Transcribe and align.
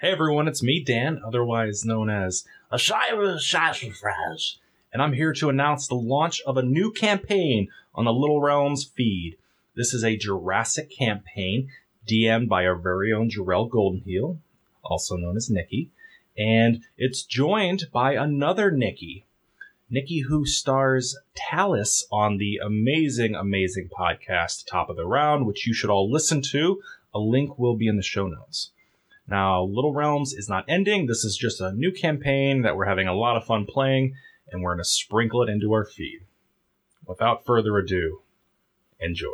Hey 0.00 0.12
everyone, 0.12 0.48
it's 0.48 0.62
me, 0.62 0.82
Dan, 0.82 1.20
otherwise 1.22 1.84
known 1.84 2.08
as 2.08 2.46
a 2.72 2.78
Cyrus 2.78 3.46
Sassafras, 3.46 4.56
and 4.94 5.02
I'm 5.02 5.12
here 5.12 5.34
to 5.34 5.50
announce 5.50 5.86
the 5.86 5.94
launch 5.94 6.40
of 6.46 6.56
a 6.56 6.62
new 6.62 6.90
campaign 6.90 7.68
on 7.94 8.06
the 8.06 8.12
Little 8.14 8.40
Realms 8.40 8.82
feed. 8.82 9.36
This 9.74 9.92
is 9.92 10.02
a 10.02 10.16
Jurassic 10.16 10.90
campaign 10.90 11.68
DM'd 12.08 12.48
by 12.48 12.64
our 12.64 12.76
very 12.76 13.12
own 13.12 13.28
Jarell 13.28 13.68
Goldenheel, 13.68 14.38
also 14.82 15.16
known 15.16 15.36
as 15.36 15.50
Nikki, 15.50 15.90
and 16.34 16.82
it's 16.96 17.22
joined 17.22 17.88
by 17.92 18.14
another 18.14 18.70
Nikki, 18.70 19.26
Nikki 19.90 20.20
who 20.20 20.46
stars 20.46 21.14
Talis 21.34 22.06
on 22.10 22.38
the 22.38 22.58
amazing, 22.64 23.34
amazing 23.34 23.90
podcast 23.90 24.64
Top 24.66 24.88
of 24.88 24.96
the 24.96 25.04
Round, 25.04 25.44
which 25.44 25.66
you 25.66 25.74
should 25.74 25.90
all 25.90 26.10
listen 26.10 26.40
to. 26.52 26.80
A 27.12 27.18
link 27.18 27.58
will 27.58 27.76
be 27.76 27.86
in 27.86 27.96
the 27.96 28.02
show 28.02 28.28
notes. 28.28 28.70
Now, 29.30 29.62
Little 29.62 29.92
Realms 29.92 30.32
is 30.32 30.48
not 30.48 30.64
ending. 30.66 31.06
This 31.06 31.22
is 31.24 31.36
just 31.36 31.60
a 31.60 31.72
new 31.72 31.92
campaign 31.92 32.62
that 32.62 32.74
we're 32.74 32.86
having 32.86 33.06
a 33.06 33.14
lot 33.14 33.36
of 33.36 33.44
fun 33.44 33.64
playing, 33.64 34.16
and 34.50 34.60
we're 34.60 34.72
going 34.74 34.82
to 34.82 34.84
sprinkle 34.84 35.40
it 35.44 35.48
into 35.48 35.72
our 35.72 35.84
feed. 35.84 36.22
Without 37.06 37.46
further 37.46 37.78
ado, 37.78 38.22
enjoy. 38.98 39.28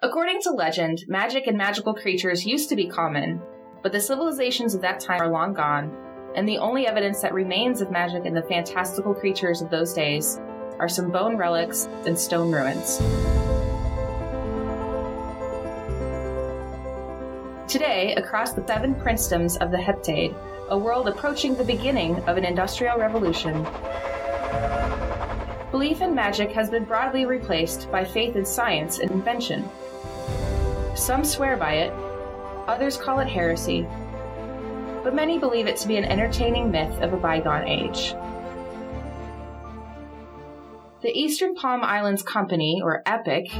According 0.00 0.40
to 0.42 0.50
legend, 0.52 1.00
magic 1.08 1.46
and 1.46 1.58
magical 1.58 1.92
creatures 1.92 2.46
used 2.46 2.70
to 2.70 2.76
be 2.76 2.88
common, 2.88 3.42
but 3.82 3.92
the 3.92 4.00
civilizations 4.00 4.74
of 4.74 4.80
that 4.82 5.00
time 5.00 5.20
are 5.20 5.30
long 5.30 5.54
gone, 5.54 5.96
and 6.34 6.48
the 6.48 6.58
only 6.58 6.86
evidence 6.86 7.20
that 7.20 7.32
remains 7.32 7.80
of 7.80 7.90
magic 7.90 8.24
and 8.26 8.36
the 8.36 8.42
fantastical 8.42 9.14
creatures 9.14 9.62
of 9.62 9.70
those 9.70 9.92
days 9.92 10.40
are 10.78 10.88
some 10.88 11.10
bone 11.10 11.36
relics 11.36 11.86
and 12.06 12.18
stone 12.18 12.52
ruins. 12.52 12.98
Today, 17.70 18.14
across 18.16 18.52
the 18.52 18.66
seven 18.66 18.94
princedoms 18.94 19.58
of 19.58 19.70
the 19.70 19.76
Heptade, 19.76 20.34
a 20.70 20.78
world 20.78 21.08
approaching 21.08 21.54
the 21.54 21.64
beginning 21.64 22.16
of 22.24 22.36
an 22.36 22.44
industrial 22.44 22.98
revolution, 22.98 23.66
belief 25.70 26.00
in 26.00 26.14
magic 26.14 26.50
has 26.52 26.70
been 26.70 26.84
broadly 26.84 27.26
replaced 27.26 27.90
by 27.90 28.04
faith 28.04 28.36
in 28.36 28.44
science 28.44 29.00
and 29.00 29.10
invention. 29.10 29.68
Some 30.94 31.24
swear 31.24 31.56
by 31.56 31.74
it, 31.74 32.07
others 32.68 32.96
call 32.98 33.18
it 33.18 33.26
heresy, 33.26 33.86
but 35.02 35.14
many 35.14 35.38
believe 35.38 35.66
it 35.66 35.76
to 35.78 35.88
be 35.88 35.96
an 35.96 36.04
entertaining 36.04 36.70
myth 36.70 37.00
of 37.00 37.14
a 37.14 37.16
bygone 37.16 37.66
age. 37.66 38.14
The 41.00 41.10
Eastern 41.16 41.54
Palm 41.54 41.82
Islands 41.82 42.22
Company, 42.22 42.80
or 42.84 43.02
EPIC, 43.06 43.50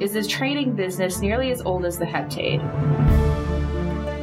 is 0.00 0.14
a 0.14 0.22
trading 0.22 0.74
business 0.74 1.20
nearly 1.20 1.50
as 1.50 1.62
old 1.62 1.84
as 1.84 1.98
the 1.98 2.04
Heptade. 2.04 2.60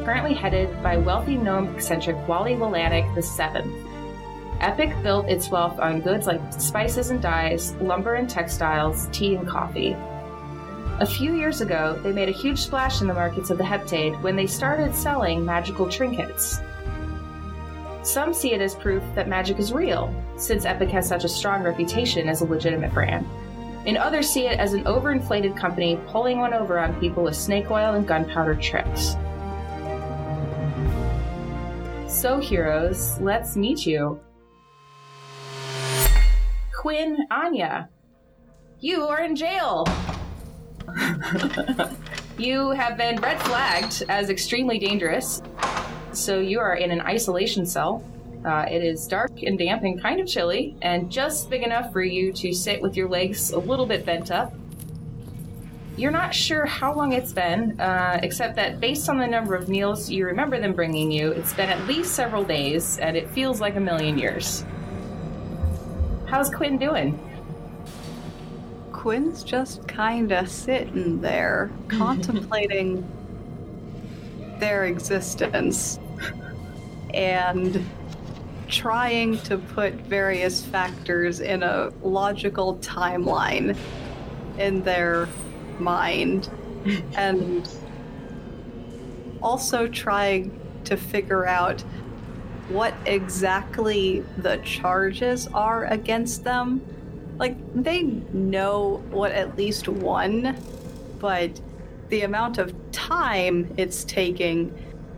Currently 0.04 0.34
headed 0.34 0.82
by 0.82 0.98
wealthy 0.98 1.36
gnome 1.36 1.74
eccentric 1.74 2.16
Wally 2.28 2.54
Willanek 2.54 3.12
VII. 3.14 3.68
Epic 4.60 5.02
built 5.02 5.28
its 5.28 5.50
wealth 5.50 5.78
on 5.80 6.00
goods 6.00 6.26
like 6.26 6.40
spices 6.52 7.10
and 7.10 7.20
dyes, 7.20 7.74
lumber 7.76 8.14
and 8.14 8.30
textiles, 8.30 9.08
tea 9.12 9.34
and 9.34 9.48
coffee. 9.48 9.96
A 10.98 11.04
few 11.04 11.34
years 11.34 11.60
ago, 11.60 12.00
they 12.02 12.10
made 12.10 12.30
a 12.30 12.32
huge 12.32 12.58
splash 12.58 13.02
in 13.02 13.06
the 13.06 13.12
markets 13.12 13.50
of 13.50 13.58
the 13.58 13.64
Heptade 13.64 14.18
when 14.22 14.34
they 14.34 14.46
started 14.46 14.94
selling 14.94 15.44
magical 15.44 15.90
trinkets. 15.90 16.60
Some 18.02 18.32
see 18.32 18.54
it 18.54 18.62
as 18.62 18.74
proof 18.74 19.02
that 19.14 19.28
magic 19.28 19.58
is 19.58 19.74
real, 19.74 20.10
since 20.38 20.64
Epic 20.64 20.88
has 20.88 21.06
such 21.06 21.24
a 21.24 21.28
strong 21.28 21.62
reputation 21.62 22.30
as 22.30 22.40
a 22.40 22.46
legitimate 22.46 22.94
brand. 22.94 23.26
And 23.84 23.98
others 23.98 24.30
see 24.30 24.46
it 24.46 24.58
as 24.58 24.72
an 24.72 24.84
overinflated 24.84 25.54
company 25.54 26.00
pulling 26.06 26.38
one 26.38 26.54
over 26.54 26.78
on 26.78 26.98
people 26.98 27.24
with 27.24 27.36
snake 27.36 27.70
oil 27.70 27.92
and 27.92 28.08
gunpowder 28.08 28.54
tricks. 28.54 29.16
So, 32.08 32.40
heroes, 32.40 33.20
let's 33.20 33.54
meet 33.54 33.84
you. 33.84 34.18
Quinn 36.74 37.18
Anya, 37.30 37.90
you 38.80 39.02
are 39.02 39.20
in 39.20 39.36
jail. 39.36 39.84
you 42.38 42.70
have 42.70 42.96
been 42.96 43.20
red 43.20 43.40
flagged 43.42 44.04
as 44.08 44.30
extremely 44.30 44.78
dangerous, 44.78 45.42
so 46.12 46.40
you 46.40 46.60
are 46.60 46.74
in 46.74 46.90
an 46.90 47.00
isolation 47.00 47.66
cell. 47.66 48.02
Uh, 48.44 48.64
it 48.70 48.82
is 48.82 49.06
dark 49.06 49.42
and 49.42 49.58
damp 49.58 49.82
and 49.82 50.00
kind 50.00 50.20
of 50.20 50.26
chilly, 50.26 50.76
and 50.82 51.10
just 51.10 51.50
big 51.50 51.62
enough 51.62 51.92
for 51.92 52.02
you 52.02 52.32
to 52.32 52.52
sit 52.52 52.80
with 52.80 52.96
your 52.96 53.08
legs 53.08 53.50
a 53.50 53.58
little 53.58 53.86
bit 53.86 54.06
bent 54.06 54.30
up. 54.30 54.52
You're 55.96 56.12
not 56.12 56.34
sure 56.34 56.66
how 56.66 56.94
long 56.94 57.12
it's 57.12 57.32
been, 57.32 57.80
uh, 57.80 58.20
except 58.22 58.54
that 58.56 58.80
based 58.80 59.08
on 59.08 59.18
the 59.18 59.26
number 59.26 59.54
of 59.54 59.68
meals 59.68 60.10
you 60.10 60.26
remember 60.26 60.60
them 60.60 60.74
bringing 60.74 61.10
you, 61.10 61.30
it's 61.30 61.54
been 61.54 61.70
at 61.70 61.86
least 61.88 62.12
several 62.14 62.44
days, 62.44 62.98
and 62.98 63.16
it 63.16 63.30
feels 63.30 63.60
like 63.60 63.76
a 63.76 63.80
million 63.80 64.18
years. 64.18 64.64
How's 66.26 66.50
Quinn 66.50 66.76
doing? 66.76 67.18
Quinn's 69.06 69.44
just 69.44 69.86
kinda 69.86 70.44
sitting 70.48 71.20
there, 71.20 71.70
contemplating 71.88 73.06
their 74.58 74.86
existence 74.86 76.00
and 77.14 77.88
trying 78.66 79.38
to 79.42 79.58
put 79.58 79.92
various 79.94 80.64
factors 80.64 81.38
in 81.38 81.62
a 81.62 81.92
logical 82.02 82.78
timeline 82.78 83.76
in 84.58 84.82
their 84.82 85.28
mind 85.78 86.50
and 87.16 87.68
also 89.40 89.86
trying 89.86 90.50
to 90.82 90.96
figure 90.96 91.46
out 91.46 91.80
what 92.70 92.92
exactly 93.04 94.24
the 94.38 94.56
charges 94.64 95.46
are 95.54 95.84
against 95.84 96.42
them 96.42 96.80
like 97.38 97.56
they 97.74 98.02
know 98.02 99.02
what 99.10 99.32
at 99.32 99.56
least 99.56 99.88
one, 99.88 100.56
but 101.18 101.60
the 102.08 102.22
amount 102.22 102.58
of 102.58 102.74
time 102.92 103.72
it's 103.76 104.04
taking, 104.04 104.72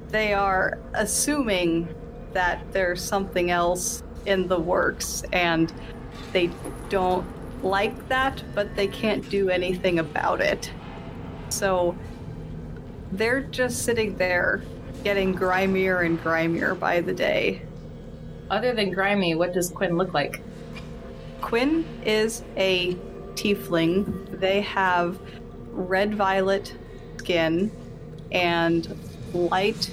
they 0.08 0.32
are 0.34 0.78
assuming 0.94 1.88
that 2.32 2.72
there's 2.72 3.02
something 3.02 3.50
else 3.50 4.02
in 4.26 4.48
the 4.48 4.58
works 4.58 5.22
and 5.32 5.72
they 6.32 6.50
don't 6.88 7.26
like 7.62 8.08
that, 8.08 8.42
but 8.54 8.74
they 8.76 8.86
can't 8.86 9.28
do 9.30 9.50
anything 9.50 9.98
about 9.98 10.40
it. 10.40 10.70
So 11.50 11.96
they're 13.12 13.42
just 13.42 13.84
sitting 13.84 14.16
there 14.16 14.62
getting 15.04 15.32
grimier 15.32 16.00
and 16.00 16.20
grimier 16.22 16.74
by 16.74 17.00
the 17.00 17.12
day. 17.12 17.62
Other 18.50 18.74
than 18.74 18.90
grimy, 18.90 19.34
what 19.34 19.52
does 19.52 19.70
Quinn 19.70 19.96
look 19.96 20.14
like? 20.14 20.42
Quinn 21.40 21.84
is 22.04 22.42
a 22.56 22.94
tiefling. 23.34 24.38
They 24.40 24.60
have 24.62 25.18
red 25.70 26.14
violet 26.14 26.74
skin 27.18 27.70
and 28.32 28.98
light 29.32 29.90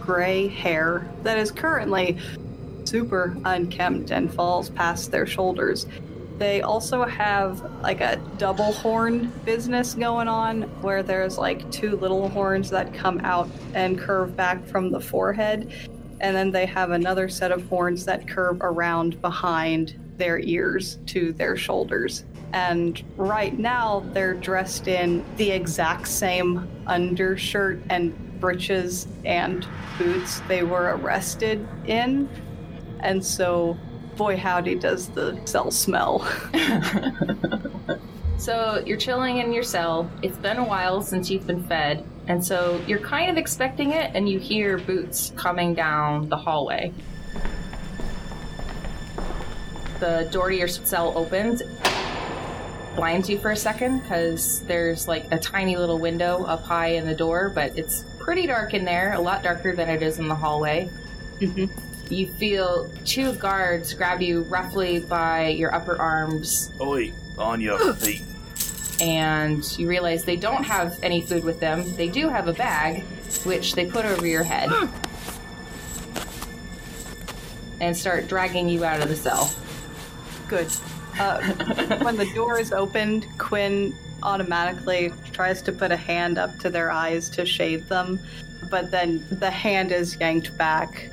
gray 0.00 0.48
hair 0.48 1.08
that 1.22 1.38
is 1.38 1.50
currently 1.50 2.18
super 2.84 3.36
unkempt 3.44 4.10
and 4.10 4.32
falls 4.32 4.70
past 4.70 5.10
their 5.10 5.26
shoulders. 5.26 5.86
They 6.38 6.62
also 6.62 7.04
have 7.04 7.62
like 7.80 8.00
a 8.00 8.16
double 8.38 8.72
horn 8.72 9.32
business 9.44 9.94
going 9.94 10.28
on 10.28 10.62
where 10.82 11.02
there's 11.02 11.38
like 11.38 11.70
two 11.70 11.96
little 11.96 12.28
horns 12.28 12.70
that 12.70 12.92
come 12.92 13.20
out 13.20 13.48
and 13.72 13.98
curve 13.98 14.36
back 14.36 14.64
from 14.66 14.90
the 14.90 15.00
forehead. 15.00 15.72
And 16.20 16.34
then 16.34 16.50
they 16.50 16.66
have 16.66 16.90
another 16.90 17.28
set 17.28 17.52
of 17.52 17.66
horns 17.68 18.04
that 18.06 18.26
curve 18.26 18.58
around 18.60 19.20
behind 19.20 19.98
their 20.16 20.38
ears 20.38 20.98
to 21.06 21.32
their 21.32 21.56
shoulders. 21.56 22.24
And 22.52 23.02
right 23.16 23.58
now, 23.58 24.04
they're 24.12 24.34
dressed 24.34 24.86
in 24.86 25.24
the 25.36 25.50
exact 25.50 26.06
same 26.06 26.68
undershirt 26.86 27.82
and 27.90 28.14
breeches 28.40 29.08
and 29.24 29.66
boots 29.98 30.40
they 30.46 30.62
were 30.62 30.96
arrested 30.96 31.66
in. 31.86 32.28
And 33.00 33.24
so, 33.24 33.76
boy, 34.16 34.36
howdy, 34.36 34.76
does 34.76 35.08
the 35.08 35.36
cell 35.46 35.72
smell. 35.72 36.24
so, 38.38 38.82
you're 38.86 38.98
chilling 38.98 39.38
in 39.38 39.52
your 39.52 39.64
cell. 39.64 40.08
It's 40.22 40.38
been 40.38 40.58
a 40.58 40.64
while 40.64 41.02
since 41.02 41.30
you've 41.30 41.46
been 41.46 41.64
fed. 41.64 42.04
And 42.28 42.44
so, 42.44 42.80
you're 42.86 43.00
kind 43.00 43.30
of 43.30 43.36
expecting 43.36 43.90
it, 43.90 44.12
and 44.14 44.28
you 44.28 44.38
hear 44.38 44.78
boots 44.78 45.32
coming 45.34 45.74
down 45.74 46.28
the 46.28 46.36
hallway 46.36 46.92
the 50.04 50.28
door 50.30 50.50
to 50.50 50.56
your 50.56 50.68
cell 50.68 51.16
opens, 51.16 51.62
blinds 52.94 53.30
you 53.30 53.38
for 53.38 53.50
a 53.52 53.56
second 53.56 54.00
because 54.00 54.60
there's 54.66 55.08
like 55.08 55.26
a 55.32 55.38
tiny 55.38 55.76
little 55.76 55.98
window 55.98 56.44
up 56.44 56.62
high 56.62 56.88
in 56.88 57.06
the 57.06 57.14
door, 57.14 57.48
but 57.48 57.76
it's 57.78 58.04
pretty 58.18 58.46
dark 58.46 58.74
in 58.74 58.84
there, 58.84 59.14
a 59.14 59.20
lot 59.20 59.42
darker 59.42 59.74
than 59.74 59.88
it 59.88 60.02
is 60.02 60.18
in 60.18 60.28
the 60.28 60.34
hallway. 60.34 60.90
Mhm. 61.40 61.70
You 62.10 62.26
feel 62.34 62.90
two 63.06 63.32
guards 63.34 63.94
grab 63.94 64.20
you 64.20 64.42
roughly 64.42 64.98
by 65.00 65.48
your 65.48 65.74
upper 65.74 65.96
arms, 65.98 66.70
Oi, 66.80 67.12
on 67.38 67.62
your 67.62 67.94
feet. 67.94 68.22
and 69.00 69.64
you 69.78 69.88
realize 69.88 70.24
they 70.24 70.36
don't 70.36 70.64
have 70.64 70.98
any 71.02 71.22
food 71.22 71.44
with 71.44 71.60
them. 71.60 71.94
They 71.96 72.08
do 72.08 72.28
have 72.28 72.46
a 72.46 72.52
bag, 72.52 73.04
which 73.44 73.74
they 73.74 73.86
put 73.86 74.04
over 74.04 74.26
your 74.26 74.42
head. 74.44 74.68
And 77.80 77.94
start 77.94 78.28
dragging 78.28 78.68
you 78.68 78.84
out 78.84 79.02
of 79.02 79.08
the 79.08 79.16
cell. 79.16 79.50
Good. 80.48 80.68
Uh, 81.18 81.40
when 82.02 82.16
the 82.16 82.30
door 82.34 82.58
is 82.58 82.72
opened, 82.72 83.26
Quinn 83.38 83.94
automatically 84.22 85.12
tries 85.32 85.62
to 85.62 85.72
put 85.72 85.92
a 85.92 85.96
hand 85.96 86.38
up 86.38 86.58
to 86.58 86.70
their 86.70 86.90
eyes 86.90 87.28
to 87.30 87.46
shade 87.46 87.86
them, 87.88 88.18
but 88.70 88.90
then 88.90 89.24
the 89.30 89.50
hand 89.50 89.92
is 89.92 90.16
yanked 90.18 90.56
back 90.56 91.10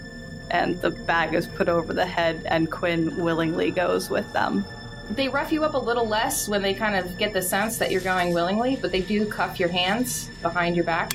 and 0.49 0.79
the 0.81 0.89
bag 0.91 1.33
is 1.33 1.47
put 1.47 1.69
over 1.69 1.93
the 1.93 2.05
head, 2.05 2.41
and 2.45 2.69
Quinn 2.69 3.15
willingly 3.15 3.71
goes 3.71 4.09
with 4.09 4.31
them. 4.33 4.65
They 5.11 5.29
rough 5.29 5.51
you 5.51 5.63
up 5.63 5.75
a 5.75 5.77
little 5.77 6.05
less 6.05 6.47
when 6.49 6.61
they 6.61 6.73
kind 6.73 6.95
of 6.95 7.17
get 7.17 7.31
the 7.31 7.41
sense 7.41 7.77
that 7.77 7.89
you're 7.89 8.01
going 8.01 8.33
willingly, 8.33 8.75
but 8.75 8.91
they 8.91 9.01
do 9.01 9.25
cuff 9.25 9.59
your 9.59 9.69
hands 9.69 10.29
behind 10.41 10.75
your 10.75 10.83
back. 10.85 11.13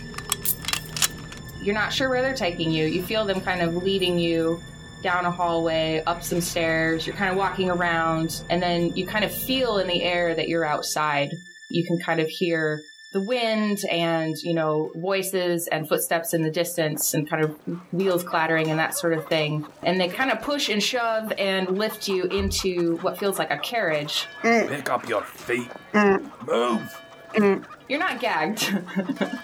You're 1.60 1.74
not 1.74 1.92
sure 1.92 2.08
where 2.08 2.22
they're 2.22 2.34
taking 2.34 2.70
you. 2.70 2.86
You 2.86 3.02
feel 3.02 3.26
them 3.26 3.40
kind 3.40 3.60
of 3.60 3.82
leading 3.82 4.18
you 4.18 4.62
down 5.06 5.24
a 5.24 5.30
hallway, 5.30 6.02
up 6.04 6.20
some 6.20 6.40
stairs. 6.40 7.06
You're 7.06 7.14
kind 7.14 7.30
of 7.30 7.36
walking 7.36 7.70
around, 7.70 8.42
and 8.50 8.60
then 8.60 8.88
you 8.96 9.06
kind 9.06 9.24
of 9.24 9.32
feel 9.32 9.78
in 9.78 9.86
the 9.86 10.02
air 10.02 10.34
that 10.34 10.48
you're 10.48 10.64
outside. 10.64 11.30
You 11.70 11.86
can 11.86 12.00
kind 12.00 12.18
of 12.18 12.26
hear 12.26 12.82
the 13.12 13.20
wind 13.20 13.78
and, 13.88 14.34
you 14.42 14.52
know, 14.52 14.90
voices 14.96 15.68
and 15.68 15.88
footsteps 15.88 16.34
in 16.34 16.42
the 16.42 16.50
distance 16.50 17.14
and 17.14 17.30
kind 17.30 17.44
of 17.44 17.56
wheels 17.92 18.24
clattering 18.24 18.68
and 18.68 18.80
that 18.80 18.98
sort 18.98 19.12
of 19.12 19.24
thing. 19.28 19.64
And 19.84 20.00
they 20.00 20.08
kind 20.08 20.32
of 20.32 20.42
push 20.42 20.68
and 20.68 20.82
shove 20.82 21.32
and 21.38 21.78
lift 21.78 22.08
you 22.08 22.24
into 22.24 22.96
what 22.98 23.16
feels 23.16 23.38
like 23.38 23.52
a 23.52 23.58
carriage. 23.58 24.26
Mm. 24.42 24.68
Pick 24.68 24.90
up 24.90 25.08
your 25.08 25.22
feet. 25.22 25.70
Mm. 25.92 26.30
Move. 26.48 27.00
Mm. 27.34 27.64
You're 27.88 28.00
not 28.00 28.18
gagged. 28.18 28.76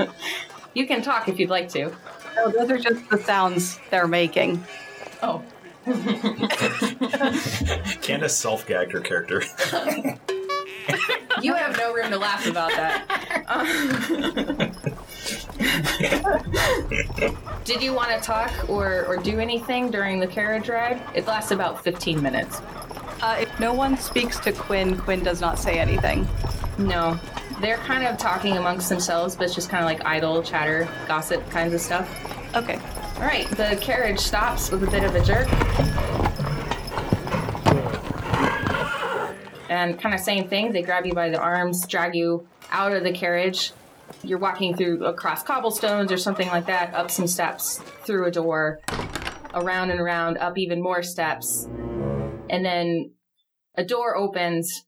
you 0.74 0.88
can 0.88 1.02
talk 1.02 1.28
if 1.28 1.38
you'd 1.38 1.50
like 1.50 1.68
to. 1.68 1.94
Oh, 2.36 2.50
those 2.50 2.68
are 2.68 2.78
just 2.78 3.08
the 3.10 3.18
sounds 3.18 3.78
they're 3.90 4.08
making. 4.08 4.64
Oh. 5.22 5.40
Candace 8.02 8.37
self 8.37 8.67
gagged 8.67 8.93
her 8.93 9.00
character. 9.00 9.43
You 11.40 11.55
have 11.55 11.76
no 11.79 11.93
room 11.94 12.11
to 12.11 12.19
laugh 12.19 12.46
about 12.46 12.70
that. 12.70 13.05
Did 17.64 17.82
you 17.82 17.93
want 17.93 18.11
to 18.11 18.20
talk 18.20 18.50
or, 18.69 19.06
or 19.06 19.17
do 19.17 19.38
anything 19.38 19.90
during 19.90 20.20
the 20.20 20.26
carriage 20.26 20.69
ride? 20.69 21.02
It 21.14 21.26
lasts 21.26 21.50
about 21.50 21.82
15 21.82 22.23
minutes. 22.23 22.61
Uh, 23.23 23.38
if 23.40 23.61
no 23.61 23.73
one 23.73 23.96
speaks 23.96 24.38
to 24.40 24.52
Quinn, 24.52 24.96
Quinn 24.99 25.23
does 25.23 25.40
not 25.40 25.58
say 25.58 25.79
anything. 25.79 26.26
No. 26.79 27.19
They're 27.61 27.76
kind 27.79 28.05
of 28.05 28.19
talking 28.19 28.56
amongst 28.56 28.88
themselves, 28.88 29.37
but 29.37 29.44
it's 29.44 29.55
just 29.55 29.70
kind 29.70 29.84
of 29.84 29.87
like 29.87 30.05
idle 30.05 30.43
chatter, 30.43 30.88
gossip 31.06 31.49
kinds 31.50 31.75
of 31.75 31.81
stuff. 31.81 32.08
Okay. 32.54 32.78
All 33.16 33.22
right, 33.22 33.49
the 33.52 33.78
carriage 33.81 34.19
stops 34.19 34.70
with 34.70 34.82
a 34.82 34.90
bit 34.90 35.04
of 35.04 35.14
a 35.14 35.25
jerk. 35.25 35.49
And 39.70 39.99
kind 39.99 40.14
of 40.14 40.20
same 40.20 40.49
thing, 40.49 40.72
they 40.72 40.82
grab 40.82 41.06
you 41.06 41.14
by 41.14 41.31
the 41.31 41.40
arms, 41.40 41.87
drag 41.87 42.14
you 42.14 42.46
out 42.70 42.93
of 42.93 43.04
the 43.04 43.12
carriage. 43.12 43.72
You're 44.22 44.38
walking 44.38 44.76
through 44.76 45.04
across 45.06 45.43
cobblestones 45.43 46.12
or 46.12 46.19
something 46.19 46.46
like 46.49 46.66
that, 46.66 46.93
up 46.94 47.10
some 47.10 47.26
steps, 47.26 47.78
through 48.04 48.26
a 48.26 48.31
door, 48.31 48.81
around 49.55 49.90
and 49.90 49.98
around, 49.98 50.37
up 50.37 50.58
even 50.58 50.82
more 50.82 51.02
steps. 51.02 51.66
And 52.50 52.64
then 52.64 53.12
a 53.76 53.84
door 53.84 54.14
opens. 54.14 54.84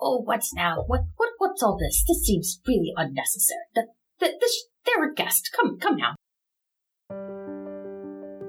Oh, 0.00 0.22
what's 0.24 0.54
now? 0.54 0.84
What, 0.86 1.02
what, 1.16 1.30
what's 1.36 1.62
all 1.62 1.76
this? 1.76 2.02
This 2.08 2.24
seems 2.24 2.60
really 2.66 2.94
unnecessary. 2.96 3.60
The, 3.74 3.88
the, 4.20 4.32
this, 4.40 4.68
they're 4.88 5.10
a 5.10 5.14
guest. 5.14 5.50
Come, 5.54 5.78
come 5.78 5.96
now. 5.96 6.14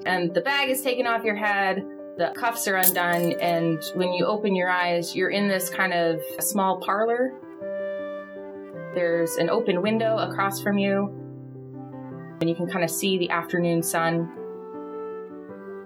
and 0.06 0.34
the 0.34 0.42
bag 0.42 0.70
is 0.70 0.82
taken 0.82 1.06
off 1.06 1.24
your 1.24 1.36
head, 1.36 1.86
the 2.18 2.34
cuffs 2.36 2.68
are 2.68 2.76
undone, 2.76 3.34
and 3.40 3.82
when 3.96 4.12
you 4.14 4.26
open 4.26 4.56
your 4.56 4.70
eyes, 4.70 5.16
you're 5.16 5.30
in 5.30 5.48
this 5.48 5.70
kind 5.70 5.94
of 5.94 6.22
small 6.40 6.82
parlor. 6.82 7.32
There's 8.96 9.36
an 9.36 9.50
open 9.50 9.82
window 9.82 10.18
across 10.18 10.62
from 10.62 10.78
you, 10.78 11.14
and 12.42 12.50
you 12.50 12.56
can 12.56 12.68
kind 12.68 12.84
of 12.84 12.90
see 12.90 13.18
the 13.18 13.30
afternoon 13.30 13.84
sun. 13.84 14.32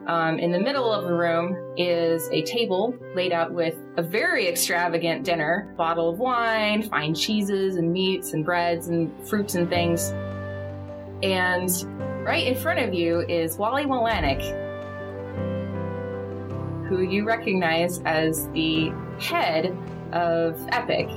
Um, 0.08 0.38
in 0.40 0.52
the 0.52 0.60
middle 0.60 0.92
of 0.92 1.06
the 1.06 1.14
room 1.14 1.76
is 1.78 2.28
a 2.32 2.42
table 2.44 2.94
laid 3.16 3.32
out 3.32 3.54
with 3.54 3.76
a 3.98 4.02
very 4.02 4.48
extravagant 4.48 5.24
dinner 5.24 5.74
bottle 5.78 6.10
of 6.10 6.20
wine, 6.20 6.82
fine 6.82 7.14
cheeses 7.14 7.78
and 7.78 7.92
meats 7.92 8.34
and 8.34 8.44
breads 8.44 8.88
and 8.88 9.12
fruits 9.28 9.56
and 9.56 9.70
things. 9.70 10.14
And 11.24 11.70
Right 12.24 12.48
in 12.48 12.56
front 12.56 12.80
of 12.80 12.94
you 12.94 13.26
is 13.28 13.58
Wally 13.58 13.84
Wolanik, 13.84 14.42
who 16.88 17.02
you 17.02 17.26
recognize 17.26 18.00
as 18.06 18.48
the 18.52 18.94
head 19.20 19.78
of 20.14 20.58
Epic. 20.70 21.10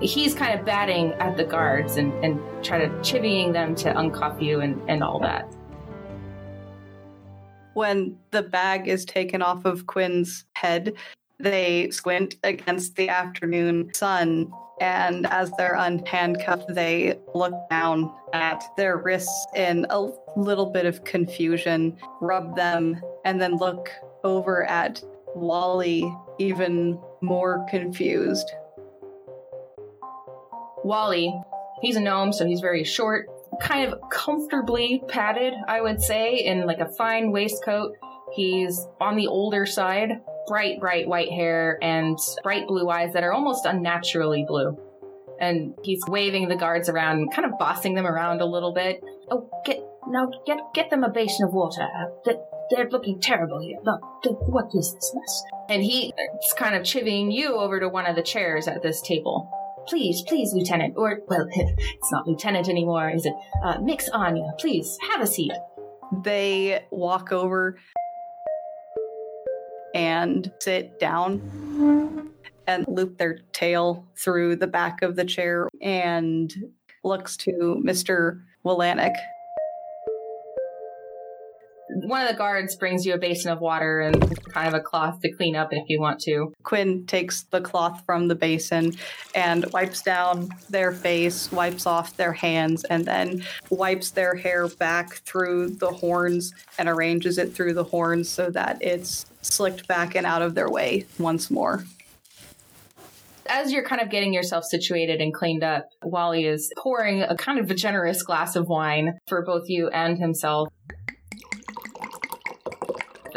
He's 0.00 0.34
kind 0.34 0.58
of 0.58 0.66
batting 0.66 1.12
at 1.20 1.36
the 1.36 1.44
guards 1.44 1.96
and, 1.96 2.12
and 2.24 2.40
try 2.64 2.78
to 2.78 2.88
chivying 3.02 3.52
them 3.52 3.76
to 3.76 3.94
uncuff 3.94 4.42
you 4.42 4.60
and, 4.60 4.82
and 4.90 5.00
all 5.00 5.20
that. 5.20 5.48
When 7.74 8.18
the 8.32 8.42
bag 8.42 8.88
is 8.88 9.04
taken 9.04 9.42
off 9.42 9.64
of 9.64 9.86
Quinn's 9.86 10.44
head, 10.56 10.94
they 11.40 11.90
squint 11.90 12.36
against 12.42 12.96
the 12.96 13.08
afternoon 13.08 13.92
sun. 13.94 14.50
And 14.80 15.26
as 15.26 15.50
they're 15.58 15.76
unhandcuffed, 15.76 16.72
they 16.74 17.18
look 17.34 17.54
down 17.68 18.14
at 18.32 18.62
their 18.76 18.96
wrists 18.96 19.46
in 19.54 19.86
a 19.90 20.08
little 20.36 20.66
bit 20.66 20.86
of 20.86 21.04
confusion, 21.04 21.96
rub 22.20 22.54
them, 22.54 23.00
and 23.24 23.40
then 23.40 23.56
look 23.56 23.90
over 24.22 24.64
at 24.64 25.02
Wally, 25.34 26.12
even 26.38 27.00
more 27.20 27.66
confused. 27.68 28.48
Wally, 30.84 31.34
he's 31.80 31.96
a 31.96 32.00
gnome, 32.00 32.32
so 32.32 32.46
he's 32.46 32.60
very 32.60 32.84
short, 32.84 33.26
kind 33.60 33.92
of 33.92 33.98
comfortably 34.10 35.02
padded, 35.08 35.54
I 35.66 35.80
would 35.80 36.00
say, 36.00 36.36
in 36.36 36.66
like 36.66 36.78
a 36.78 36.88
fine 36.92 37.32
waistcoat. 37.32 37.96
He's 38.34 38.86
on 39.00 39.16
the 39.16 39.26
older 39.26 39.66
side, 39.66 40.20
bright, 40.46 40.80
bright 40.80 41.08
white 41.08 41.30
hair 41.30 41.78
and 41.82 42.18
bright 42.42 42.66
blue 42.66 42.88
eyes 42.88 43.12
that 43.14 43.24
are 43.24 43.32
almost 43.32 43.64
unnaturally 43.66 44.44
blue. 44.46 44.78
And 45.40 45.74
he's 45.84 46.02
waving 46.08 46.48
the 46.48 46.56
guards 46.56 46.88
around, 46.88 47.32
kind 47.32 47.46
of 47.46 47.58
bossing 47.58 47.94
them 47.94 48.06
around 48.06 48.40
a 48.40 48.46
little 48.46 48.72
bit. 48.72 49.00
Oh, 49.30 49.48
get 49.64 49.78
now, 50.08 50.28
get 50.46 50.58
get 50.74 50.90
them 50.90 51.04
a 51.04 51.10
basin 51.10 51.46
of 51.46 51.52
water. 51.54 51.82
Uh, 51.82 52.06
they- 52.24 52.40
they're 52.70 52.90
looking 52.90 53.18
terrible 53.18 53.60
here. 53.60 53.78
Look, 53.82 54.00
what 54.46 54.66
is 54.74 54.92
this 54.92 55.14
mess? 55.14 55.42
And 55.70 55.82
he's 55.82 56.12
kind 56.54 56.74
of 56.74 56.82
chivying 56.82 57.32
you 57.32 57.54
over 57.56 57.80
to 57.80 57.88
one 57.88 58.04
of 58.04 58.14
the 58.14 58.22
chairs 58.22 58.68
at 58.68 58.82
this 58.82 59.00
table. 59.00 59.50
Please, 59.86 60.20
please, 60.28 60.52
Lieutenant. 60.52 60.92
Or, 60.98 61.20
well, 61.28 61.46
It's 61.54 62.12
not 62.12 62.28
lieutenant 62.28 62.68
anymore, 62.68 63.08
is 63.08 63.24
it? 63.24 63.32
Uh, 63.64 63.78
Mix 63.80 64.10
Anya, 64.10 64.52
please 64.58 64.98
have 65.10 65.22
a 65.22 65.26
seat. 65.26 65.52
They 66.22 66.84
walk 66.90 67.32
over 67.32 67.78
and 69.94 70.50
sit 70.60 70.98
down 71.00 71.40
and 72.66 72.84
loop 72.88 73.18
their 73.18 73.38
tail 73.52 74.06
through 74.16 74.56
the 74.56 74.66
back 74.66 75.02
of 75.02 75.16
the 75.16 75.24
chair 75.24 75.68
and 75.80 76.72
looks 77.02 77.36
to 77.36 77.82
Mr. 77.84 78.42
Willanek. 78.64 79.14
One 82.02 82.22
of 82.22 82.28
the 82.28 82.36
guards 82.36 82.76
brings 82.76 83.04
you 83.04 83.14
a 83.14 83.18
basin 83.18 83.50
of 83.50 83.60
water 83.60 84.00
and 84.00 84.38
kind 84.52 84.68
of 84.68 84.74
a 84.74 84.80
cloth 84.80 85.20
to 85.20 85.32
clean 85.32 85.56
up 85.56 85.68
if 85.72 85.84
you 85.88 86.00
want 86.00 86.20
to. 86.20 86.52
Quinn 86.62 87.04
takes 87.06 87.42
the 87.42 87.60
cloth 87.60 88.02
from 88.06 88.28
the 88.28 88.36
basin 88.36 88.92
and 89.34 89.66
wipes 89.72 90.02
down 90.02 90.48
their 90.70 90.92
face, 90.92 91.50
wipes 91.50 91.86
off 91.86 92.16
their 92.16 92.32
hands, 92.32 92.84
and 92.84 93.04
then 93.04 93.42
wipes 93.70 94.10
their 94.10 94.36
hair 94.36 94.68
back 94.68 95.14
through 95.24 95.70
the 95.70 95.90
horns 95.90 96.54
and 96.78 96.88
arranges 96.88 97.36
it 97.36 97.52
through 97.52 97.74
the 97.74 97.84
horns 97.84 98.28
so 98.28 98.48
that 98.50 98.80
it's 98.80 99.26
slicked 99.42 99.88
back 99.88 100.14
and 100.14 100.26
out 100.26 100.42
of 100.42 100.54
their 100.54 100.70
way 100.70 101.04
once 101.18 101.50
more. 101.50 101.84
As 103.46 103.72
you're 103.72 103.84
kind 103.84 104.02
of 104.02 104.10
getting 104.10 104.34
yourself 104.34 104.64
situated 104.64 105.20
and 105.20 105.32
cleaned 105.34 105.64
up, 105.64 105.88
Wally 106.04 106.44
is 106.44 106.70
pouring 106.78 107.22
a 107.22 107.34
kind 107.34 107.58
of 107.58 107.70
a 107.70 107.74
generous 107.74 108.22
glass 108.22 108.54
of 108.56 108.68
wine 108.68 109.18
for 109.26 109.42
both 109.42 109.64
you 109.68 109.88
and 109.88 110.18
himself. 110.18 110.68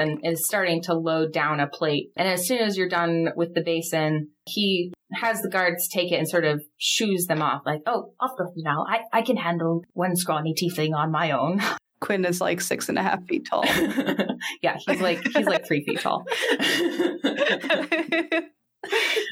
And 0.02 0.20
is 0.24 0.46
starting 0.46 0.82
to 0.84 0.94
load 0.94 1.32
down 1.32 1.60
a 1.60 1.68
plate. 1.68 2.12
And 2.16 2.28
as 2.28 2.48
soon 2.48 2.60
as 2.60 2.78
you're 2.78 2.90
done 2.90 3.30
with 3.36 3.54
the 3.54 3.62
basin, 3.62 4.30
he 4.46 4.92
has 5.14 5.42
the 5.42 5.50
guards 5.50 5.88
take 5.88 6.12
it 6.12 6.16
and 6.16 6.28
sort 6.28 6.46
of 6.46 6.64
shoos 6.78 7.28
them 7.28 7.42
off, 7.42 7.62
like, 7.66 7.82
oh, 7.86 8.14
off 8.20 8.32
with 8.38 8.52
you 8.56 8.64
now. 8.64 8.86
I, 8.88 9.02
I 9.14 9.22
can 9.22 9.38
handle 9.38 9.84
one 9.94 10.16
scrawny 10.16 10.54
tiefling 10.54 10.94
on 10.96 11.12
my 11.12 11.32
own. 11.32 11.62
Quinn 12.02 12.26
is 12.26 12.42
like 12.42 12.60
six 12.62 12.90
and 12.90 12.98
a 12.98 13.04
half 13.04 13.24
feet 13.28 13.46
tall. 13.48 13.64
yeah, 14.64 14.78
he's 14.88 15.02
like 15.02 15.22
he's 15.24 15.46
like 15.46 15.68
three 15.68 15.86
feet 15.86 16.00
tall. 16.00 16.26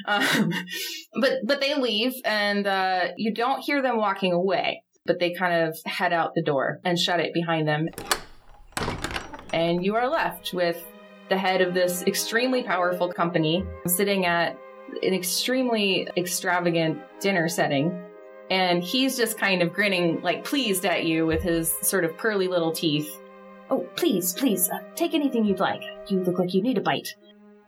um, 0.06 0.52
but 1.20 1.40
but 1.46 1.62
they 1.62 1.74
leave 1.76 2.14
and 2.24 2.68
uh, 2.68 3.08
you 3.18 3.34
don't 3.34 3.62
hear 3.62 3.82
them 3.82 3.98
walking 3.98 4.34
away 4.34 4.84
but 5.10 5.20
they 5.20 5.34
kind 5.34 5.68
of 5.68 5.76
head 5.88 6.14
out 6.14 6.36
the 6.36 6.44
door 6.44 6.80
and 6.86 7.00
shut 7.00 7.20
it 7.20 7.34
behind 7.34 7.68
them 7.68 7.88
and 9.54 9.84
you 9.84 9.96
are 9.96 10.08
left 10.08 10.54
with 10.54 10.84
the 11.30 11.38
head 11.38 11.62
of 11.62 11.74
this 11.74 12.04
extremely 12.04 12.64
powerful 12.64 13.12
company 13.12 13.64
sitting 13.86 14.26
at 14.26 14.58
an 15.04 15.14
extremely 15.14 16.08
extravagant 16.18 17.00
dinner 17.20 17.48
setting 17.48 18.04
and 18.50 18.84
he's 18.84 19.16
just 19.16 19.38
kind 19.38 19.62
of 19.62 19.72
grinning 19.72 20.20
like 20.22 20.44
pleased 20.44 20.86
at 20.86 21.06
you 21.06 21.26
with 21.26 21.44
his 21.44 21.72
sort 21.82 22.04
of 22.04 22.18
pearly 22.18 22.48
little 22.48 22.72
teeth 22.72 23.20
Oh, 23.72 23.88
please, 23.96 24.34
please, 24.34 24.70
uh, 24.70 24.80
take 24.96 25.14
anything 25.14 25.46
you'd 25.46 25.60
like. 25.60 25.84
You 26.08 26.22
look 26.22 26.40
like 26.40 26.54
you 26.54 26.62
need 26.62 26.78
a 26.78 26.82
bite. 26.82 27.16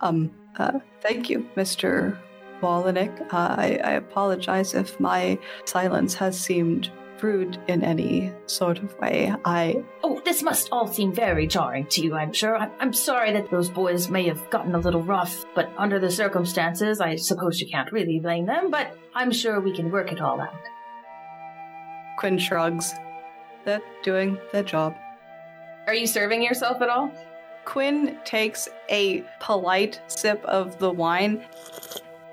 Um, 0.01 0.31
uh, 0.57 0.79
thank 1.01 1.29
you, 1.29 1.47
Mr. 1.55 2.17
Wallenick. 2.61 3.21
Uh, 3.31 3.55
I, 3.57 3.79
I 3.83 3.91
apologize 3.91 4.73
if 4.73 4.99
my 4.99 5.37
silence 5.65 6.15
has 6.15 6.39
seemed 6.39 6.89
rude 7.23 7.59
in 7.67 7.83
any 7.83 8.31
sort 8.45 8.79
of 8.79 8.97
way. 8.99 9.33
I. 9.45 9.83
Oh, 10.03 10.21
this 10.25 10.43
must 10.43 10.69
all 10.71 10.87
seem 10.87 11.13
very 11.13 11.47
jarring 11.47 11.87
to 11.87 12.01
you, 12.01 12.15
I'm 12.15 12.33
sure. 12.33 12.57
I'm, 12.57 12.71
I'm 12.79 12.93
sorry 12.93 13.31
that 13.33 13.49
those 13.49 13.69
boys 13.69 14.09
may 14.09 14.27
have 14.27 14.49
gotten 14.49 14.75
a 14.75 14.79
little 14.79 15.03
rough, 15.03 15.45
but 15.55 15.71
under 15.77 15.99
the 15.99 16.11
circumstances, 16.11 17.01
I 17.01 17.15
suppose 17.15 17.59
you 17.59 17.67
can't 17.67 17.91
really 17.91 18.19
blame 18.19 18.45
them, 18.45 18.71
but 18.71 18.95
I'm 19.13 19.31
sure 19.31 19.59
we 19.59 19.75
can 19.75 19.91
work 19.91 20.11
it 20.11 20.21
all 20.21 20.39
out. 20.41 20.53
Quinn 22.17 22.37
shrugs. 22.37 22.93
They're 23.65 23.81
doing 24.03 24.37
their 24.51 24.63
job. 24.63 24.95
are 25.87 25.93
you 25.93 26.07
serving 26.07 26.41
yourself 26.41 26.81
at 26.81 26.89
all 26.89 27.11
Quinn 27.65 28.17
takes 28.25 28.67
a 28.89 29.23
polite 29.39 30.01
sip 30.07 30.43
of 30.45 30.77
the 30.79 30.89
wine 30.89 31.45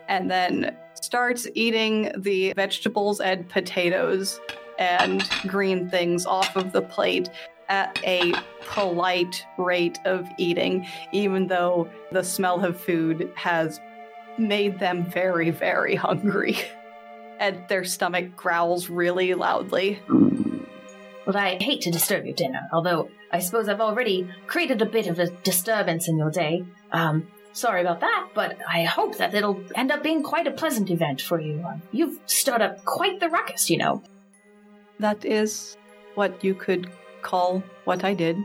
and 0.09 0.31
then 0.31 0.77
starts 0.95 1.47
eating 1.55 2.11
the 2.17 2.53
vegetables 2.55 3.21
and 3.21 3.49
potatoes 3.49 4.41
and 4.79 5.29
green 5.47 5.89
things 5.89 6.27
off 6.27 6.57
of 6.57 6.73
the 6.73 6.83
plate 6.83 7.29
at 7.69 8.01
a 8.05 8.33
polite 8.67 9.45
rate 9.59 9.99
of 10.05 10.27
eating, 10.39 10.87
even 11.13 11.47
though 11.47 11.89
the 12.13 12.23
smell 12.23 12.65
of 12.65 12.81
food 12.81 13.31
has 13.35 13.81
made 14.39 14.79
them 14.79 15.05
very, 15.05 15.51
very 15.51 15.95
hungry. 15.95 16.59
And 17.41 17.69
their 17.69 17.85
stomach 17.85 18.35
growls 18.35 18.91
really 18.91 19.33
loudly. 19.35 20.01
Well, 20.09 21.37
I 21.37 21.57
hate 21.61 21.83
to 21.83 21.91
disturb 21.93 22.25
your 22.25 22.35
dinner, 22.35 22.69
although 22.73 23.11
I 23.31 23.39
suppose 23.39 23.69
I've 23.69 23.81
already 23.81 24.29
created 24.49 24.83
a 24.83 24.87
bit 24.87 25.07
of 25.07 25.21
a 25.21 25.29
disturbance 25.31 26.09
in 26.09 26.19
your 26.19 26.33
day. 26.33 26.65
Um, 26.91 27.29
sorry 27.53 27.83
about 27.83 28.01
that, 28.01 28.31
but 28.35 28.59
I 28.69 28.83
hope 28.83 29.19
that 29.19 29.35
it'll 29.35 29.63
end 29.77 29.93
up 29.93 30.03
being 30.03 30.25
quite 30.25 30.49
a 30.49 30.51
pleasant 30.51 30.91
event 30.91 31.21
for 31.21 31.41
you. 31.41 31.65
You've 31.93 32.19
stirred 32.27 32.61
up 32.61 32.85
quite 32.85 33.21
the 33.21 33.29
ruckus, 33.29 33.71
you 33.71 33.79
know. 33.79 34.03
That 34.99 35.25
is 35.25 35.77
what 36.15 36.43
you 36.43 36.55
could 36.55 36.91
call 37.23 37.63
what 37.85 38.05
I 38.05 38.15
did. 38.15 38.37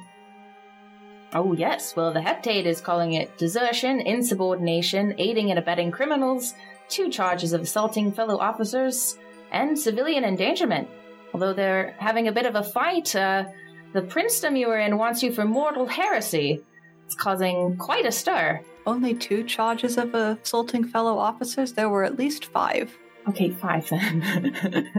Oh, 1.33 1.53
yes. 1.53 1.95
Well, 1.95 2.13
the 2.13 2.19
Heptade 2.19 2.65
is 2.65 2.79
calling 2.79 3.13
it 3.13 3.37
desertion, 3.37 3.99
insubordination, 3.99 5.15
aiding 5.17 5.49
and 5.49 5.57
abetting 5.57 5.89
criminals, 5.89 6.53
two 6.89 7.09
charges 7.09 7.53
of 7.53 7.61
assaulting 7.61 8.11
fellow 8.11 8.37
officers, 8.37 9.17
and 9.51 9.77
civilian 9.77 10.23
endangerment. 10.23 10.87
Although 11.33 11.53
they're 11.53 11.95
having 11.97 12.27
a 12.27 12.31
bit 12.31 12.45
of 12.45 12.55
a 12.55 12.63
fight, 12.63 13.15
uh, 13.15 13.45
the 13.93 14.03
princedom 14.03 14.57
you 14.57 14.67
were 14.67 14.77
in 14.79 14.97
wants 14.97 15.23
you 15.23 15.31
for 15.31 15.45
mortal 15.45 15.87
heresy. 15.87 16.61
It's 17.05 17.15
causing 17.15 17.77
quite 17.77 18.05
a 18.05 18.11
stir. 18.11 18.61
Only 18.85 19.15
two 19.15 19.43
charges 19.43 19.97
of 19.97 20.13
assaulting 20.13 20.83
fellow 20.83 21.17
officers? 21.17 21.73
There 21.73 21.89
were 21.89 22.03
at 22.03 22.17
least 22.17 22.45
five. 22.45 22.95
Okay, 23.29 23.49
five 23.49 23.87
then. 23.89 24.23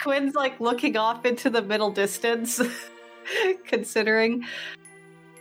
Quinn's 0.00 0.34
like 0.34 0.60
looking 0.60 0.96
off 0.96 1.26
into 1.26 1.50
the 1.50 1.62
middle 1.62 1.90
distance, 1.90 2.60
considering. 3.66 4.44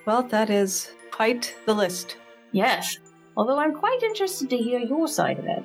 Well, 0.05 0.23
that 0.23 0.49
is 0.49 0.91
quite 1.11 1.55
the 1.65 1.73
list. 1.73 2.17
Yes. 2.51 2.97
Although 3.37 3.59
I'm 3.59 3.75
quite 3.75 4.03
interested 4.03 4.49
to 4.49 4.57
hear 4.57 4.79
your 4.79 5.07
side 5.07 5.39
of 5.39 5.45
it. 5.45 5.63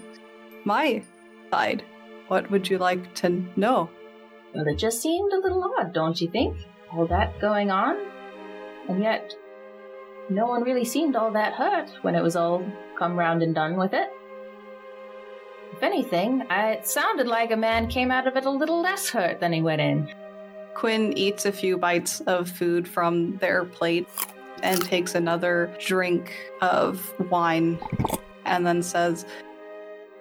My 0.65 1.03
side. 1.51 1.83
What 2.29 2.51
would 2.51 2.69
you 2.69 2.79
like 2.79 3.15
to 3.17 3.31
know? 3.57 3.91
Well, 4.55 4.67
it 4.67 4.79
just 4.79 5.03
seemed 5.03 5.33
a 5.33 5.39
little 5.39 5.65
odd, 5.79 5.93
don't 5.93 6.21
you 6.21 6.29
think? 6.29 6.57
All 6.93 7.07
that 7.07 7.41
going 7.41 7.71
on? 7.71 7.97
And 8.89 9.03
yet, 9.03 9.35
no 10.29 10.47
one 10.47 10.63
really 10.63 10.85
seemed 10.85 11.17
all 11.17 11.31
that 11.33 11.55
hurt 11.55 11.89
when 12.03 12.15
it 12.15 12.23
was 12.23 12.37
all 12.37 12.65
come 12.99 13.17
round 13.17 13.43
and 13.43 13.55
done 13.55 13.77
with 13.77 13.93
it. 13.93 14.09
if 15.73 15.83
anything, 15.83 16.43
it 16.51 16.87
sounded 16.87 17.27
like 17.27 17.51
a 17.51 17.57
man 17.57 17.87
came 17.87 18.11
out 18.11 18.27
of 18.27 18.37
it 18.37 18.47
a 18.47 18.51
little 18.51 18.81
less 18.81 19.09
hurt 19.11 19.41
than 19.41 19.53
he 19.53 19.63
went 19.63 19.81
in. 19.81 20.09
Quinn 20.75 21.17
eats 21.17 21.47
a 21.47 21.53
few 21.53 21.77
bites 21.77 22.21
of 22.23 22.51
food 22.51 22.89
from 22.89 23.37
their 23.39 23.65
plate 23.65 24.09
and 24.63 24.81
takes 24.83 25.15
another 25.15 25.75
drink 25.79 26.35
of 26.61 27.15
wine 27.31 27.79
and 28.45 28.67
then 28.67 28.83
says, 28.83 29.27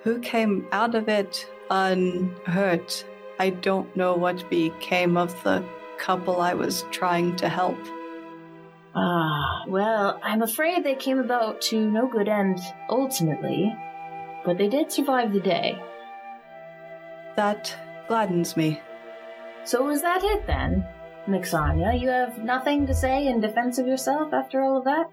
Who 0.03 0.19
came 0.19 0.67
out 0.71 0.95
of 0.95 1.07
it 1.09 1.47
unhurt? 1.69 3.05
I 3.39 3.49
don't 3.49 3.93
know 3.95 4.15
what 4.15 4.49
became 4.49 5.17
of 5.17 5.41
the 5.43 5.63
couple 5.97 6.41
I 6.41 6.53
was 6.53 6.85
trying 6.91 7.35
to 7.37 7.49
help. 7.49 7.77
Ah, 8.97 9.65
well, 9.67 10.19
I'm 10.23 10.41
afraid 10.41 10.83
they 10.83 10.95
came 10.95 11.19
about 11.19 11.59
to 11.63 11.91
no 11.91 12.07
good 12.07 12.29
end 12.29 12.59
ultimately, 12.89 13.75
but 14.45 14.57
they 14.57 14.69
did 14.69 14.89
survive 14.91 15.33
the 15.33 15.41
day. 15.41 15.77
That 17.35 17.75
gladdens 18.07 18.55
me. 18.55 18.79
So 19.65 19.89
is 19.89 20.01
that 20.01 20.23
it 20.23 20.47
then? 20.47 20.87
Mixanya, 21.27 21.99
you 21.99 22.07
have 22.07 22.43
nothing 22.43 22.87
to 22.87 22.93
say 22.93 23.27
in 23.27 23.41
defense 23.41 23.79
of 23.79 23.87
yourself 23.87 24.31
after 24.31 24.61
all 24.61 24.77
of 24.77 24.85
that? 24.85 25.09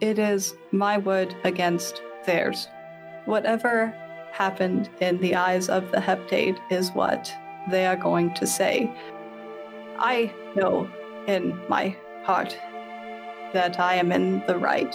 It 0.00 0.18
is 0.18 0.54
my 0.72 0.98
word 0.98 1.34
against 1.44 2.02
theirs. 2.26 2.68
Whatever 3.24 3.94
happened 4.32 4.90
in 5.00 5.18
the 5.20 5.34
eyes 5.34 5.70
of 5.70 5.90
the 5.92 5.98
Heptade 5.98 6.58
is 6.70 6.90
what 6.90 7.32
they 7.70 7.86
are 7.86 7.96
going 7.96 8.34
to 8.34 8.46
say. 8.46 8.90
I 9.98 10.34
know 10.54 10.90
in 11.26 11.58
my 11.68 11.96
heart 12.24 12.58
that 13.56 13.80
I 13.80 13.94
am 13.94 14.12
in 14.12 14.44
the 14.46 14.58
right, 14.58 14.94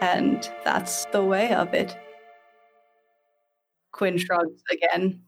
and 0.00 0.50
that's 0.64 1.04
the 1.12 1.22
way 1.22 1.52
of 1.52 1.74
it. 1.74 1.94
Quinn 3.92 4.16
shrugs 4.16 4.62
again. 4.70 5.20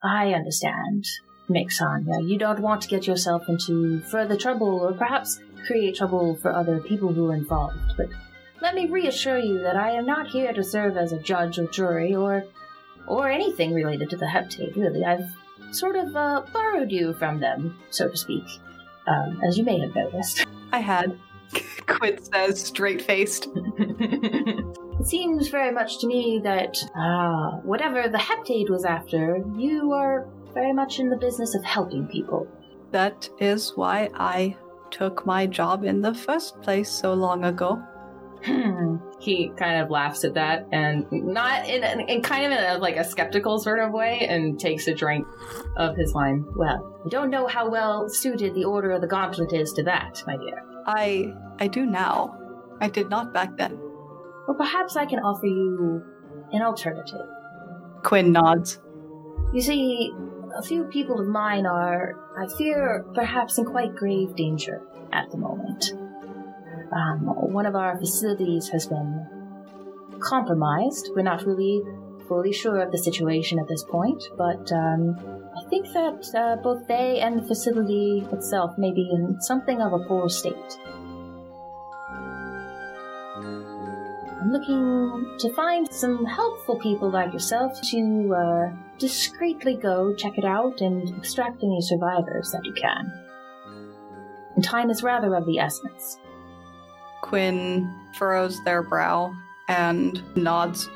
I 0.00 0.34
understand, 0.34 1.04
Mixanya. 1.50 2.28
You 2.28 2.38
don't 2.38 2.60
want 2.60 2.82
to 2.82 2.88
get 2.88 3.08
yourself 3.08 3.48
into 3.48 4.00
further 4.02 4.36
trouble 4.36 4.68
or 4.68 4.92
perhaps 4.92 5.40
create 5.66 5.96
trouble 5.96 6.36
for 6.36 6.52
other 6.52 6.78
people 6.78 7.12
who 7.12 7.28
are 7.28 7.34
involved, 7.34 7.96
but 7.96 8.06
let 8.62 8.76
me 8.76 8.86
reassure 8.86 9.38
you 9.38 9.58
that 9.62 9.74
I 9.74 9.90
am 9.90 10.06
not 10.06 10.28
here 10.28 10.52
to 10.52 10.62
serve 10.62 10.96
as 10.96 11.12
a 11.12 11.18
judge 11.18 11.58
or 11.58 11.66
jury 11.66 12.14
or 12.14 12.44
or 13.08 13.28
anything 13.28 13.74
related 13.74 14.10
to 14.10 14.16
the 14.16 14.26
Heptade, 14.26 14.76
really. 14.76 15.04
I've 15.04 15.28
sort 15.72 15.96
of 15.96 16.14
uh, 16.14 16.42
borrowed 16.52 16.92
you 16.92 17.14
from 17.14 17.40
them, 17.40 17.76
so 17.90 18.08
to 18.08 18.16
speak, 18.16 18.44
um, 19.08 19.40
as 19.44 19.58
you 19.58 19.64
may 19.64 19.80
have 19.80 19.94
noticed. 19.96 20.46
I 20.72 20.78
had. 20.78 21.18
Quinn 21.86 22.22
says, 22.22 22.60
straight 22.60 23.02
faced. 23.02 23.48
It 24.98 25.06
seems 25.06 25.48
very 25.48 25.70
much 25.70 26.00
to 26.00 26.08
me 26.08 26.40
that 26.42 26.76
uh, 26.96 27.58
whatever 27.58 28.08
the 28.08 28.18
Heptade 28.18 28.68
was 28.68 28.84
after, 28.84 29.44
you 29.56 29.92
are 29.92 30.26
very 30.52 30.72
much 30.72 30.98
in 30.98 31.08
the 31.08 31.16
business 31.16 31.54
of 31.54 31.64
helping 31.64 32.08
people. 32.08 32.48
That 32.90 33.28
is 33.38 33.76
why 33.76 34.10
I 34.14 34.56
took 34.90 35.24
my 35.24 35.46
job 35.46 35.84
in 35.84 36.02
the 36.02 36.14
first 36.14 36.60
place 36.62 36.90
so 36.90 37.14
long 37.14 37.44
ago. 37.44 37.80
He 39.20 39.50
kind 39.56 39.80
of 39.82 39.90
laughs 39.90 40.24
at 40.24 40.34
that 40.34 40.66
and 40.70 41.06
not 41.10 41.68
in, 41.68 41.82
in 42.08 42.22
kind 42.22 42.46
of 42.46 42.52
in 42.52 42.64
a, 42.64 42.78
like 42.78 42.96
a 42.96 43.04
skeptical 43.04 43.58
sort 43.58 43.80
of 43.80 43.92
way 43.92 44.26
and 44.28 44.60
takes 44.60 44.86
a 44.86 44.94
drink 44.94 45.26
of 45.76 45.96
his 45.96 46.14
wine. 46.14 46.44
Well, 46.54 47.00
I 47.04 47.08
don't 47.08 47.30
know 47.30 47.46
how 47.46 47.68
well 47.68 48.08
suited 48.08 48.54
the 48.54 48.64
Order 48.64 48.92
of 48.92 49.00
the 49.00 49.08
Gauntlet 49.08 49.52
is 49.52 49.72
to 49.72 49.82
that, 49.84 50.22
my 50.26 50.36
dear. 50.36 50.62
I 50.86 51.34
I 51.58 51.66
do 51.66 51.84
now. 51.84 52.36
I 52.80 52.88
did 52.88 53.10
not 53.10 53.34
back 53.34 53.56
then. 53.56 53.78
Or 54.46 54.54
perhaps 54.54 54.96
I 54.96 55.04
can 55.04 55.18
offer 55.18 55.46
you 55.46 56.02
an 56.52 56.62
alternative. 56.62 57.26
Quinn 58.02 58.32
nods. 58.32 58.78
You 59.52 59.60
see, 59.60 60.12
a 60.56 60.62
few 60.62 60.84
people 60.84 61.20
of 61.20 61.26
mine 61.26 61.66
are, 61.66 62.14
I 62.38 62.46
fear, 62.56 63.04
perhaps 63.14 63.58
in 63.58 63.64
quite 63.64 63.94
grave 63.94 64.36
danger 64.36 64.80
at 65.12 65.30
the 65.30 65.36
moment. 65.36 65.92
Um, 66.92 67.26
one 67.52 67.66
of 67.66 67.74
our 67.74 67.98
facilities 67.98 68.68
has 68.68 68.86
been 68.86 69.26
compromised. 70.20 71.10
We're 71.14 71.22
not 71.22 71.44
really 71.46 71.82
fully 72.26 72.52
sure 72.52 72.78
of 72.78 72.92
the 72.92 72.98
situation 72.98 73.58
at 73.58 73.68
this 73.68 73.84
point, 73.84 74.22
but 74.36 74.70
um, 74.72 75.16
I 75.56 75.68
think 75.68 75.86
that 75.92 76.30
uh, 76.34 76.62
both 76.62 76.86
they 76.86 77.20
and 77.20 77.38
the 77.38 77.46
facility 77.46 78.26
itself 78.32 78.76
may 78.78 78.92
be 78.92 79.08
in 79.10 79.40
something 79.40 79.80
of 79.80 79.92
a 79.92 80.04
poor 80.06 80.28
state. 80.28 80.78
I'm 84.40 84.52
looking 84.52 85.36
to 85.40 85.52
find 85.54 85.92
some 85.92 86.24
helpful 86.24 86.78
people 86.78 87.10
like 87.10 87.32
yourself 87.32 87.80
to 87.90 88.34
uh, 88.34 88.76
discreetly 88.98 89.76
go 89.76 90.14
check 90.14 90.38
it 90.38 90.44
out 90.44 90.80
and 90.80 91.08
extract 91.16 91.62
any 91.62 91.80
survivors 91.80 92.50
that 92.52 92.64
you 92.64 92.72
can. 92.72 93.12
And 94.54 94.64
time 94.64 94.90
is 94.90 95.02
rather 95.02 95.34
of 95.34 95.44
the 95.44 95.58
essence. 95.58 96.18
Quinn 97.28 97.94
furrows 98.14 98.62
their 98.64 98.82
brow 98.82 99.36
and 99.68 100.22
nods. 100.34 100.88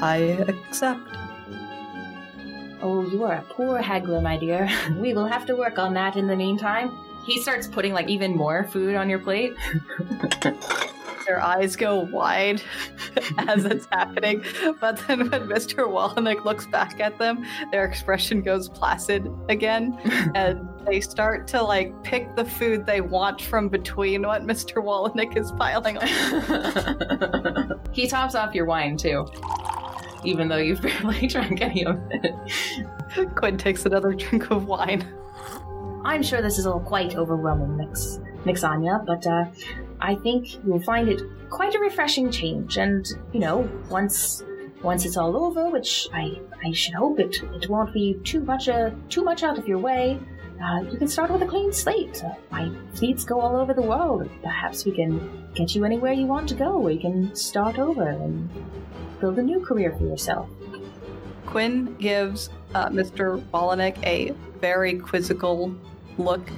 I 0.00 0.44
accept. 0.46 1.00
Oh, 2.80 3.04
you 3.10 3.24
are 3.24 3.34
a 3.34 3.42
poor 3.42 3.82
haggler, 3.82 4.20
my 4.20 4.36
dear. 4.36 4.70
We 4.96 5.12
will 5.12 5.26
have 5.26 5.44
to 5.46 5.56
work 5.56 5.78
on 5.78 5.92
that 5.94 6.14
in 6.14 6.28
the 6.28 6.36
meantime. 6.36 6.96
He 7.26 7.42
starts 7.42 7.66
putting 7.66 7.92
like 7.92 8.08
even 8.08 8.36
more 8.36 8.62
food 8.62 8.94
on 8.94 9.10
your 9.10 9.18
plate. 9.18 9.54
Their 11.28 11.44
eyes 11.44 11.76
go 11.76 11.98
wide 11.98 12.62
as 13.38 13.66
it's 13.66 13.86
happening, 13.92 14.42
but 14.80 14.96
then 15.06 15.28
when 15.28 15.42
Mr. 15.42 15.86
Wallenick 15.86 16.42
looks 16.46 16.66
back 16.66 17.00
at 17.00 17.18
them, 17.18 17.44
their 17.70 17.84
expression 17.84 18.40
goes 18.40 18.70
placid 18.70 19.30
again, 19.50 19.92
and 20.34 20.66
they 20.86 21.02
start 21.02 21.46
to 21.48 21.62
like 21.62 22.02
pick 22.02 22.34
the 22.34 22.46
food 22.46 22.86
they 22.86 23.02
want 23.02 23.42
from 23.42 23.68
between 23.68 24.22
what 24.22 24.46
Mr. 24.46 24.82
Wallenick 24.82 25.36
is 25.36 25.52
piling 25.52 25.98
on. 25.98 27.80
he 27.92 28.08
tops 28.08 28.34
off 28.34 28.54
your 28.54 28.64
wine 28.64 28.96
too, 28.96 29.26
even 30.24 30.48
though 30.48 30.56
you've 30.56 30.80
barely 30.80 31.26
drunk 31.26 31.60
any 31.60 31.84
of 31.84 32.00
it. 32.10 33.34
Quinn 33.34 33.58
takes 33.58 33.84
another 33.84 34.14
drink 34.14 34.50
of 34.50 34.66
wine. 34.66 35.06
I'm 36.06 36.22
sure 36.22 36.40
this 36.40 36.56
is 36.56 36.66
all 36.66 36.80
quite 36.80 37.16
overwhelming, 37.16 37.76
Mix 37.76 38.18
Mixanya, 38.46 39.04
but 39.04 39.26
uh, 39.26 39.44
I 40.00 40.14
think 40.16 40.64
you'll 40.64 40.82
find 40.82 41.08
it 41.08 41.22
quite 41.50 41.74
a 41.74 41.78
refreshing 41.78 42.30
change. 42.30 42.76
And 42.76 43.06
you 43.32 43.40
know, 43.40 43.68
once 43.90 44.42
once 44.82 45.04
it's 45.04 45.16
all 45.16 45.36
over, 45.36 45.68
which 45.70 46.08
I 46.12 46.40
I 46.64 46.72
should 46.72 46.94
hope 46.94 47.20
it 47.20 47.42
it 47.54 47.68
won't 47.68 47.92
be 47.92 48.14
too 48.24 48.40
much 48.40 48.68
uh, 48.68 48.90
too 49.08 49.24
much 49.24 49.42
out 49.42 49.58
of 49.58 49.66
your 49.66 49.78
way. 49.78 50.18
Uh, 50.62 50.80
you 50.90 50.98
can 50.98 51.06
start 51.06 51.30
with 51.30 51.40
a 51.42 51.46
clean 51.46 51.72
slate. 51.72 52.22
Uh, 52.24 52.34
my 52.50 52.68
fleets 52.94 53.24
go 53.24 53.40
all 53.40 53.54
over 53.54 53.72
the 53.72 53.82
world. 53.82 54.28
Perhaps 54.42 54.84
we 54.84 54.90
can 54.90 55.48
get 55.54 55.74
you 55.74 55.84
anywhere 55.84 56.12
you 56.12 56.26
want 56.26 56.48
to 56.48 56.54
go, 56.56 56.78
where 56.78 56.92
you 56.92 57.00
can 57.00 57.34
start 57.36 57.78
over 57.78 58.08
and 58.08 58.50
build 59.20 59.38
a 59.38 59.42
new 59.42 59.60
career 59.60 59.94
for 59.96 60.04
yourself. 60.04 60.48
Quinn 61.46 61.94
gives 61.98 62.50
uh, 62.74 62.88
Mr. 62.88 63.40
Wallenick 63.52 64.04
a 64.04 64.34
very 64.60 64.98
quizzical 64.98 65.74
look 66.18 66.50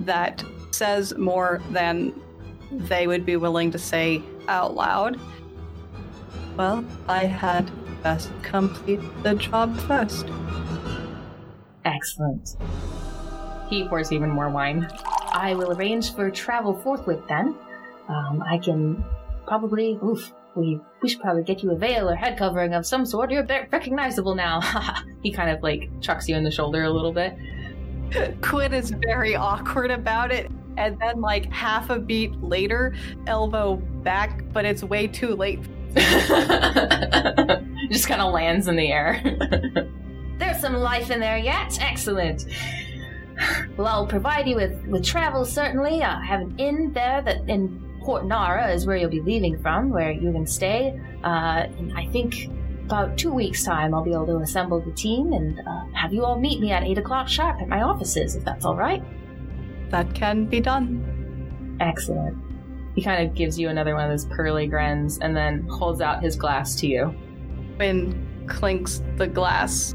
that 0.00 0.42
says 0.70 1.14
more 1.16 1.60
than 1.70 2.14
they 2.70 3.06
would 3.06 3.24
be 3.24 3.36
willing 3.36 3.70
to 3.70 3.78
say 3.78 4.22
out 4.48 4.74
loud. 4.74 5.18
Well, 6.56 6.84
I 7.06 7.24
had 7.24 7.70
best 8.02 8.30
complete 8.42 9.00
the 9.22 9.34
job 9.34 9.78
first. 9.80 10.26
Excellent. 11.84 12.56
He 13.68 13.86
pours 13.86 14.12
even 14.12 14.30
more 14.30 14.50
wine. 14.50 14.88
I 15.32 15.54
will 15.54 15.72
arrange 15.72 16.14
for 16.14 16.30
travel 16.30 16.74
forthwith 16.74 17.20
then. 17.28 17.54
Um, 18.08 18.42
I 18.42 18.58
can 18.58 19.04
probably. 19.46 19.98
Oof. 20.04 20.32
We, 20.54 20.80
we 21.02 21.08
should 21.08 21.20
probably 21.20 21.44
get 21.44 21.62
you 21.62 21.70
a 21.70 21.76
veil 21.76 22.08
or 22.08 22.16
head 22.16 22.36
covering 22.36 22.74
of 22.74 22.84
some 22.84 23.06
sort. 23.06 23.30
You're 23.30 23.44
recognizable 23.44 24.34
now. 24.34 24.60
he 25.22 25.30
kind 25.30 25.50
of 25.50 25.62
like 25.62 25.88
chucks 26.00 26.28
you 26.28 26.34
in 26.34 26.42
the 26.42 26.50
shoulder 26.50 26.82
a 26.82 26.90
little 26.90 27.12
bit. 27.12 27.36
Quinn 28.42 28.74
is 28.74 28.90
very 28.90 29.36
awkward 29.36 29.92
about 29.92 30.32
it. 30.32 30.47
And 30.78 30.98
then, 31.00 31.20
like 31.20 31.52
half 31.52 31.90
a 31.90 31.98
beat 31.98 32.40
later, 32.42 32.94
elbow 33.26 33.76
back, 33.76 34.44
but 34.52 34.64
it's 34.64 34.84
way 34.84 35.08
too 35.08 35.34
late. 35.34 35.60
Just 37.90 38.06
kind 38.06 38.20
of 38.20 38.32
lands 38.32 38.68
in 38.68 38.76
the 38.76 38.92
air. 38.92 39.20
There's 40.38 40.60
some 40.60 40.74
life 40.74 41.10
in 41.10 41.18
there 41.18 41.38
yet. 41.38 41.78
Excellent. 41.80 42.44
Well, 43.76 43.86
I'll 43.88 44.06
provide 44.06 44.46
you 44.46 44.56
with, 44.56 44.86
with 44.86 45.04
travel, 45.04 45.44
certainly. 45.44 46.02
I 46.02 46.24
have 46.24 46.40
an 46.40 46.58
inn 46.58 46.92
there 46.92 47.22
that 47.22 47.48
in 47.48 47.84
Port 48.02 48.24
Nara 48.24 48.72
is 48.72 48.86
where 48.86 48.96
you'll 48.96 49.10
be 49.10 49.20
leaving 49.20 49.60
from, 49.60 49.90
where 49.90 50.12
you 50.12 50.32
can 50.32 50.46
stay. 50.46 50.98
Uh, 51.24 51.66
I 51.94 52.08
think 52.12 52.48
about 52.84 53.18
two 53.18 53.32
weeks' 53.32 53.64
time, 53.64 53.94
I'll 53.94 54.04
be 54.04 54.12
able 54.12 54.26
to 54.28 54.38
assemble 54.38 54.80
the 54.80 54.92
team 54.92 55.32
and 55.32 55.60
uh, 55.60 55.84
have 55.92 56.12
you 56.12 56.24
all 56.24 56.38
meet 56.38 56.60
me 56.60 56.72
at 56.72 56.84
8 56.84 56.98
o'clock 56.98 57.28
sharp 57.28 57.60
at 57.60 57.68
my 57.68 57.82
offices, 57.82 58.34
if 58.34 58.44
that's 58.44 58.64
all 58.64 58.76
right. 58.76 59.02
That 59.90 60.14
can 60.14 60.46
be 60.46 60.60
done. 60.60 61.76
Excellent. 61.80 62.36
He 62.94 63.02
kind 63.02 63.26
of 63.26 63.34
gives 63.34 63.58
you 63.58 63.68
another 63.68 63.94
one 63.94 64.04
of 64.04 64.10
those 64.10 64.26
pearly 64.26 64.66
grins 64.66 65.18
and 65.18 65.36
then 65.36 65.66
holds 65.68 66.00
out 66.00 66.22
his 66.22 66.36
glass 66.36 66.74
to 66.76 66.86
you. 66.86 67.14
Quinn 67.76 68.44
clinks 68.48 69.02
the 69.16 69.26
glass. 69.26 69.94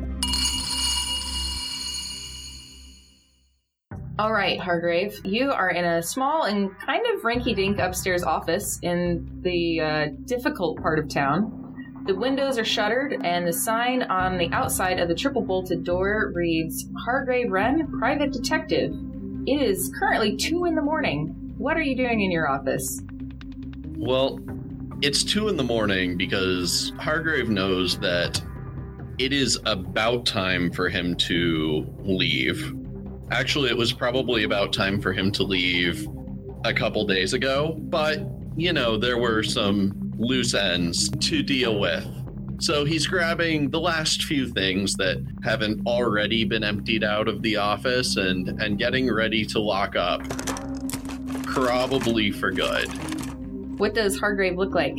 All 4.20 4.32
right, 4.32 4.60
Hargrave, 4.60 5.20
you 5.26 5.52
are 5.52 5.72
in 5.72 5.84
a 5.84 6.02
small 6.02 6.44
and 6.44 6.70
kind 6.80 7.04
of 7.14 7.24
rinky 7.24 7.56
dink 7.56 7.80
upstairs 7.80 8.24
office 8.24 8.80
in 8.84 9.28
the 9.42 9.82
uh, 9.82 10.06
difficult 10.26 10.80
part 10.82 11.00
of 11.00 11.10
town. 11.10 12.04
The 12.06 12.16
windows 12.16 12.58
are 12.60 12.66
shuttered, 12.66 13.18
and 13.24 13.48
the 13.48 13.54
sign 13.54 14.04
on 14.04 14.38
the 14.38 14.50
outside 14.52 15.00
of 15.00 15.08
the 15.08 15.16
triple 15.16 15.42
bolted 15.42 15.84
door 15.84 16.32
reads 16.36 16.86
Hargrave 17.06 17.52
Wren, 17.52 17.92
Private 18.00 18.32
Detective. 18.32 18.94
It 19.46 19.62
is 19.62 19.92
currently 20.00 20.38
2 20.38 20.66
in 20.66 20.76
the 20.76 20.82
morning. 20.82 21.54
What 21.58 21.76
are 21.76 21.82
you 21.82 21.96
doing 21.98 22.22
in 22.22 22.32
your 22.32 22.50
office? 22.50 23.02
Well, 23.98 24.40
it's 25.02 25.24
two 25.24 25.50
in 25.50 25.58
the 25.58 25.64
morning 25.64 26.16
because 26.16 26.94
Hargrave 26.98 27.50
knows 27.50 28.00
that 28.00 28.42
it 29.18 29.34
is 29.34 29.60
about 29.66 30.26
time 30.26 30.72
for 30.72 30.88
him 30.88 31.16
to 31.16 31.86
leave. 32.00 32.74
Actually, 33.32 33.70
it 33.70 33.78
was 33.78 33.92
probably 33.92 34.46
about 34.46 34.72
time 34.72 35.02
for 35.02 35.12
him 35.12 35.30
to 35.34 35.44
leave 35.44 36.08
a 36.64 36.74
couple 36.74 37.06
days 37.06 37.34
ago, 37.34 37.76
but 37.90 38.20
you 38.56 38.72
know, 38.72 38.98
there 38.98 39.18
were 39.18 39.44
some 39.44 40.14
loose 40.18 40.54
ends 40.54 41.10
to 41.10 41.44
deal 41.44 41.80
with. 41.80 42.08
So 42.64 42.86
he's 42.86 43.08
grabbing 43.08 43.72
the 43.72 43.80
last 43.82 44.24
few 44.24 44.48
things 44.48 44.94
that 44.94 45.18
haven't 45.44 45.86
already 45.86 46.46
been 46.46 46.64
emptied 46.64 47.04
out 47.04 47.28
of 47.28 47.42
the 47.42 47.58
office 47.58 48.16
and 48.16 48.48
and 48.62 48.78
getting 48.78 49.14
ready 49.14 49.44
to 49.48 49.60
lock 49.60 49.98
up. 49.98 50.22
Probably 51.44 52.32
for 52.32 52.52
good. 52.52 52.88
What 53.78 53.94
does 53.94 54.18
Hargrave 54.18 54.56
look 54.56 54.74
like? 54.74 54.96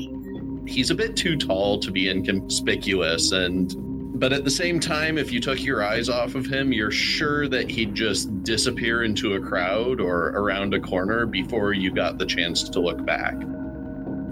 He's 0.66 0.90
a 0.90 0.94
bit 0.94 1.16
too 1.16 1.38
tall 1.38 1.79
to 1.79 1.90
be 1.90 2.11
inconspicuous 2.11 3.33
and 3.33 3.74
but 4.20 4.35
at 4.35 4.44
the 4.44 4.50
same 4.50 4.79
time 4.79 5.16
if 5.16 5.33
you 5.33 5.40
took 5.40 5.64
your 5.64 5.83
eyes 5.83 6.11
off 6.11 6.35
of 6.35 6.44
him, 6.44 6.70
you're 6.70 6.90
sure 6.90 7.48
that 7.48 7.70
he'd 7.70 7.94
just 7.94 8.44
disappear 8.44 9.05
into 9.05 9.37
a 9.37 9.40
crowd 9.40 10.03
or 10.03 10.33
around 10.37 10.74
a 10.74 10.81
corner 10.81 11.24
before 11.24 11.72
you 11.72 11.90
got 11.90 12.18
the 12.18 12.27
chance 12.27 12.68
to 12.68 12.79
look 12.79 13.03
back. 13.07 13.35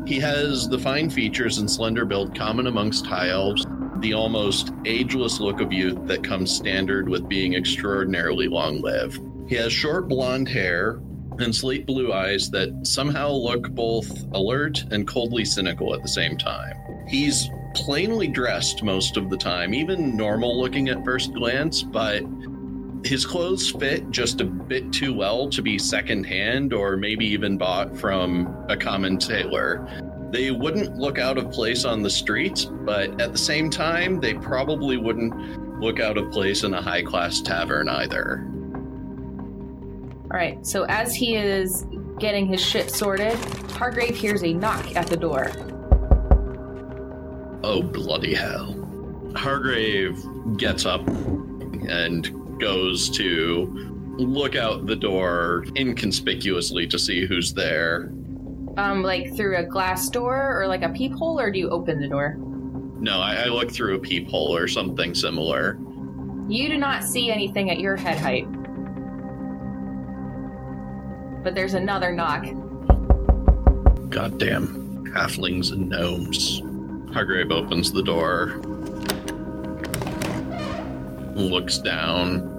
He 0.05 0.19
has 0.19 0.69
the 0.69 0.79
fine 0.79 1.11
features 1.11 1.59
and 1.59 1.71
slender 1.71 2.05
build 2.05 2.35
common 2.37 2.67
amongst 2.67 3.07
high 3.07 3.29
elves, 3.29 3.65
the 3.99 4.15
almost 4.15 4.73
ageless 4.85 5.39
look 5.39 5.61
of 5.61 5.73
youth 5.73 6.07
that 6.07 6.25
comes 6.25 6.51
standard 6.51 7.09
with 7.09 7.29
being 7.29 7.55
extraordinarily 7.55 8.49
long 8.49 8.81
lived. 8.81 9.21
He 9.49 9.55
has 9.57 9.73
short 9.73 10.09
blonde 10.09 10.49
hair 10.49 11.01
and 11.39 11.55
slate 11.55 11.87
blue 11.87 12.13
eyes 12.13 12.51
that 12.51 12.87
somehow 12.87 13.31
look 13.31 13.71
both 13.71 14.11
alert 14.33 14.85
and 14.91 15.07
coldly 15.07 15.45
cynical 15.45 15.95
at 15.95 16.03
the 16.03 16.09
same 16.09 16.37
time. 16.37 16.77
He's 17.09 17.49
plainly 17.75 18.29
dressed 18.29 18.83
most 18.83 19.17
of 19.17 19.31
the 19.31 19.37
time, 19.37 19.73
even 19.73 20.17
normal 20.17 20.61
looking 20.61 20.89
at 20.89 21.05
first 21.05 21.33
glance, 21.33 21.83
but 21.83 22.23
his 23.05 23.27
clothes 23.27 23.71
fit 23.71 24.11
just 24.11 24.41
a 24.41 24.45
bit 24.45 24.93
too 24.93 25.13
well 25.13 25.49
to 25.51 25.63
be 25.63 25.79
secondhand 25.79 26.73
or 26.73 26.97
maybe 26.97 27.27
even 27.27 27.59
bought 27.59 27.97
from 27.97 28.65
a 28.69 28.77
common 28.77 29.19
tailor. 29.19 29.87
They 30.31 30.51
wouldn't 30.51 30.97
look 30.97 31.19
out 31.19 31.37
of 31.37 31.51
place 31.51 31.85
on 31.85 32.03
the 32.03 32.11
streets, 32.11 32.65
but 32.65 33.21
at 33.21 33.33
the 33.33 33.39
same 33.39 33.71
time, 33.71 34.21
they 34.21 34.35
probably 34.35 34.97
wouldn't 34.97 35.81
look 35.81 36.01
out 36.01 36.17
of 36.17 36.31
place 36.31 36.63
in 36.63 36.75
a 36.75 36.81
high 36.81 37.03
class 37.03 37.41
tavern 37.41 37.89
either. 37.89 38.49
All 40.25 40.39
right, 40.39 40.65
so 40.65 40.85
as 40.85 41.15
he 41.15 41.37
is 41.37 41.85
getting 42.19 42.47
his 42.47 42.61
shit 42.61 42.91
sorted, 42.91 43.35
Hargrave 43.73 44.17
hears 44.17 44.43
a 44.45 44.55
knock 44.55 44.97
at 44.97 45.09
the 45.09 45.17
door. 45.17 45.51
Oh, 47.65 47.83
bloody 47.83 48.33
hell. 48.33 48.79
Hargrave 49.35 50.25
gets 50.57 50.87
up 50.87 51.07
and 51.89 52.42
goes 52.63 53.11
to 53.11 54.15
look 54.19 54.55
out 54.55 54.87
the 54.87 54.95
door 54.95 55.65
inconspicuously 55.77 56.87
to 56.87 56.99
see 56.99 57.27
who's 57.27 57.53
there. 57.53 58.13
Um, 58.77 59.03
like 59.03 59.35
through 59.35 59.57
a 59.57 59.65
glass 59.65 60.09
door 60.09 60.61
or 60.61 60.69
like 60.69 60.83
a 60.83 60.89
peephole, 60.89 61.41
or 61.41 61.51
do 61.51 61.59
you 61.59 61.69
open 61.71 62.01
the 62.01 62.09
door? 62.09 62.37
No, 63.01 63.21
I, 63.21 63.35
I 63.35 63.45
look 63.47 63.73
through 63.73 63.97
a 63.97 63.99
peephole 63.99 64.57
or 64.57 64.69
something 64.69 65.13
similar. 65.15 65.77
You 66.49 66.69
do 66.69 66.79
not 66.79 67.03
see 67.03 67.31
anything 67.31 67.71
at 67.71 67.81
your 67.81 67.97
head 67.97 68.19
height. 68.19 68.47
But 71.43 71.57
there's 71.57 71.75
another 71.75 72.13
knock. 72.13 72.45
Goddamn 74.09 75.07
halflings 75.13 75.73
and 75.73 75.89
gnomes. 75.89 76.63
Hargrave 77.13 77.51
opens 77.51 77.93
the 77.93 78.03
door, 78.03 78.61
looks 81.35 81.79
down. 81.79 82.52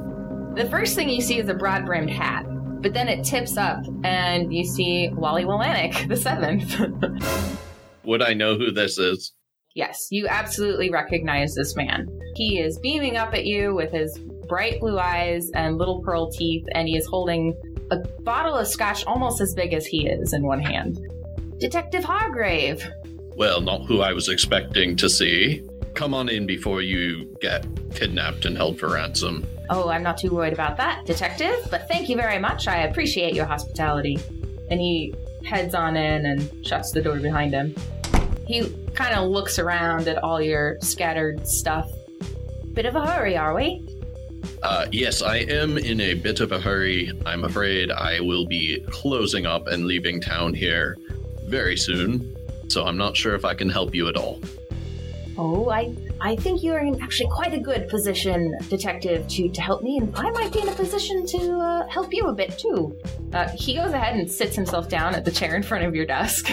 The 0.56 0.68
first 0.70 0.96
thing 0.96 1.10
you 1.10 1.22
see 1.22 1.40
is 1.40 1.50
a 1.50 1.54
broad 1.54 1.86
brimmed 1.86 2.12
hat, 2.12 2.46
but 2.82 2.94
then 2.94 3.08
it 3.10 3.24
tips 3.24 3.58
up 3.58 3.84
and 4.04 4.54
you 4.54 4.64
see 4.64 5.10
Wally 5.14 5.46
Walanik, 5.46 6.08
the 6.08 6.18
seventh. 6.18 6.80
Would 8.04 8.22
I 8.22 8.34
know 8.34 8.58
who 8.58 8.72
this 8.72 8.98
is? 8.98 9.34
yes, 9.76 10.08
you 10.12 10.28
absolutely 10.28 10.90
recognize 10.90 11.56
this 11.56 11.76
man. 11.76 12.08
He 12.36 12.60
is 12.60 12.78
beaming 12.80 13.18
up 13.18 13.34
at 13.34 13.46
you 13.46 13.74
with 13.74 13.92
his 13.92 14.18
bright 14.48 14.80
blue 14.80 15.00
eyes 15.00 15.50
and 15.56 15.78
little 15.78 16.02
pearl 16.02 16.32
teeth, 16.32 16.66
and 16.74 16.88
he 16.88 16.96
is 16.96 17.06
holding 17.06 17.56
a 17.92 17.98
bottle 18.22 18.56
of 18.56 18.68
scotch 18.68 19.06
almost 19.06 19.42
as 19.42 19.54
big 19.54 19.74
as 19.74 19.86
he 19.86 20.08
is 20.08 20.34
in 20.34 20.44
one 20.46 20.62
hand. 20.62 21.00
Detective 21.58 22.04
Hargrave. 22.04 22.88
Well, 23.36 23.62
not 23.62 23.86
who 23.86 24.02
I 24.02 24.14
was 24.14 24.30
expecting 24.30 24.96
to 24.98 25.10
see. 25.10 25.68
Come 25.94 26.14
on 26.14 26.30
in 26.30 26.46
before 26.46 26.82
you 26.82 27.26
get 27.40 27.66
kidnapped 27.94 28.46
and 28.46 28.58
held 28.58 28.80
for 28.80 28.90
ransom. 28.90 29.46
Oh, 29.70 29.90
I'm 29.90 30.04
not 30.04 30.18
too 30.18 30.32
worried 30.32 30.54
about 30.54 30.78
that, 30.78 31.06
Detective, 31.06 31.68
but 31.70 31.88
thank 31.88 32.10
you 32.10 32.16
very 32.16 32.40
much. 32.40 32.68
I 32.68 32.84
appreciate 32.84 33.34
your 33.34 33.46
hospitality. 33.46 34.20
And 34.70 34.80
he 34.80 35.14
heads 35.46 35.76
on 35.76 35.96
in 35.96 36.26
and 36.26 36.66
shuts 36.66 36.92
the 36.92 37.02
door 37.02 37.18
behind 37.18 37.54
him. 37.54 37.76
He 38.46 38.70
kind 38.94 39.16
of 39.16 39.30
looks 39.30 39.60
around 39.60 40.08
at 40.08 40.22
all 40.24 40.42
your 40.42 40.78
scattered 40.82 41.48
stuff. 41.48 41.90
Bit 42.74 42.86
of 42.86 42.96
a 42.96 43.06
hurry, 43.06 43.38
are 43.38 43.54
we? 43.54 43.86
Uh, 44.62 44.88
yes, 44.92 45.22
I 45.22 45.38
am 45.38 45.78
in 45.78 46.02
a 46.02 46.14
bit 46.14 46.40
of 46.40 46.52
a 46.52 46.60
hurry. 46.60 47.12
I'm 47.26 47.44
afraid 47.44 47.92
I 47.92 48.20
will 48.20 48.46
be 48.46 48.84
closing 48.90 49.46
up 49.46 49.68
and 49.68 49.86
leaving 49.86 50.20
town 50.20 50.54
here 50.54 50.98
very 51.46 51.78
soon, 51.78 52.36
so 52.68 52.86
I'm 52.86 52.98
not 52.98 53.16
sure 53.16 53.36
if 53.36 53.46
I 53.46 53.54
can 53.54 53.70
help 53.70 53.94
you 53.94 54.08
at 54.08 54.18
all. 54.18 54.42
Oh, 55.38 55.70
I 55.70 55.96
I 56.22 56.36
think 56.36 56.64
you're 56.64 56.80
in 56.80 57.02
actually 57.02 57.30
quite 57.30 57.54
a 57.54 57.60
good 57.60 57.90
position, 57.90 58.56
detective, 58.70 59.28
to, 59.30 59.50
to 59.50 59.62
help 59.62 59.82
me, 59.82 59.98
and 59.98 60.16
I 60.16 60.30
might 60.32 60.54
be 60.54 60.62
in 60.62 60.70
a 60.70 60.74
position 60.74 61.26
to 61.26 61.58
uh, 61.60 61.88
help 61.88 62.14
you 62.14 62.28
a 62.28 62.34
bit 62.34 62.58
too. 62.58 62.96
Uh, 63.34 63.50
he 63.50 63.76
goes 63.76 63.94
ahead 63.94 64.16
and 64.16 64.30
sits 64.30 64.56
himself 64.56 64.90
down 64.90 65.16
at 65.16 65.26
the 65.26 65.32
chair 65.32 65.56
in 65.56 65.64
front 65.64 65.86
of 65.86 65.96
your 65.96 66.06
desk. 66.06 66.52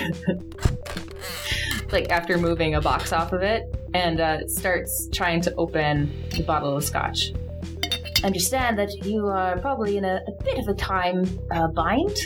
like 1.93 2.11
after 2.11 2.39
moving 2.39 2.75
a 2.75 2.81
box 2.81 3.13
off 3.13 3.33
of 3.33 3.43
it, 3.43 3.75
and 3.95 4.21
uh, 4.21 4.47
starts 4.47 5.09
trying 5.13 5.41
to 5.43 5.55
open 5.57 6.13
the 6.31 6.43
bottle 6.43 6.77
of 6.77 6.85
scotch. 6.85 7.33
Understand 8.25 8.79
that 8.79 9.05
you 9.05 9.27
are 9.27 9.59
probably 9.59 9.97
in 9.97 10.05
a, 10.05 10.23
a 10.27 10.43
bit 10.43 10.59
of 10.59 10.69
a 10.69 10.75
time 10.75 11.27
uh, 11.51 11.69
bind. 11.69 12.17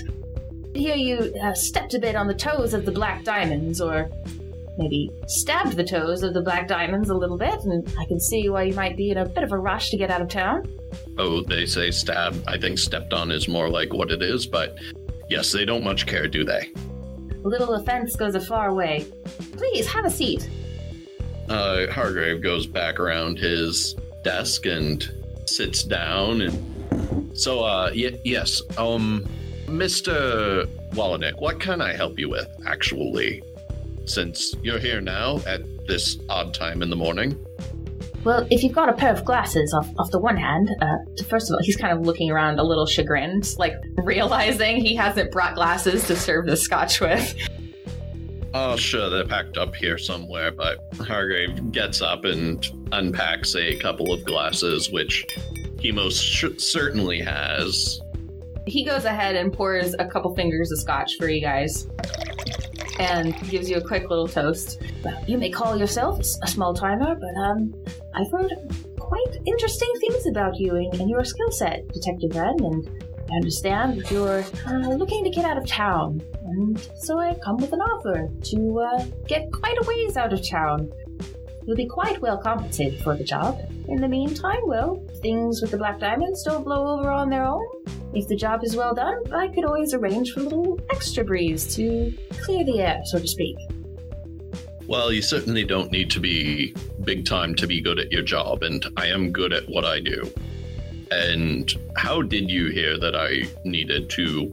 Here 0.75 0.97
you 0.97 1.35
uh, 1.43 1.55
stepped 1.55 1.95
a 1.95 1.99
bit 1.99 2.17
on 2.17 2.27
the 2.27 2.35
toes 2.35 2.75
of 2.75 2.85
the 2.85 2.91
Black 2.91 3.23
Diamonds, 3.25 3.81
or 3.81 4.11
maybe 4.79 5.11
stabbed 5.27 5.77
the 5.77 5.85
toes 5.85 6.23
of 6.23 6.35
the 6.35 6.43
Black 6.43 6.69
Diamonds 6.69 7.11
a 7.11 7.15
little 7.15 7.39
bit, 7.39 7.61
and 7.65 7.87
I 7.99 8.05
can 8.07 8.21
see 8.21 8.49
why 8.49 8.65
you 8.65 8.75
might 8.75 8.97
be 8.97 9.11
in 9.11 9.19
a 9.19 9.27
bit 9.27 9.45
of 9.45 9.53
a 9.53 9.59
rush 9.59 9.91
to 9.91 9.97
get 9.97 10.11
out 10.11 10.21
of 10.21 10.29
town. 10.29 10.65
Oh, 11.19 11.43
they 11.43 11.67
say 11.67 11.91
stab. 11.91 12.43
I 12.47 12.59
think 12.59 12.79
stepped 12.79 13.13
on 13.13 13.31
is 13.31 13.49
more 13.49 13.69
like 13.69 13.93
what 13.93 14.11
it 14.11 14.23
is, 14.23 14.47
but 14.47 14.77
yes, 15.29 15.53
they 15.53 15.65
don't 15.65 15.85
much 15.85 16.07
care, 16.07 16.29
do 16.29 16.45
they? 16.45 16.71
A 17.45 17.49
little 17.49 17.75
offense 17.75 18.17
goes 18.17 18.35
a 18.35 18.41
far 18.41 18.75
way. 18.75 19.07
Please 19.53 19.87
have 19.87 20.05
a 20.05 20.11
seat. 20.11 20.49
Uh, 21.49 21.87
Hargrave 21.89 22.43
goes 22.43 22.67
back 22.67 22.99
around 22.99 23.39
his 23.39 23.95
desk 24.25 24.65
and 24.65 25.13
sits 25.47 25.83
down 25.83 26.41
and 26.41 27.37
so 27.37 27.63
uh 27.63 27.91
y- 27.95 28.19
yes 28.25 28.63
um 28.79 29.23
mr 29.67 30.65
Wallenick, 30.93 31.39
what 31.39 31.61
can 31.61 31.83
i 31.83 31.93
help 31.93 32.19
you 32.19 32.31
with 32.31 32.49
actually 32.67 33.43
since 34.07 34.55
you're 34.63 34.79
here 34.79 35.01
now 35.01 35.39
at 35.47 35.63
this 35.87 36.19
odd 36.29 36.55
time 36.55 36.83
in 36.83 36.91
the 36.91 36.97
morning? 36.97 37.39
Well, 38.25 38.47
if 38.51 38.63
you've 38.63 38.73
got 38.73 38.89
a 38.89 38.95
pair 38.95 39.13
of 39.13 39.23
glasses, 39.25 39.75
off, 39.75 39.89
off 39.99 40.11
the 40.11 40.19
one 40.19 40.37
hand, 40.39 40.71
uh, 40.81 40.97
First 41.29 41.51
of 41.51 41.55
all, 41.55 41.61
he's 41.63 41.77
kind 41.77 41.93
of 41.93 42.07
looking 42.07 42.31
around 42.31 42.59
a 42.59 42.63
little 42.63 42.87
chagrined, 42.87 43.55
like 43.59 43.75
realizing 43.97 44.77
he 44.77 44.95
hasn't 44.95 45.31
brought 45.31 45.55
glasses 45.55 46.07
to 46.07 46.17
serve 46.17 46.47
the 46.47 46.57
scotch 46.57 47.01
with. 47.01 47.35
oh 48.55 48.77
sure 48.77 49.11
they're 49.11 49.27
packed 49.27 49.59
up 49.59 49.75
here 49.75 49.99
somewhere 49.99 50.53
but 50.53 50.79
hargrave 51.01 51.73
gets 51.73 52.01
up 52.01 52.25
and 52.25 52.71
unpacks 52.93 53.57
a 53.57 53.75
couple 53.81 54.13
of 54.13 54.25
glasses 54.25 54.91
which 54.93 55.27
he 55.81 55.91
most 55.91 56.23
sh- 56.23 56.45
certainly 56.59 57.21
has. 57.21 58.01
He 58.67 58.85
goes 58.85 59.05
ahead 59.07 59.35
and 59.35 59.53
pours 59.53 59.95
a 59.99 60.07
couple 60.07 60.35
fingers 60.37 60.71
of 60.71 60.79
scotch 60.79 61.17
for 61.19 61.29
you 61.29 61.41
guys 61.43 61.89
and 62.99 63.37
gives 63.51 63.69
you 63.69 63.77
a 63.77 63.81
quick 63.81 64.09
little 64.09 64.29
toast. 64.29 64.83
well, 65.03 65.23
you 65.27 65.39
may 65.39 65.51
call 65.51 65.77
yourself 65.77 66.21
a 66.21 66.47
small 66.47 66.75
timer, 66.75 67.15
but 67.15 67.41
um, 67.41 67.75
I've 68.15 68.31
heard 68.31 68.53
quite 68.99 69.37
interesting 69.47 69.93
things 70.01 70.27
about 70.27 70.59
you 70.59 70.77
and, 70.77 70.95
and 71.01 71.11
your 71.11 71.25
skill 71.25 71.51
set, 71.51 71.87
Detective 71.89 72.35
Red, 72.35 72.61
and 72.61 73.05
I 73.31 73.37
understand 73.37 74.03
you're 74.11 74.45
uh, 74.67 74.89
looking 74.89 75.25
to 75.25 75.31
get 75.31 75.45
out 75.45 75.59
of 75.59 75.67
town, 75.67 76.21
and 76.45 76.79
so 76.97 77.19
I've 77.19 77.41
come 77.41 77.57
with 77.57 77.73
an 77.73 77.81
offer 77.81 78.29
to 78.43 78.81
uh, 78.81 79.05
get 79.27 79.51
quite 79.53 79.77
a 79.79 79.87
ways 79.87 80.17
out 80.17 80.33
of 80.33 80.47
town. 80.47 80.91
You'll 81.67 81.77
be 81.77 81.87
quite 81.87 82.21
well 82.21 82.37
compensated 82.37 83.01
for 83.03 83.17
the 83.17 83.25
job. 83.25 83.59
In 83.89 84.01
the 84.01 84.09
meantime, 84.09 84.61
well, 84.67 85.03
things 85.23 85.63
with 85.63 85.71
the 85.71 85.79
Black 85.79 85.99
Diamonds 85.99 86.43
don't 86.43 86.63
blow 86.63 86.99
over 86.99 87.11
on 87.11 87.31
their 87.31 87.45
own. 87.45 87.65
If 88.15 88.29
the 88.29 88.37
job 88.37 88.63
is 88.63 88.77
well 88.77 88.95
done, 88.95 89.21
I 89.33 89.49
could 89.49 89.65
always 89.65 89.93
arrange 89.93 90.33
for 90.33 90.41
a 90.41 90.45
little 90.45 90.79
extra 90.91 91.25
breeze 91.25 91.75
to 91.75 92.17
clear 92.45 92.65
the 92.65 92.81
air, 92.81 93.01
so 93.07 93.19
to 93.19 93.27
speak. 93.27 93.57
Well, 94.87 95.13
you 95.13 95.21
certainly 95.21 95.65
don't 95.65 95.91
need 95.91 96.11
to 96.11 96.21
be 96.21 96.77
big 97.03 97.25
time 97.25 97.57
to 97.57 97.67
be 97.67 97.81
good 97.81 97.99
at 97.99 98.13
your 98.13 98.23
job, 98.23 98.63
and 98.63 98.87
I 98.97 99.07
am 99.07 99.33
good 99.33 99.53
at 99.53 99.69
what 99.69 99.85
I 99.85 99.99
do. 99.99 100.33
And 101.11 101.75
how 101.97 102.23
did 102.23 102.51
you 102.51 102.69
hear 102.69 102.99
that 102.99 103.17
I 103.17 103.43
needed 103.65 104.11
to 104.11 104.53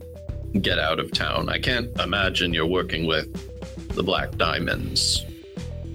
get 0.60 0.80
out 0.80 0.98
of 0.98 1.12
town? 1.12 1.48
I 1.48 1.60
can't 1.60 1.96
imagine 2.00 2.52
you're 2.52 2.66
working 2.66 3.06
with 3.06 3.28
the 3.94 4.02
Black 4.02 4.32
Diamonds. 4.32 5.24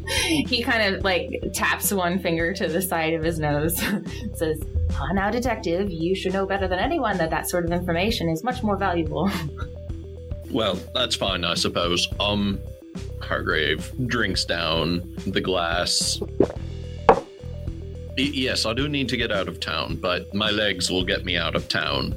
He 0.48 0.64
kind 0.64 0.96
of 0.96 1.04
like 1.04 1.30
taps 1.54 1.92
one 1.92 2.20
finger 2.20 2.54
to 2.54 2.68
the 2.68 2.82
side 2.82 3.14
of 3.14 3.24
his 3.24 3.40
nose, 3.40 3.78
says, 4.36 4.62
Ah, 4.96 5.12
now, 5.14 5.30
Detective, 5.30 5.90
you 5.92 6.16
should 6.16 6.34
know 6.34 6.46
better 6.46 6.68
than 6.68 6.80
anyone 6.80 7.18
that 7.18 7.30
that 7.30 7.50
sort 7.50 7.66
of 7.66 7.72
information 7.72 8.30
is 8.30 8.44
much 8.44 8.64
more 8.64 8.78
valuable. 8.78 9.30
Well, 10.50 10.80
that's 10.94 11.14
fine, 11.14 11.44
I 11.44 11.56
suppose. 11.56 12.08
Um, 12.22 12.58
Hargrave 13.22 13.92
drinks 14.08 14.46
down 14.46 15.02
the 15.28 15.42
glass. 15.42 16.22
Yes, 18.16 18.66
I 18.66 18.74
do 18.74 18.88
need 18.88 19.10
to 19.10 19.18
get 19.18 19.30
out 19.30 19.50
of 19.50 19.60
town, 19.60 19.98
but 19.98 20.34
my 20.34 20.50
legs 20.50 20.90
will 20.90 21.04
get 21.04 21.26
me 21.26 21.36
out 21.36 21.56
of 21.56 21.68
town. 21.68 22.16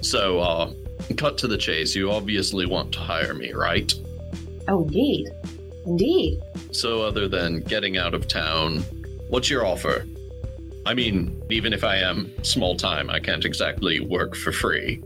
So, 0.00 0.40
uh, 0.40 0.72
cut 1.18 1.36
to 1.38 1.46
the 1.46 1.58
chase. 1.58 1.94
You 1.94 2.10
obviously 2.10 2.64
want 2.64 2.90
to 2.92 3.00
hire 3.00 3.34
me, 3.34 3.52
right? 3.52 3.92
oh, 4.68 4.82
indeed. 4.84 5.28
Indeed. 5.86 6.40
So, 6.72 7.02
other 7.02 7.28
than 7.28 7.60
getting 7.60 7.96
out 7.96 8.14
of 8.14 8.28
town, 8.28 8.78
what's 9.28 9.48
your 9.48 9.66
offer? 9.66 10.06
I 10.86 10.94
mean, 10.94 11.42
even 11.50 11.72
if 11.72 11.84
I 11.84 11.96
am 11.96 12.32
small 12.44 12.76
time, 12.76 13.10
I 13.10 13.20
can't 13.20 13.44
exactly 13.44 14.00
work 14.00 14.34
for 14.34 14.52
free. 14.52 15.02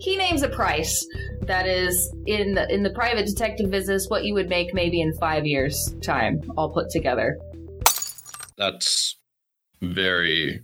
he 0.00 0.16
names 0.16 0.42
a 0.42 0.48
price 0.48 1.06
that 1.42 1.66
is 1.66 2.14
in 2.26 2.54
the, 2.54 2.72
in 2.72 2.82
the 2.82 2.90
private 2.90 3.26
detective 3.26 3.70
business 3.70 4.08
what 4.08 4.24
you 4.24 4.32
would 4.34 4.48
make 4.48 4.72
maybe 4.72 5.00
in 5.00 5.12
five 5.14 5.44
years' 5.46 5.94
time, 6.02 6.40
all 6.56 6.70
put 6.70 6.88
together. 6.90 7.38
That's 8.56 9.16
very. 9.82 10.62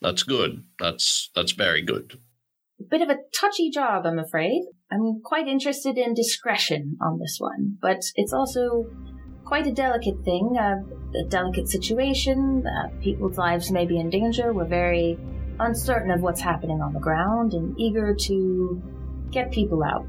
That's 0.00 0.22
good. 0.22 0.64
That's 0.78 1.30
that's 1.34 1.52
very 1.52 1.82
good. 1.82 2.18
Bit 2.90 3.02
of 3.02 3.08
a 3.08 3.18
touchy 3.38 3.70
job, 3.70 4.06
I'm 4.06 4.18
afraid. 4.18 4.62
I'm 4.90 5.20
quite 5.24 5.48
interested 5.48 5.98
in 5.98 6.14
discretion 6.14 6.96
on 7.00 7.18
this 7.18 7.36
one, 7.38 7.78
but 7.80 8.00
it's 8.14 8.32
also 8.32 8.86
quite 9.44 9.66
a 9.66 9.72
delicate 9.72 10.22
thing, 10.24 10.56
uh, 10.58 10.76
a 11.18 11.28
delicate 11.28 11.68
situation. 11.68 12.64
Uh, 12.66 12.88
people's 13.02 13.36
lives 13.36 13.70
may 13.70 13.86
be 13.86 13.98
in 13.98 14.10
danger. 14.10 14.52
We're 14.52 14.66
very 14.66 15.18
uncertain 15.60 16.10
of 16.10 16.20
what's 16.20 16.40
happening 16.40 16.80
on 16.80 16.92
the 16.92 17.00
ground 17.00 17.52
and 17.52 17.78
eager 17.78 18.14
to 18.14 18.82
get 19.30 19.50
people 19.50 19.82
out. 19.84 20.06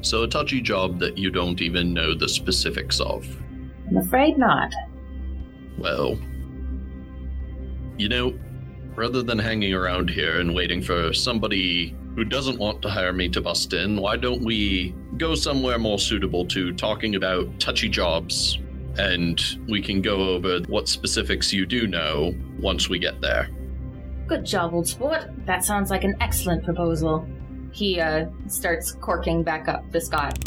So 0.00 0.22
a 0.22 0.28
touchy 0.28 0.60
job 0.60 0.98
that 1.00 1.16
you 1.16 1.30
don't 1.30 1.60
even 1.60 1.92
know 1.92 2.14
the 2.14 2.28
specifics 2.28 3.00
of. 3.00 3.26
I'm 3.88 3.96
afraid 3.98 4.38
not. 4.38 4.72
Well, 5.78 6.18
You 7.96 8.08
know, 8.08 8.34
rather 8.96 9.22
than 9.22 9.38
hanging 9.38 9.74
around 9.74 10.08
here 10.10 10.40
and 10.40 10.54
waiting 10.54 10.82
for 10.82 11.12
somebody 11.12 11.96
who 12.14 12.24
doesn't 12.24 12.58
want 12.58 12.80
to 12.82 12.88
hire 12.88 13.12
me 13.12 13.28
to 13.28 13.40
bust 13.40 13.72
in, 13.72 13.96
why 13.96 14.16
don't 14.16 14.42
we 14.42 14.94
go 15.16 15.34
somewhere 15.34 15.78
more 15.78 15.98
suitable 15.98 16.46
to 16.46 16.72
talking 16.72 17.16
about 17.16 17.58
touchy 17.58 17.88
jobs? 17.88 18.58
And 18.96 19.42
we 19.68 19.82
can 19.82 20.00
go 20.00 20.28
over 20.28 20.60
what 20.68 20.88
specifics 20.88 21.52
you 21.52 21.66
do 21.66 21.88
know 21.88 22.32
once 22.60 22.88
we 22.88 23.00
get 23.00 23.20
there. 23.20 23.48
Good 24.28 24.46
job, 24.46 24.72
old 24.72 24.86
sport. 24.86 25.28
That 25.46 25.64
sounds 25.64 25.90
like 25.90 26.04
an 26.04 26.14
excellent 26.20 26.64
proposal. 26.64 27.26
He 27.72 28.00
uh, 28.00 28.26
starts 28.46 28.92
corking 28.92 29.42
back 29.42 29.66
up 29.66 29.90
the 29.90 30.00
Scott. 30.00 30.38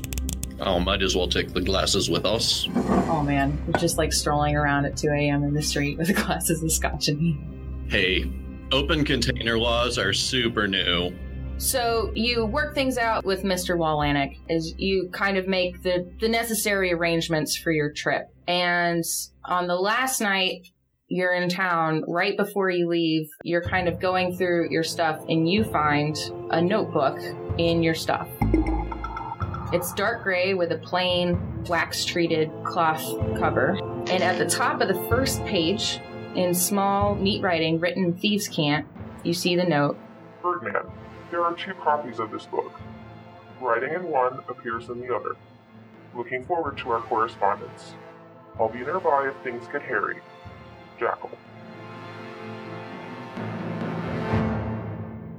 Oh, 0.59 0.79
might 0.79 1.03
as 1.03 1.15
well 1.15 1.27
take 1.27 1.53
the 1.53 1.61
glasses 1.61 2.09
with 2.09 2.25
us. 2.25 2.67
Oh 3.09 3.21
man, 3.21 3.61
he's 3.65 3.81
just 3.81 3.97
like 3.97 4.11
strolling 4.11 4.55
around 4.55 4.85
at 4.85 4.97
2 4.97 5.09
a.m. 5.09 5.43
in 5.43 5.53
the 5.53 5.61
street 5.61 5.97
with 5.97 6.15
glasses 6.25 6.63
of 6.63 6.71
scotch 6.71 7.09
in 7.09 7.19
hand. 7.19 7.56
Hey, 7.89 8.29
open 8.73 9.05
container 9.05 9.57
laws 9.57 9.97
are 9.97 10.11
super 10.11 10.67
new. 10.67 11.15
So 11.57 12.11
you 12.15 12.45
work 12.45 12.75
things 12.75 12.97
out 12.97 13.23
with 13.23 13.43
Mr. 13.43 13.77
Wallanek 13.77 14.37
as 14.49 14.77
you 14.77 15.09
kind 15.13 15.37
of 15.37 15.47
make 15.47 15.81
the, 15.83 16.05
the 16.19 16.27
necessary 16.27 16.91
arrangements 16.91 17.55
for 17.55 17.71
your 17.71 17.93
trip. 17.93 18.27
And 18.45 19.05
on 19.45 19.67
the 19.67 19.75
last 19.75 20.19
night 20.19 20.67
you're 21.07 21.33
in 21.33 21.47
town, 21.47 22.03
right 22.09 22.35
before 22.35 22.69
you 22.69 22.89
leave, 22.89 23.29
you're 23.43 23.63
kind 23.63 23.87
of 23.87 24.01
going 24.01 24.35
through 24.35 24.69
your 24.69 24.83
stuff 24.83 25.23
and 25.29 25.49
you 25.49 25.63
find 25.63 26.17
a 26.49 26.61
notebook 26.61 27.17
in 27.57 27.83
your 27.83 27.95
stuff. 27.95 28.27
It's 29.71 29.93
dark 29.93 30.23
gray 30.23 30.53
with 30.55 30.73
a 30.73 30.77
plain 30.77 31.63
wax 31.69 32.03
treated 32.03 32.51
cloth 32.65 33.01
cover. 33.39 33.79
And 34.09 34.21
at 34.21 34.37
the 34.37 34.45
top 34.45 34.81
of 34.81 34.89
the 34.89 35.07
first 35.09 35.43
page, 35.45 36.01
in 36.35 36.53
small, 36.53 37.15
neat 37.15 37.41
writing 37.41 37.79
written 37.79 38.13
thieves' 38.13 38.47
cant, 38.47 38.87
you 39.23 39.33
see 39.33 39.55
the 39.55 39.63
note 39.63 39.97
Birdman, 40.41 40.85
there 41.29 41.43
are 41.43 41.53
two 41.55 41.73
copies 41.73 42.19
of 42.19 42.31
this 42.31 42.45
book. 42.45 42.71
Writing 43.59 43.93
in 43.93 44.03
one 44.03 44.39
appears 44.47 44.87
in 44.89 45.01
the 45.01 45.13
other. 45.13 45.35
Looking 46.15 46.45
forward 46.45 46.77
to 46.77 46.91
our 46.91 47.01
correspondence. 47.01 47.95
I'll 48.57 48.69
be 48.69 48.79
nearby 48.79 49.27
if 49.29 49.35
things 49.43 49.67
get 49.71 49.81
hairy. 49.81 50.19
Jackal. 50.99 51.31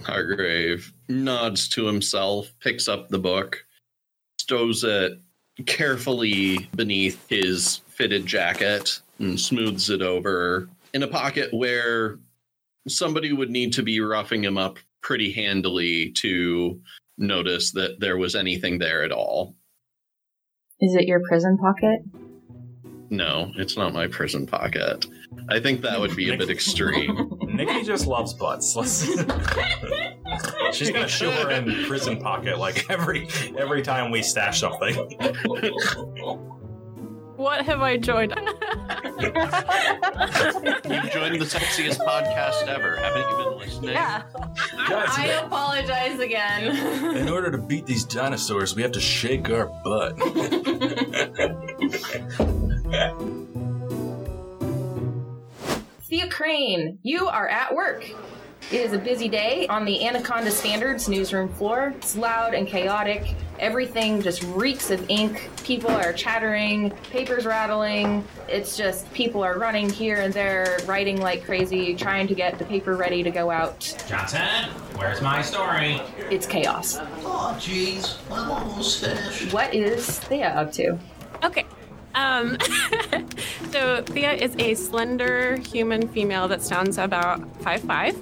Hargrave 0.03 0.93
nods 1.09 1.69
to 1.71 1.87
himself, 1.87 2.53
picks 2.61 2.87
up 2.87 3.09
the 3.09 3.19
book, 3.19 3.65
stows 4.39 4.85
it 4.85 5.19
carefully 5.67 6.69
beneath 6.77 7.29
his 7.29 7.79
fitted 7.89 8.27
jacket, 8.27 9.01
and 9.19 9.41
smooths 9.41 9.91
it 9.91 10.03
over 10.03 10.69
in 10.95 11.03
a 11.03 11.09
pocket 11.09 11.53
where 11.53 12.19
somebody 12.87 13.33
would 13.33 13.51
need 13.51 13.73
to 13.75 13.83
be 13.83 14.01
roughing 14.01 14.43
him 14.45 14.57
up 14.59 14.79
pretty 15.03 15.33
handily 15.33 16.11
to 16.13 16.81
notice 17.19 17.73
that 17.73 18.01
there 18.01 18.17
was 18.17 18.35
anything 18.35 18.79
there 18.79 19.03
at 19.03 19.13
all. 19.13 19.55
Is 20.81 20.95
it 20.95 21.07
your 21.07 21.21
prison 21.29 21.59
pocket? 21.59 22.01
No, 23.11 23.53
it's 23.57 23.77
not 23.77 23.93
my 23.95 24.07
prison 24.07 24.47
pocket. 24.47 25.07
I 25.49 25.61
think 25.61 25.81
that 25.81 25.99
would 25.99 26.15
be 26.15 26.33
a 26.33 26.37
bit 26.37 26.51
extreme. 26.51 27.39
Nikki 27.43 27.83
just 27.83 28.07
loves 28.07 28.35
butts. 28.35 28.77
Let's- 28.77 29.07
She's 30.73 30.91
gonna 30.91 31.09
show 31.09 31.31
her 31.31 31.51
in 31.51 31.87
prison 31.87 32.19
pocket 32.21 32.59
like 32.59 32.89
every 32.91 33.27
every 33.59 33.81
time 33.83 34.11
we 34.11 34.23
stash 34.23 34.61
something. 34.61 34.95
What 37.39 37.65
have 37.67 37.81
I 37.83 37.97
joined? 37.99 38.35
You've 38.37 38.47
joined 41.13 41.41
the 41.41 41.47
sexiest 41.49 41.99
podcast 42.01 42.67
ever. 42.67 42.97
Haven't 42.97 43.31
you 43.31 43.37
been 43.37 43.59
listening? 43.59 43.91
yeah. 43.91 44.23
I 44.77 45.41
apologize 45.45 46.19
again. 46.19 47.17
In 47.17 47.29
order 47.29 47.53
to 47.53 47.59
beat 47.59 47.87
these 47.87 48.03
dinosaurs, 48.03 48.75
we 48.75 48.83
have 48.83 48.91
to 48.91 49.01
shake 49.01 49.49
our 49.51 49.67
butt. 49.85 50.19
Thea 56.03 56.29
Crane, 56.29 56.99
you 57.05 57.29
are 57.29 57.47
at 57.47 57.73
work. 57.73 58.05
It 58.73 58.81
is 58.81 58.93
a 58.93 58.99
busy 58.99 59.29
day 59.29 59.69
on 59.69 59.85
the 59.85 60.05
Anaconda 60.05 60.51
Standards 60.51 61.09
newsroom 61.09 61.49
floor. 61.51 61.95
It's 61.99 62.17
loud 62.17 62.55
and 62.55 62.67
chaotic. 62.67 63.37
Everything 63.59 64.23
just 64.23 64.43
reeks 64.45 64.91
of 64.91 65.05
ink. 65.11 65.51
People 65.65 65.91
are 65.91 66.13
chattering, 66.13 66.91
papers 67.11 67.45
rattling. 67.45 68.25
It's 68.49 68.77
just 68.77 69.11
people 69.13 69.43
are 69.43 69.59
running 69.59 69.91
here 69.91 70.17
and 70.17 70.33
there, 70.33 70.79
writing 70.87 71.21
like 71.21 71.45
crazy, 71.45 71.95
trying 71.95 72.29
to 72.29 72.35
get 72.35 72.59
the 72.59 72.65
paper 72.65 72.97
ready 72.97 73.23
to 73.23 73.31
go 73.31 73.51
out. 73.51 73.81
Johnson, 74.09 74.71
where's 74.97 75.21
my 75.21 75.43
story? 75.43 76.01
It's 76.31 76.47
chaos. 76.47 76.99
Oh, 76.99 77.57
jeez, 77.59 78.19
I'm 78.31 78.51
almost 78.51 79.05
finished. 79.05 79.53
What 79.53 79.75
is 79.75 80.19
Thea 80.21 80.51
up 80.51 80.73
to? 80.73 80.99
Okay. 81.43 81.67
Um, 82.15 82.59
so 83.71 84.03
Thea 84.03 84.33
is 84.33 84.55
a 84.59 84.75
slender 84.75 85.57
human 85.57 86.09
female 86.09 86.49
that 86.49 86.63
stands 86.63 86.99
about 86.99 87.45
five 87.63 87.81
five. 87.83 88.17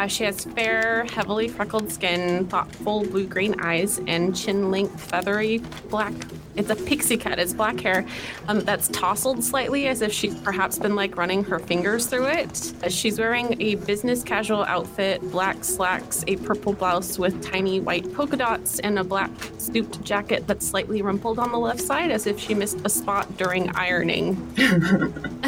Uh, 0.00 0.06
she 0.06 0.24
has 0.24 0.46
fair, 0.46 1.04
heavily 1.12 1.46
freckled 1.46 1.92
skin, 1.92 2.46
thoughtful 2.46 3.04
blue-green 3.04 3.60
eyes, 3.60 4.00
and 4.06 4.34
chin-length, 4.34 4.98
feathery 4.98 5.58
black. 5.90 6.14
It's 6.56 6.70
a 6.70 6.74
pixie 6.74 7.18
cut. 7.18 7.38
It's 7.38 7.52
black 7.52 7.78
hair 7.80 8.06
um, 8.48 8.60
that's 8.60 8.88
tousled 8.88 9.44
slightly, 9.44 9.88
as 9.88 10.00
if 10.00 10.10
she's 10.10 10.34
perhaps 10.36 10.78
been 10.78 10.94
like 10.96 11.18
running 11.18 11.44
her 11.44 11.58
fingers 11.58 12.06
through 12.06 12.28
it. 12.28 12.72
Uh, 12.82 12.88
she's 12.88 13.18
wearing 13.18 13.60
a 13.60 13.74
business 13.74 14.22
casual 14.22 14.64
outfit, 14.64 15.20
black 15.30 15.62
slacks, 15.64 16.24
a 16.26 16.36
purple 16.36 16.72
blouse 16.72 17.18
with 17.18 17.42
tiny 17.42 17.78
white 17.78 18.10
polka 18.14 18.38
dots, 18.38 18.78
and 18.78 18.98
a 18.98 19.04
black 19.04 19.30
stooped 19.58 20.02
jacket 20.02 20.46
that's 20.46 20.66
slightly 20.66 21.02
rumpled 21.02 21.38
on 21.38 21.52
the 21.52 21.58
left 21.58 21.80
side, 21.82 22.10
as 22.10 22.26
if 22.26 22.40
she 22.40 22.54
missed 22.54 22.78
a 22.86 22.88
spot 22.88 23.36
during 23.36 23.68
ironing. 23.76 24.34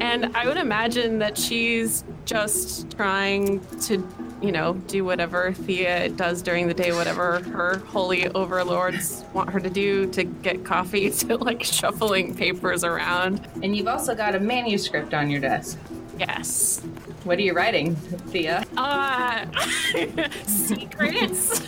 and 0.00 0.26
I 0.36 0.44
would 0.46 0.58
imagine 0.58 1.18
that 1.18 1.36
she's 1.36 2.04
just 2.26 2.90
trying 2.90 3.60
to, 3.78 4.06
you 4.42 4.52
know, 4.52 4.74
do 4.88 5.04
whatever 5.04 5.52
Thea 5.52 6.10
does 6.10 6.42
during 6.42 6.68
the 6.68 6.74
day, 6.74 6.92
whatever 6.92 7.40
her 7.40 7.78
holy 7.78 8.28
overlords 8.28 9.24
want 9.32 9.48
her 9.50 9.60
to 9.60 9.70
do 9.70 10.10
to 10.10 10.24
get 10.24 10.64
coffee, 10.64 11.08
to 11.20 11.36
like 11.38 11.62
shuffling 11.62 12.34
papers 12.34 12.84
around. 12.84 13.48
And 13.62 13.74
you've 13.74 13.88
also 13.88 14.14
got 14.14 14.34
a 14.34 14.40
manuscript 14.40 15.14
on 15.14 15.30
your 15.30 15.40
desk. 15.40 15.78
Yes. 16.18 16.80
What 17.24 17.38
are 17.38 17.42
you 17.42 17.52
writing, 17.52 17.94
Thea? 17.96 18.64
Uh, 18.76 19.46
secrets. 20.46 21.60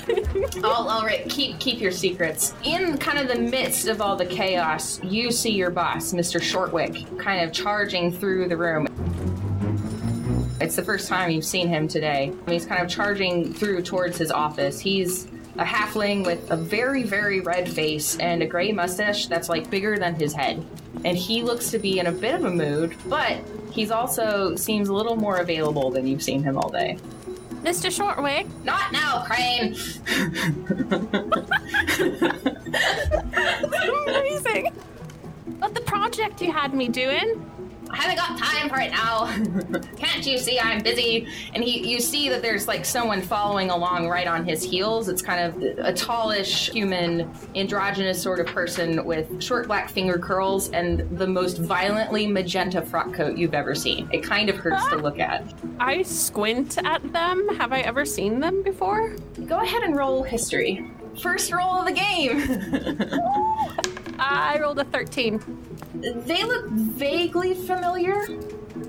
all, 0.65 0.89
all 0.89 1.05
right, 1.05 1.29
keep 1.29 1.59
keep 1.59 1.81
your 1.81 1.91
secrets. 1.91 2.55
In 2.63 2.97
kind 2.97 3.19
of 3.19 3.29
the 3.29 3.39
midst 3.39 3.89
of 3.89 4.01
all 4.01 4.17
the 4.17 4.25
chaos, 4.25 5.03
you 5.03 5.31
see 5.31 5.51
your 5.51 5.71
boss, 5.71 6.13
Mr. 6.13 6.41
Shortwick, 6.41 7.19
kind 7.19 7.45
of 7.45 7.53
charging 7.53 8.11
through 8.11 8.49
the 8.49 8.57
room. 8.57 8.87
It's 10.61 10.75
the 10.75 10.83
first 10.83 11.09
time 11.09 11.31
you've 11.31 11.45
seen 11.45 11.69
him 11.69 11.87
today. 11.87 12.33
He's 12.49 12.67
kind 12.67 12.83
of 12.83 12.89
charging 12.89 13.55
through 13.55 13.83
towards 13.83 14.19
his 14.19 14.33
office. 14.33 14.81
He's 14.81 15.27
a 15.57 15.65
halfling 15.65 16.27
with 16.27 16.51
a 16.51 16.57
very, 16.57 17.05
very 17.05 17.41
red 17.41 17.69
face 17.69 18.17
and 18.19 18.43
a 18.43 18.47
gray 18.47 18.73
mustache 18.73 19.27
that's 19.27 19.49
like 19.49 19.71
bigger 19.71 19.99
than 19.99 20.17
his 20.17 20.33
head. 20.33 20.65
And 21.05 21.17
he 21.17 21.43
looks 21.43 21.71
to 21.71 21.79
be 21.79 22.01
in 22.01 22.07
a 22.07 22.13
bit 22.13 22.35
of 22.35 22.45
a 22.45 22.51
mood, 22.51 22.97
but 23.07 23.39
he's 23.71 23.93
also 23.93 24.57
seems 24.57 24.89
a 24.89 24.93
little 24.93 25.17
more 25.17 25.37
available 25.37 25.91
than 25.91 26.07
you've 26.07 26.23
seen 26.23 26.43
him 26.43 26.59
all 26.59 26.71
day. 26.71 26.99
Mr. 27.63 27.91
Shortwick. 27.91 28.47
Not 28.65 28.93
now, 28.93 29.25
Crane! 29.27 29.77
Amazing. 34.09 34.73
But 35.61 35.75
the 35.75 35.81
project 35.83 36.41
you 36.41 36.53
had 36.53 36.73
me 36.75 36.89
doing. 36.89 37.45
I 37.91 37.97
haven't 37.97 38.17
got 38.17 38.39
time 38.39 38.69
for 38.69 38.79
it 38.81 38.91
now. 38.91 39.27
Can't 39.97 40.27
you 40.27 40.39
see 40.39 40.59
I'm 40.59 40.83
busy? 40.83 41.27
And 41.55 41.63
he, 41.65 41.89
you 41.89 42.01
see 42.01 42.29
that 42.29 42.43
there's 42.43 42.69
like 42.69 42.85
someone 42.85 43.23
following 43.23 43.71
along 43.71 44.09
right 44.09 44.27
on 44.27 44.45
his 44.45 44.63
heels. 44.63 45.09
It's 45.09 45.23
kind 45.23 45.41
of 45.45 45.63
a 45.79 45.93
tallish, 45.93 46.71
human, 46.73 47.31
androgynous 47.55 48.23
sort 48.23 48.41
of 48.41 48.47
person 48.47 49.05
with 49.05 49.43
short 49.43 49.67
black 49.67 49.89
finger 49.89 50.19
curls 50.19 50.71
and 50.71 51.19
the 51.19 51.27
most 51.27 51.59
violently 51.59 52.27
magenta 52.27 52.83
frock 52.83 53.13
coat 53.15 53.37
you've 53.37 53.55
ever 53.55 53.75
seen. 53.75 54.09
It 54.13 54.23
kind 54.23 54.49
of 54.49 54.57
hurts 54.57 54.87
to 54.89 54.97
look 54.97 55.19
at. 55.19 55.45
I 55.81 56.03
squint 56.03 56.79
at 56.85 57.13
them. 57.13 57.49
Have 57.57 57.73
I 57.73 57.81
ever 57.81 58.05
seen 58.05 58.41
them 58.41 58.63
before? 58.63 59.17
Go 59.47 59.61
ahead 59.61 59.83
and 59.83 59.97
roll 59.97 60.23
history. 60.23 60.91
First 61.21 61.53
roll 61.53 61.79
of 61.79 61.87
the 61.87 61.93
game. 61.93 63.21
I 64.19 64.59
rolled 64.61 64.79
a 64.79 64.85
13. 64.85 65.78
They 65.95 66.45
look 66.45 66.69
vaguely 66.69 67.55
familiar. 67.55 68.27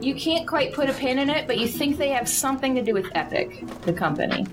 You 0.02 0.16
can't 0.16 0.48
quite 0.48 0.74
put 0.74 0.90
a 0.90 0.94
pin 0.94 1.20
in 1.20 1.30
it, 1.30 1.48
but 1.48 1.58
you 1.58 1.68
think 1.68 1.98
they 1.98 2.10
have 2.10 2.28
something 2.30 2.76
to 2.76 2.82
do 2.82 2.94
with 2.94 3.08
Epic, 3.16 3.64
the 3.82 3.94
company. 3.94 4.46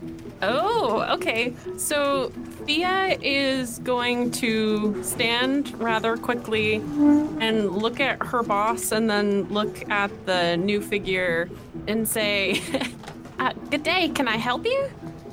Oh, 0.43 1.07
okay. 1.15 1.55
So 1.77 2.31
Thea 2.67 3.17
is 3.23 3.79
going 3.81 4.31
to 4.33 5.03
stand 5.03 5.79
rather 5.81 6.17
quickly 6.17 6.75
and 6.77 7.71
look 7.77 8.01
at 8.01 8.23
her 8.23 8.43
boss 8.43 8.93
and 8.93 9.09
then 9.09 9.45
look 9.45 9.89
at 9.91 10.11
the 10.27 10.57
new 10.57 10.81
figure 10.81 11.49
and 11.87 12.07
say, 12.07 12.61
uh, 13.39 13.53
Good 13.71 13.83
day, 13.83 14.09
can 14.09 14.29
I 14.29 14.37
help 14.37 14.65
you? 14.65 14.91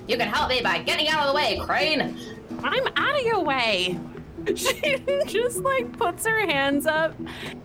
You 0.08 0.18
can 0.18 0.28
help 0.28 0.50
me 0.50 0.62
by 0.62 0.80
getting 0.80 1.08
out 1.08 1.26
of 1.26 1.28
the 1.28 1.36
way, 1.36 1.60
Crane. 1.62 2.18
I'm 2.64 2.88
out 2.96 3.20
of 3.20 3.26
your 3.26 3.42
way. 3.42 4.00
She 4.56 4.98
just 5.28 5.64
like 5.64 5.98
puts 5.98 6.26
her 6.26 6.46
hands 6.46 6.86
up 6.86 7.16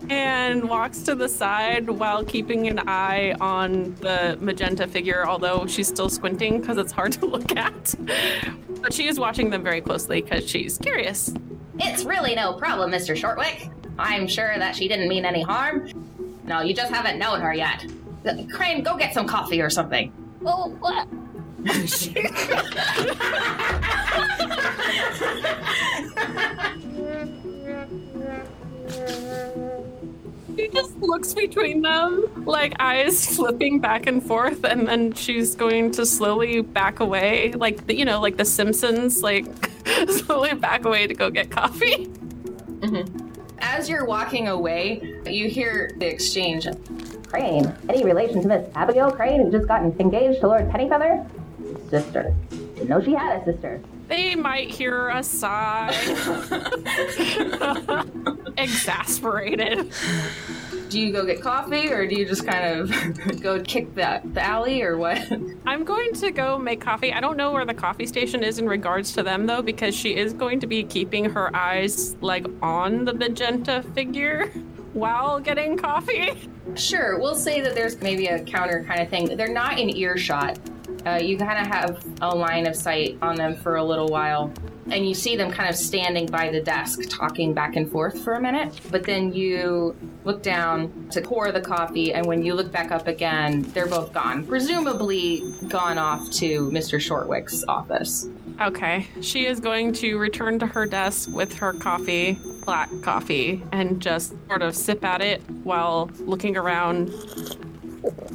and 0.09 0.69
walks 0.69 1.01
to 1.03 1.15
the 1.15 1.27
side 1.27 1.89
while 1.89 2.23
keeping 2.23 2.67
an 2.67 2.79
eye 2.87 3.35
on 3.41 3.95
the 3.95 4.37
magenta 4.39 4.87
figure, 4.87 5.27
although 5.27 5.65
she's 5.67 5.87
still 5.87 6.09
squinting 6.09 6.61
because 6.61 6.77
it's 6.77 6.91
hard 6.91 7.11
to 7.13 7.25
look 7.25 7.55
at. 7.55 7.95
But 8.81 8.93
she 8.93 9.07
is 9.07 9.19
watching 9.19 9.49
them 9.49 9.63
very 9.63 9.81
closely 9.81 10.21
because 10.21 10.49
she's 10.49 10.77
curious. 10.77 11.33
It's 11.79 12.05
really 12.05 12.35
no 12.35 12.53
problem, 12.53 12.91
Mr. 12.91 13.15
Shortwick. 13.15 13.71
I'm 13.97 14.27
sure 14.27 14.57
that 14.57 14.75
she 14.75 14.87
didn't 14.87 15.09
mean 15.09 15.25
any 15.25 15.41
harm. 15.41 15.89
No, 16.45 16.61
you 16.61 16.73
just 16.73 16.91
haven't 16.91 17.19
known 17.19 17.41
her 17.41 17.53
yet. 17.53 17.85
Crane, 18.51 18.83
go 18.83 18.97
get 18.97 19.13
some 19.13 19.27
coffee 19.27 19.61
or 19.61 19.69
something. 19.69 20.11
Oh, 20.45 20.69
what? 20.79 21.07
She 30.55 30.67
just 30.67 30.97
looks 30.97 31.33
between 31.33 31.81
them, 31.81 32.43
like 32.45 32.73
eyes 32.79 33.35
flipping 33.35 33.79
back 33.79 34.07
and 34.07 34.21
forth, 34.21 34.65
and 34.65 34.87
then 34.87 35.13
she's 35.13 35.55
going 35.55 35.91
to 35.91 36.05
slowly 36.05 36.61
back 36.61 36.99
away, 36.99 37.53
like 37.53 37.87
the, 37.87 37.95
you 37.95 38.03
know, 38.03 38.19
like 38.19 38.35
the 38.35 38.43
Simpsons, 38.43 39.23
like 39.23 39.45
slowly 40.09 40.53
back 40.55 40.83
away 40.83 41.07
to 41.07 41.13
go 41.13 41.29
get 41.29 41.49
coffee. 41.49 42.07
Mm-hmm. 42.07 43.29
As 43.59 43.89
you're 43.89 44.05
walking 44.05 44.49
away, 44.49 45.21
you 45.25 45.49
hear 45.49 45.95
the 45.97 46.07
exchange. 46.07 46.67
Crane. 47.27 47.73
Any 47.87 48.03
relation 48.03 48.41
to 48.41 48.47
Miss 48.47 48.67
Abigail 48.75 49.11
Crane 49.11 49.43
who 49.43 49.51
just 49.51 49.67
got 49.67 49.83
engaged 49.83 50.41
to 50.41 50.47
Lord 50.47 50.67
Pennyfeather? 50.69 51.29
Sister. 51.89 52.35
Didn't 52.79 52.91
know 52.91 53.03
she 53.03 53.13
had 53.13 53.41
a 53.41 53.45
sister. 53.45 53.81
They 54.07 54.35
might 54.35 54.71
hear 54.71 55.09
a 55.09 55.21
sigh. 55.21 55.89
Exasperated. 58.57 59.91
Do 60.87 60.97
you 60.97 61.11
go 61.11 61.25
get 61.25 61.41
coffee 61.41 61.91
or 61.91 62.07
do 62.07 62.15
you 62.15 62.25
just 62.25 62.47
kind 62.47 62.79
of 62.79 63.41
go 63.41 63.61
kick 63.61 63.93
the, 63.95 64.21
the 64.33 64.41
alley 64.41 64.81
or 64.81 64.97
what? 64.97 65.29
I'm 65.65 65.83
going 65.83 66.13
to 66.13 66.31
go 66.31 66.57
make 66.57 66.79
coffee. 66.79 67.11
I 67.11 67.19
don't 67.19 67.35
know 67.35 67.51
where 67.51 67.65
the 67.65 67.73
coffee 67.73 68.05
station 68.05 68.43
is 68.43 68.59
in 68.59 68.67
regards 68.67 69.11
to 69.13 69.23
them 69.23 69.45
though, 69.45 69.61
because 69.61 69.93
she 69.93 70.15
is 70.15 70.31
going 70.31 70.61
to 70.61 70.67
be 70.67 70.83
keeping 70.83 71.25
her 71.25 71.53
eyes 71.53 72.15
like 72.21 72.47
on 72.61 73.03
the 73.03 73.13
magenta 73.13 73.83
figure 73.93 74.47
while 74.93 75.41
getting 75.41 75.75
coffee. 75.75 76.31
Sure, 76.75 77.19
we'll 77.19 77.35
say 77.35 77.59
that 77.59 77.75
there's 77.75 78.01
maybe 78.01 78.27
a 78.27 78.41
counter 78.45 78.85
kind 78.85 79.01
of 79.01 79.09
thing. 79.09 79.35
They're 79.35 79.53
not 79.53 79.77
in 79.77 79.89
earshot. 79.89 80.57
Uh, 81.05 81.19
you 81.21 81.37
kind 81.37 81.59
of 81.59 81.67
have 81.67 82.05
a 82.21 82.35
line 82.35 82.67
of 82.67 82.75
sight 82.75 83.17
on 83.21 83.35
them 83.35 83.55
for 83.55 83.77
a 83.77 83.83
little 83.83 84.07
while, 84.07 84.51
and 84.91 85.07
you 85.07 85.13
see 85.13 85.35
them 85.35 85.51
kind 85.51 85.69
of 85.69 85.75
standing 85.75 86.25
by 86.25 86.49
the 86.49 86.61
desk 86.61 87.01
talking 87.09 87.53
back 87.53 87.75
and 87.75 87.89
forth 87.89 88.21
for 88.23 88.33
a 88.33 88.41
minute. 88.41 88.79
But 88.91 89.03
then 89.03 89.31
you 89.33 89.95
look 90.25 90.43
down 90.43 91.09
to 91.11 91.21
pour 91.21 91.51
the 91.51 91.61
coffee, 91.61 92.13
and 92.13 92.25
when 92.25 92.43
you 92.43 92.53
look 92.53 92.71
back 92.71 92.91
up 92.91 93.07
again, 93.07 93.61
they're 93.73 93.87
both 93.87 94.13
gone. 94.13 94.45
Presumably 94.45 95.43
gone 95.67 95.97
off 95.97 96.29
to 96.31 96.69
Mr. 96.71 96.99
Shortwick's 96.99 97.63
office. 97.67 98.27
Okay. 98.61 99.07
She 99.21 99.45
is 99.45 99.59
going 99.61 99.93
to 99.93 100.17
return 100.17 100.59
to 100.59 100.67
her 100.67 100.85
desk 100.85 101.29
with 101.31 101.53
her 101.55 101.73
coffee, 101.73 102.37
black 102.65 102.89
coffee, 103.01 103.63
and 103.71 104.01
just 104.01 104.33
sort 104.47 104.61
of 104.61 104.75
sip 104.75 105.05
at 105.05 105.21
it 105.21 105.41
while 105.63 106.09
looking 106.19 106.57
around. 106.57 107.09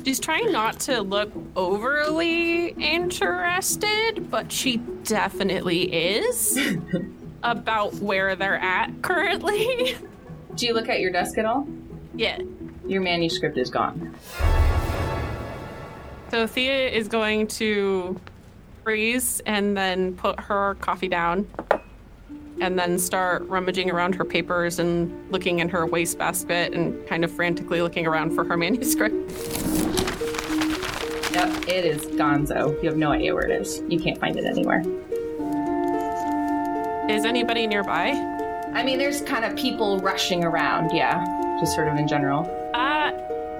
She's 0.04 0.20
trying 0.20 0.52
not 0.52 0.80
to 0.80 1.00
look 1.00 1.32
overly 1.56 2.68
interested, 2.68 4.30
but 4.30 4.52
she 4.52 4.76
definitely 5.04 5.82
is 5.82 6.58
about 7.42 7.94
where 7.94 8.36
they're 8.36 8.58
at 8.58 8.90
currently. 9.00 9.96
Do 10.54 10.66
you 10.66 10.74
look 10.74 10.90
at 10.90 11.00
your 11.00 11.10
desk 11.10 11.38
at 11.38 11.46
all? 11.46 11.66
yeah. 12.14 12.38
Your 12.86 13.00
manuscript 13.00 13.56
is 13.56 13.70
gone. 13.70 14.14
So 16.30 16.46
Thea 16.46 16.90
is 16.90 17.08
going 17.08 17.46
to 17.46 18.20
freeze 18.82 19.40
and 19.46 19.74
then 19.74 20.14
put 20.16 20.38
her 20.38 20.76
coffee 20.80 21.08
down 21.08 21.48
and 22.60 22.78
then 22.78 22.98
start 22.98 23.48
rummaging 23.48 23.90
around 23.90 24.14
her 24.16 24.24
papers 24.24 24.78
and 24.78 25.32
looking 25.32 25.60
in 25.60 25.70
her 25.70 25.86
wastebasket 25.86 26.74
and 26.74 27.06
kind 27.06 27.24
of 27.24 27.32
frantically 27.32 27.80
looking 27.80 28.06
around 28.06 28.34
for 28.34 28.44
her 28.44 28.56
manuscript. 28.58 29.14
Yep, 31.34 31.68
it 31.68 31.84
is 31.84 32.06
gonzo. 32.06 32.80
You 32.80 32.88
have 32.88 32.96
no 32.96 33.10
idea 33.10 33.34
where 33.34 33.44
it 33.44 33.60
is. 33.60 33.82
You 33.88 33.98
can't 33.98 34.16
find 34.18 34.36
it 34.36 34.44
anywhere. 34.44 34.82
Is 37.10 37.24
anybody 37.24 37.66
nearby? 37.66 38.10
I 38.72 38.84
mean, 38.84 38.98
there's 38.98 39.20
kind 39.22 39.44
of 39.44 39.56
people 39.56 39.98
rushing 39.98 40.44
around, 40.44 40.94
yeah, 40.94 41.24
just 41.58 41.74
sort 41.74 41.88
of 41.88 41.96
in 41.96 42.06
general. 42.06 42.42
Uh, 42.72 43.10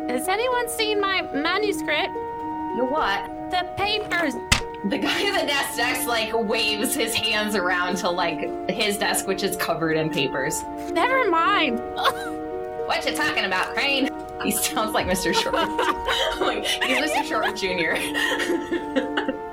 has 0.08 0.28
anyone 0.28 0.68
seen 0.68 1.00
my 1.00 1.22
manuscript? 1.32 2.14
You 2.76 2.86
what? 2.88 3.50
The 3.50 3.68
papers. 3.76 4.34
The 4.84 4.98
guy 4.98 5.26
at 5.26 5.40
the 5.40 5.46
desk 5.46 5.76
next, 5.76 6.06
like, 6.06 6.32
waves 6.32 6.94
his 6.94 7.12
hands 7.12 7.56
around 7.56 7.96
to, 7.96 8.08
like, 8.08 8.70
his 8.70 8.98
desk, 8.98 9.26
which 9.26 9.42
is 9.42 9.56
covered 9.56 9.96
in 9.96 10.10
papers. 10.10 10.62
Never 10.92 11.28
mind. 11.28 11.80
What 12.84 13.06
you 13.06 13.16
talking 13.16 13.46
about, 13.46 13.72
Crane? 13.72 14.10
He 14.42 14.50
sounds 14.50 14.92
like 14.92 15.06
Mr. 15.06 15.32
Short. 15.34 15.54
like, 16.40 16.64
he's 16.64 16.98
Mr. 16.98 17.24
Short 17.24 17.56
Jr. 17.56 17.94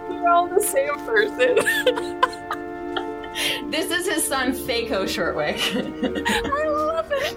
We're 0.09 0.29
all 0.29 0.47
the 0.47 0.61
same 0.61 0.95
person. 1.05 1.55
this 3.71 3.91
is 3.91 4.07
his 4.07 4.27
son, 4.27 4.53
Fako 4.53 5.07
Shortwick. 5.07 5.59
I 6.45 6.67
love 6.67 7.11
it. 7.11 7.31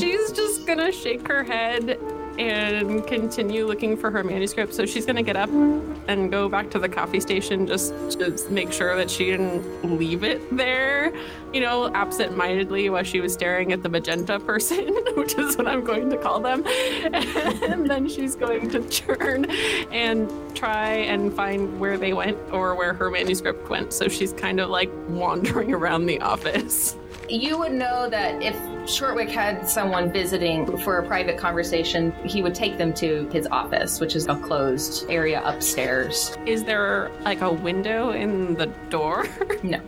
She's 0.00 0.32
just 0.32 0.66
gonna 0.66 0.90
shake 0.92 1.28
her 1.28 1.44
head 1.44 1.98
and 2.38 3.06
continue 3.06 3.66
looking 3.66 3.96
for 3.96 4.10
her 4.10 4.22
manuscript. 4.22 4.74
So 4.74 4.86
she's 4.86 5.04
gonna 5.04 5.22
get 5.22 5.36
up 5.36 5.50
and 5.50 6.30
go 6.30 6.48
back 6.48 6.70
to 6.70 6.78
the 6.78 6.88
coffee 6.88 7.20
station 7.20 7.66
just 7.66 7.92
to 8.12 8.36
make 8.50 8.72
sure 8.72 8.96
that 8.96 9.10
she 9.10 9.26
didn't 9.26 9.98
leave 9.98 10.24
it 10.24 10.56
there, 10.56 11.12
you 11.52 11.60
know, 11.60 11.92
absent-mindedly 11.94 12.90
while 12.90 13.02
she 13.02 13.20
was 13.20 13.32
staring 13.32 13.72
at 13.72 13.82
the 13.82 13.88
magenta 13.88 14.38
person, 14.40 14.86
which 15.16 15.36
is 15.36 15.56
what 15.56 15.66
I'm 15.66 15.84
going 15.84 16.10
to 16.10 16.16
call 16.16 16.40
them. 16.40 16.64
And 16.66 17.88
then 17.88 18.08
she's 18.08 18.34
going 18.34 18.70
to 18.70 18.80
turn 18.88 19.46
and 19.90 20.30
try 20.54 20.90
and 20.90 21.32
find 21.32 21.78
where 21.78 21.98
they 21.98 22.12
went 22.12 22.38
or 22.52 22.74
where 22.74 22.94
her 22.94 23.10
manuscript 23.10 23.68
went. 23.68 23.92
So 23.92 24.08
she's 24.08 24.32
kind 24.32 24.60
of 24.60 24.70
like 24.70 24.90
wandering 25.08 25.72
around 25.78 26.06
the 26.06 26.20
office. 26.20 26.96
You 27.28 27.58
would 27.58 27.72
know 27.72 28.08
that 28.08 28.42
if 28.42 28.56
Shortwick 28.88 29.28
had 29.28 29.68
someone 29.68 30.10
visiting 30.10 30.78
for 30.78 30.98
a 30.98 31.06
private 31.06 31.36
conversation, 31.36 32.12
he 32.24 32.42
would 32.42 32.54
take 32.54 32.78
them 32.78 32.92
to 32.94 33.28
his 33.28 33.46
office, 33.48 34.00
which 34.00 34.16
is 34.16 34.26
a 34.28 34.36
closed 34.36 35.08
area 35.10 35.42
upstairs. 35.44 36.36
Is 36.46 36.64
there 36.64 37.10
like 37.22 37.42
a 37.42 37.52
window 37.52 38.10
in 38.10 38.54
the 38.54 38.66
door? 38.88 39.26
No. 39.62 39.80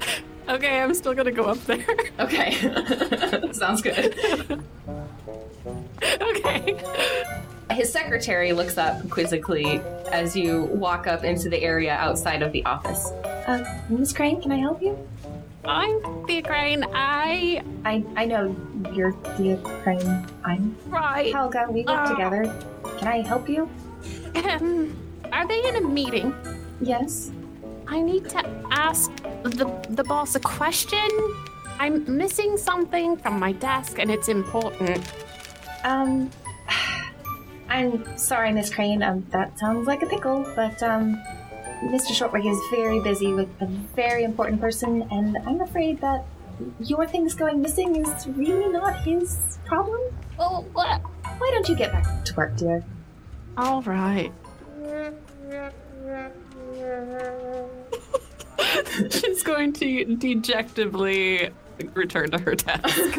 okay, 0.48 0.80
I'm 0.80 0.94
still 0.94 1.14
gonna 1.14 1.32
go 1.32 1.44
up 1.44 1.62
there. 1.64 1.86
Okay. 2.18 2.52
Sounds 3.52 3.80
good. 3.80 4.60
okay. 6.02 6.82
His 7.70 7.92
secretary 7.92 8.52
looks 8.52 8.76
up 8.76 9.08
quizzically 9.08 9.80
as 10.10 10.34
you 10.34 10.64
walk 10.64 11.06
up 11.06 11.22
into 11.22 11.48
the 11.48 11.62
area 11.62 11.92
outside 11.92 12.42
of 12.42 12.50
the 12.50 12.64
office. 12.64 13.12
Uh, 13.46 13.82
Miss 13.88 14.12
Crane, 14.12 14.42
can 14.42 14.50
I 14.50 14.56
help 14.56 14.82
you? 14.82 14.98
I'm 15.68 16.00
Thea 16.26 16.42
Crane. 16.42 16.84
I 16.94 17.62
I 17.84 18.02
I 18.16 18.24
know 18.24 18.56
you're 18.92 19.12
Thea 19.36 19.58
Crane. 19.58 20.26
I'm 20.44 20.74
right. 20.86 21.32
Helga. 21.34 21.66
We 21.68 21.84
work 21.84 21.98
Uh, 22.00 22.08
together. 22.08 22.42
Can 22.98 23.08
I 23.08 23.20
help 23.20 23.48
you? 23.48 23.68
Um, 24.34 24.96
are 25.30 25.46
they 25.46 25.60
in 25.68 25.76
a 25.76 25.80
meeting? 25.80 26.34
Yes. 26.80 27.30
I 27.86 28.00
need 28.00 28.28
to 28.30 28.40
ask 28.70 29.10
the 29.42 29.66
the 29.90 30.04
boss 30.04 30.34
a 30.36 30.40
question. 30.40 31.08
I'm 31.78 32.04
missing 32.16 32.56
something 32.56 33.16
from 33.18 33.38
my 33.38 33.52
desk, 33.52 33.98
and 33.98 34.10
it's 34.10 34.28
important. 34.28 35.04
Um, 35.84 36.30
I'm 37.68 38.16
sorry, 38.16 38.52
Miss 38.52 38.72
Crane. 38.74 39.02
Um, 39.02 39.24
that 39.30 39.58
sounds 39.58 39.86
like 39.86 40.02
a 40.02 40.06
pickle, 40.06 40.46
but 40.56 40.82
um, 40.82 41.20
Mr. 41.82 42.12
Shortwick 42.12 42.44
is 42.44 42.58
very 42.70 43.00
busy 43.00 43.32
with 43.32 43.48
a 43.60 43.66
very 43.94 44.24
important 44.24 44.60
person, 44.60 45.02
and 45.10 45.36
I'm 45.46 45.60
afraid 45.60 46.00
that 46.00 46.24
your 46.80 47.06
things 47.06 47.34
going 47.34 47.62
missing 47.62 47.96
is 47.96 48.26
really 48.28 48.68
not 48.72 49.04
his 49.04 49.58
problem. 49.64 50.00
Oh, 50.38 50.66
what? 50.72 51.00
Why 51.38 51.50
don't 51.52 51.68
you 51.68 51.76
get 51.76 51.92
back 51.92 52.24
to 52.24 52.34
work, 52.34 52.56
dear? 52.56 52.84
All 53.56 53.82
right. 53.82 54.32
She's 59.10 59.42
going 59.42 59.72
to 59.74 60.16
dejectively 60.16 61.50
return 61.94 62.30
to 62.30 62.38
her 62.38 62.54
desk. 62.54 63.18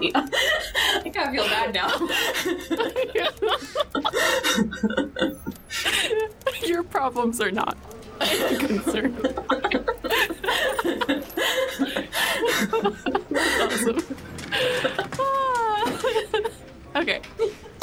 I 0.00 1.10
kind 1.10 1.28
of 1.28 1.32
feel 1.32 1.44
bad 1.44 1.74
now. 1.74 1.88
Your 6.66 6.82
problems 6.82 7.40
are 7.40 7.50
not 7.50 7.76
a 8.20 8.56
concern. 8.56 9.16
awesome. 15.18 16.46
okay. 16.96 17.20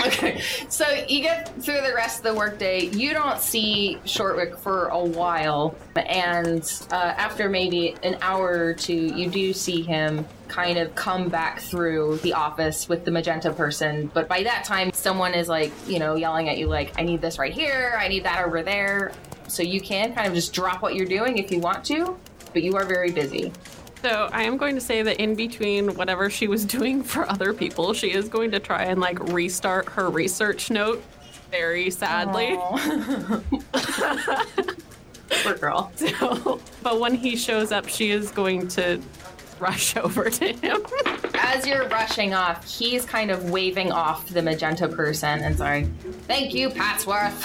Okay, 0.05 0.39
so 0.69 0.85
you 1.07 1.21
get 1.21 1.49
through 1.63 1.81
the 1.81 1.93
rest 1.95 2.19
of 2.19 2.23
the 2.25 2.33
workday. 2.35 2.85
You 2.85 3.13
don't 3.13 3.39
see 3.39 3.97
Shortwick 4.05 4.55
for 4.59 4.89
a 4.89 5.03
while, 5.03 5.75
and 5.95 6.61
uh, 6.91 6.95
after 6.95 7.49
maybe 7.49 7.95
an 8.03 8.17
hour 8.21 8.65
or 8.65 8.73
two, 8.73 8.93
you 8.93 9.29
do 9.29 9.51
see 9.51 9.81
him 9.81 10.25
kind 10.47 10.77
of 10.77 10.93
come 10.93 11.27
back 11.27 11.59
through 11.59 12.17
the 12.17 12.33
office 12.33 12.87
with 12.87 13.03
the 13.03 13.09
magenta 13.09 13.51
person. 13.51 14.11
But 14.13 14.27
by 14.27 14.43
that 14.43 14.63
time, 14.63 14.91
someone 14.93 15.33
is 15.33 15.49
like, 15.49 15.71
you 15.87 15.97
know, 15.97 16.15
yelling 16.15 16.49
at 16.49 16.59
you, 16.59 16.67
like, 16.67 16.93
I 16.99 17.03
need 17.03 17.19
this 17.19 17.39
right 17.39 17.53
here, 17.53 17.97
I 17.99 18.07
need 18.07 18.25
that 18.25 18.45
over 18.45 18.61
there. 18.61 19.11
So 19.47 19.63
you 19.63 19.81
can 19.81 20.13
kind 20.13 20.27
of 20.27 20.33
just 20.33 20.53
drop 20.53 20.83
what 20.83 20.93
you're 20.93 21.07
doing 21.07 21.39
if 21.39 21.49
you 21.51 21.59
want 21.59 21.83
to, 21.85 22.15
but 22.53 22.61
you 22.61 22.75
are 22.75 22.85
very 22.85 23.11
busy. 23.11 23.51
So 24.05 24.29
I 24.31 24.43
am 24.43 24.57
going 24.57 24.75
to 24.75 24.81
say 24.81 25.01
that 25.01 25.19
in 25.19 25.33
between 25.33 25.95
whatever 25.95 26.29
she 26.29 26.47
was 26.47 26.63
doing 26.77 27.01
for 27.01 27.27
other 27.27 27.55
people, 27.55 27.91
she 27.95 28.11
is 28.11 28.29
going 28.29 28.51
to 28.51 28.59
try 28.59 28.83
and 28.83 29.01
like 29.01 29.17
restart 29.33 29.89
her 29.89 30.11
research 30.11 30.69
note 30.69 31.03
very 31.49 31.89
sadly. 31.89 32.55
Poor 35.41 35.55
girl. 35.55 35.91
So, 35.95 36.61
but 36.83 36.99
when 36.99 37.15
he 37.15 37.35
shows 37.35 37.71
up, 37.71 37.87
she 37.87 38.11
is 38.11 38.29
going 38.29 38.67
to 38.69 39.01
rush 39.59 39.97
over 40.05 40.29
to 40.29 40.53
him. 40.53 40.85
As 41.33 41.65
you're 41.65 41.87
rushing 41.87 42.35
off, 42.35 42.63
he's 42.63 43.05
kind 43.05 43.31
of 43.31 43.49
waving 43.49 43.91
off 43.91 44.29
the 44.29 44.43
magenta 44.43 44.87
person 44.87 45.39
and 45.39 45.57
sorry. 45.57 45.85
Thank 46.27 46.53
you, 46.53 46.69
Patsworth. 46.69 47.43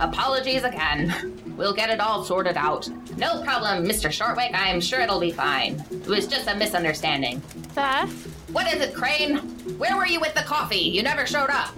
Apologies 0.00 0.64
again. 0.64 1.33
We'll 1.56 1.74
get 1.74 1.90
it 1.90 2.00
all 2.00 2.24
sorted 2.24 2.56
out. 2.56 2.88
No 3.16 3.42
problem, 3.42 3.84
Mr. 3.84 4.10
Shortwick. 4.10 4.50
I'm 4.54 4.80
sure 4.80 5.00
it'll 5.00 5.20
be 5.20 5.30
fine. 5.30 5.82
It 5.90 6.06
was 6.06 6.26
just 6.26 6.48
a 6.48 6.56
misunderstanding. 6.56 7.40
Beth? 7.74 8.10
What 8.52 8.72
is 8.72 8.80
it, 8.80 8.94
Crane? 8.94 9.36
Where 9.78 9.96
were 9.96 10.06
you 10.06 10.20
with 10.20 10.34
the 10.34 10.42
coffee? 10.42 10.76
You 10.78 11.02
never 11.02 11.26
showed 11.26 11.50
up. 11.50 11.70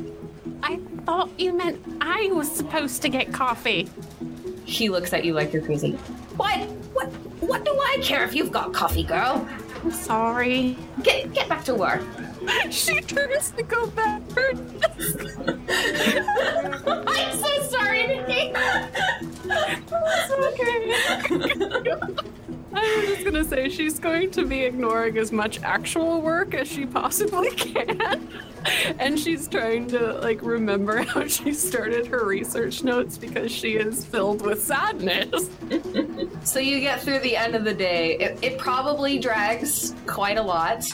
I 0.63 0.79
thought 1.05 1.31
you 1.39 1.53
meant 1.53 1.83
I 2.01 2.31
was 2.33 2.51
supposed 2.51 3.03
to 3.03 3.09
get 3.09 3.33
coffee. 3.33 3.89
He 4.65 4.89
looks 4.89 5.13
at 5.13 5.25
you 5.25 5.35
like 5.35 5.53
you're 5.53 5.63
crazy. 5.63 5.93
What? 6.37 6.59
What? 6.93 7.09
What 7.41 7.65
do 7.65 7.71
I 7.73 7.99
care 8.03 8.25
if 8.25 8.35
you've 8.35 8.51
got 8.51 8.73
coffee, 8.73 9.05
girl? 9.05 9.47
I'm 9.83 9.93
sorry. 9.93 10.77
Get 11.03 11.33
get 11.33 11.49
back 11.49 11.65
to 11.65 11.75
work. 11.75 12.03
She 12.71 13.01
turns 13.01 13.51
to 13.53 13.63
go 13.63 13.87
back. 13.89 14.23
I'm 17.09 17.39
so 17.39 17.63
sorry, 17.69 18.07
Nikki. 18.07 18.53
It's 19.49 20.33
okay. 20.33 20.93
I 22.73 22.97
was 22.99 23.09
just 23.09 23.25
gonna 23.25 23.45
say 23.45 23.69
she's 23.71 23.99
going 23.99 24.31
to 24.33 24.45
be 24.45 24.61
ignoring 24.63 25.17
as 25.19 25.33
much 25.33 25.63
actual 25.63 26.21
work 26.21 26.55
as 26.55 26.69
she 26.69 26.85
possibly 26.85 27.51
can. 27.53 28.29
And 28.99 29.19
she's 29.19 29.49
trying 29.49 29.87
to 29.89 30.15
like 30.15 30.43
remember 30.43 31.03
how 31.03 31.27
she 31.27 31.53
started 31.53 32.07
her 32.09 32.25
research 32.27 32.83
notes 32.83 33.17
because 33.17 33.51
she 33.53 33.75
is 33.77 34.05
filled 34.05 34.43
with 34.43 34.63
sadness. 34.63 35.49
So 36.43 36.59
you 36.59 36.81
get 36.81 37.01
through 37.01 37.21
the 37.21 37.37
end 37.37 37.55
of 37.55 37.65
the 37.65 37.75
day. 37.75 38.19
It, 38.19 38.39
it 38.43 38.59
probably 38.59 39.19
drags 39.19 39.95
quite 40.07 40.37
a 40.37 40.43
lot. 40.43 40.85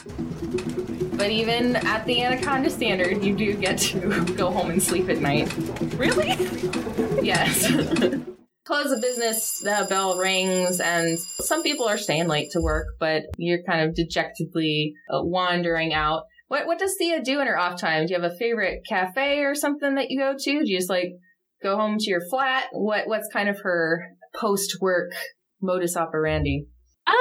But 1.23 1.31
even 1.31 1.77
at 1.77 2.05
the 2.05 2.21
Anaconda 2.21 2.69
standard, 2.69 3.23
you 3.23 3.37
do 3.37 3.55
get 3.55 3.79
to 3.79 4.25
go 4.37 4.51
home 4.51 4.71
and 4.73 4.83
sleep 4.83 5.09
at 5.09 5.21
night. 5.21 5.55
Really? 5.95 6.31
Yes. 7.23 7.71
Close 8.65 8.91
of 8.91 9.01
business, 9.01 9.61
the 9.61 9.87
bell 9.89 10.17
rings, 10.19 10.81
and 10.81 11.17
some 11.21 11.63
people 11.63 11.87
are 11.87 11.97
staying 11.97 12.27
late 12.27 12.51
to 12.51 12.61
work, 12.61 12.89
but 12.99 13.23
you're 13.39 13.63
kind 13.63 13.89
of 13.89 13.95
dejectedly 13.95 14.95
uh, 15.15 15.23
wandering 15.23 15.95
out. 15.95 16.25
What 16.49 16.67
what 16.67 16.81
does 16.81 16.97
Thea 16.99 17.23
do 17.23 17.41
in 17.41 17.47
her 17.47 17.57
off 17.57 17.81
time? 17.81 18.07
Do 18.07 18.15
you 18.15 18.21
have 18.21 18.33
a 18.33 18.37
favorite 18.37 18.81
cafe 18.89 19.45
or 19.45 19.55
something 19.55 19.95
that 19.95 20.11
you 20.11 20.19
go 20.19 20.35
to? 20.37 20.51
Do 20.65 20.69
you 20.69 20.77
just 20.77 20.91
like 20.91 21.13
go 21.63 21.77
home 21.77 21.99
to 21.99 22.11
your 22.11 22.23
flat? 22.31 22.65
What 22.73 23.07
what's 23.07 23.29
kind 23.33 23.49
of 23.49 23.61
her 23.63 24.09
post 24.35 24.79
work 24.81 25.13
modus 25.61 25.97
operandi? 25.97 26.67
Um, 27.07 27.15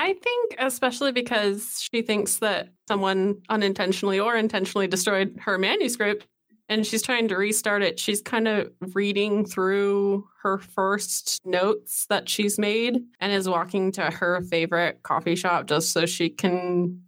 I 0.00 0.14
think 0.14 0.54
especially 0.56 1.12
because 1.12 1.86
she 1.92 2.00
thinks 2.00 2.38
that 2.38 2.70
someone 2.88 3.42
unintentionally 3.50 4.18
or 4.18 4.34
intentionally 4.34 4.86
destroyed 4.86 5.38
her 5.42 5.58
manuscript 5.58 6.26
and 6.70 6.86
she's 6.86 7.02
trying 7.02 7.28
to 7.28 7.36
restart 7.36 7.82
it. 7.82 8.00
She's 8.00 8.22
kind 8.22 8.48
of 8.48 8.70
reading 8.94 9.44
through 9.44 10.26
her 10.42 10.56
first 10.56 11.38
notes 11.44 12.06
that 12.08 12.30
she's 12.30 12.58
made 12.58 12.96
and 13.20 13.30
is 13.30 13.46
walking 13.46 13.92
to 13.92 14.04
her 14.04 14.40
favorite 14.40 15.02
coffee 15.02 15.36
shop 15.36 15.66
just 15.66 15.92
so 15.92 16.06
she 16.06 16.30
can 16.30 17.02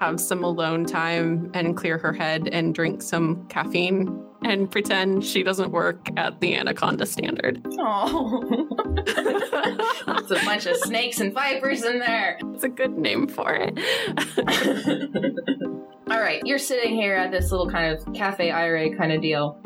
have 0.00 0.18
some 0.18 0.42
alone 0.42 0.86
time 0.86 1.50
and 1.52 1.76
clear 1.76 1.98
her 1.98 2.14
head 2.14 2.48
and 2.50 2.74
drink 2.74 3.02
some 3.02 3.46
caffeine 3.48 4.24
and 4.42 4.70
pretend 4.70 5.24
she 5.24 5.42
doesn't 5.42 5.72
work 5.72 6.08
at 6.16 6.40
the 6.40 6.54
Anaconda 6.54 7.04
Standard. 7.04 7.60
Oh, 7.78 8.66
it's 9.06 10.30
a 10.30 10.44
bunch 10.44 10.66
of 10.66 10.76
snakes 10.78 11.20
and 11.20 11.32
vipers 11.32 11.84
in 11.84 11.98
there. 11.98 12.38
It's 12.54 12.64
a 12.64 12.68
good 12.68 12.96
name 12.96 13.28
for 13.28 13.54
it. 13.54 13.78
All 16.10 16.20
right, 16.20 16.40
you're 16.44 16.58
sitting 16.58 16.94
here 16.94 17.14
at 17.14 17.30
this 17.30 17.50
little 17.50 17.70
kind 17.70 17.94
of 17.96 18.14
cafe 18.14 18.50
IRA 18.50 18.96
kind 18.96 19.12
of 19.12 19.20
deal. 19.20 19.58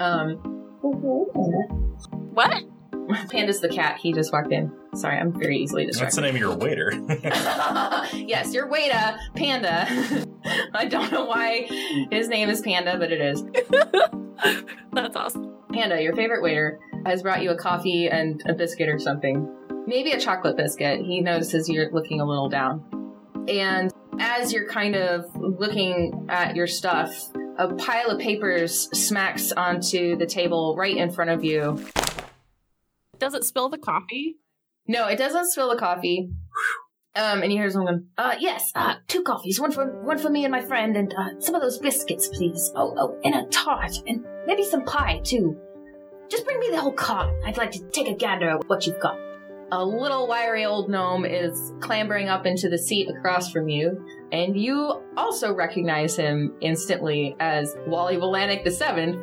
Um, 0.00 0.36
what? 2.32 2.62
Panda's 3.30 3.60
the 3.60 3.68
cat. 3.68 3.98
He 4.00 4.12
just 4.12 4.32
walked 4.32 4.52
in. 4.52 4.72
Sorry, 4.94 5.18
I'm 5.18 5.38
very 5.38 5.58
easily 5.58 5.84
That's 5.84 5.98
distracted. 5.98 6.16
the 6.16 6.22
name 6.22 6.34
of 6.34 6.40
your 6.40 6.56
waiter. 6.56 6.92
yes, 8.16 8.52
your 8.52 8.68
waiter, 8.68 9.16
Panda. 9.34 9.86
I 10.74 10.86
don't 10.86 11.12
know 11.12 11.26
why 11.26 11.66
his 12.10 12.28
name 12.28 12.48
is 12.48 12.62
Panda, 12.62 12.98
but 12.98 13.12
it 13.12 13.20
is. 13.20 13.44
That's 14.92 15.14
awesome. 15.16 15.54
Panda, 15.72 16.02
your 16.02 16.14
favorite 16.16 16.42
waiter, 16.42 16.80
has 17.06 17.22
brought 17.22 17.42
you 17.42 17.50
a 17.50 17.56
coffee 17.56 18.08
and 18.08 18.42
a 18.46 18.54
biscuit 18.54 18.88
or 18.88 18.98
something. 18.98 19.48
Maybe 19.86 20.12
a 20.12 20.20
chocolate 20.20 20.56
biscuit. 20.56 21.00
He 21.00 21.20
notices 21.20 21.68
you're 21.68 21.90
looking 21.92 22.20
a 22.20 22.24
little 22.24 22.48
down. 22.48 22.84
And 23.48 23.92
as 24.18 24.52
you're 24.52 24.68
kind 24.68 24.96
of 24.96 25.24
looking 25.36 26.26
at 26.28 26.56
your 26.56 26.66
stuff, 26.66 27.16
a 27.58 27.74
pile 27.74 28.10
of 28.10 28.20
papers 28.20 28.88
smacks 28.92 29.52
onto 29.52 30.16
the 30.16 30.26
table 30.26 30.74
right 30.76 30.96
in 30.96 31.10
front 31.10 31.30
of 31.30 31.44
you. 31.44 31.84
Does 33.18 33.34
it 33.34 33.44
spill 33.44 33.68
the 33.68 33.78
coffee? 33.78 34.36
No, 34.88 35.06
it 35.06 35.16
doesn't 35.16 35.50
spill 35.50 35.70
the 35.70 35.76
coffee. 35.76 36.30
Um, 37.14 37.42
and 37.42 37.50
you 37.50 37.58
hear 37.58 37.70
someone 37.70 38.08
uh, 38.18 38.34
yes, 38.38 38.72
uh, 38.74 38.96
two 39.08 39.22
coffees, 39.22 39.58
one 39.58 39.72
for, 39.72 40.02
one 40.02 40.18
for 40.18 40.28
me 40.28 40.44
and 40.44 40.52
my 40.52 40.60
friend, 40.60 40.96
and, 40.96 41.14
uh, 41.14 41.40
some 41.40 41.54
of 41.54 41.62
those 41.62 41.78
biscuits, 41.78 42.28
please. 42.28 42.70
Oh, 42.76 42.94
oh, 42.98 43.18
and 43.24 43.34
a 43.34 43.48
tart, 43.48 43.92
and 44.06 44.22
maybe 44.46 44.62
some 44.62 44.84
pie, 44.84 45.20
too. 45.24 45.58
Just 46.28 46.44
bring 46.44 46.58
me 46.58 46.70
the 46.70 46.80
whole 46.80 46.92
cart. 46.92 47.32
I'd 47.44 47.56
like 47.56 47.70
to 47.72 47.82
take 47.90 48.08
a 48.08 48.14
gander 48.14 48.50
at 48.50 48.68
what 48.68 48.86
you've 48.86 49.00
got. 49.00 49.18
A 49.72 49.84
little 49.84 50.28
wiry 50.28 50.64
old 50.64 50.88
gnome 50.88 51.24
is 51.24 51.72
clambering 51.80 52.28
up 52.28 52.46
into 52.46 52.68
the 52.68 52.78
seat 52.78 53.08
across 53.08 53.50
from 53.50 53.68
you, 53.68 54.04
and 54.30 54.56
you 54.56 55.02
also 55.16 55.52
recognize 55.52 56.16
him 56.16 56.54
instantly 56.60 57.36
as 57.40 57.76
Wally 57.86 58.16
Volanic 58.16 58.68
Seventh, 58.70 59.20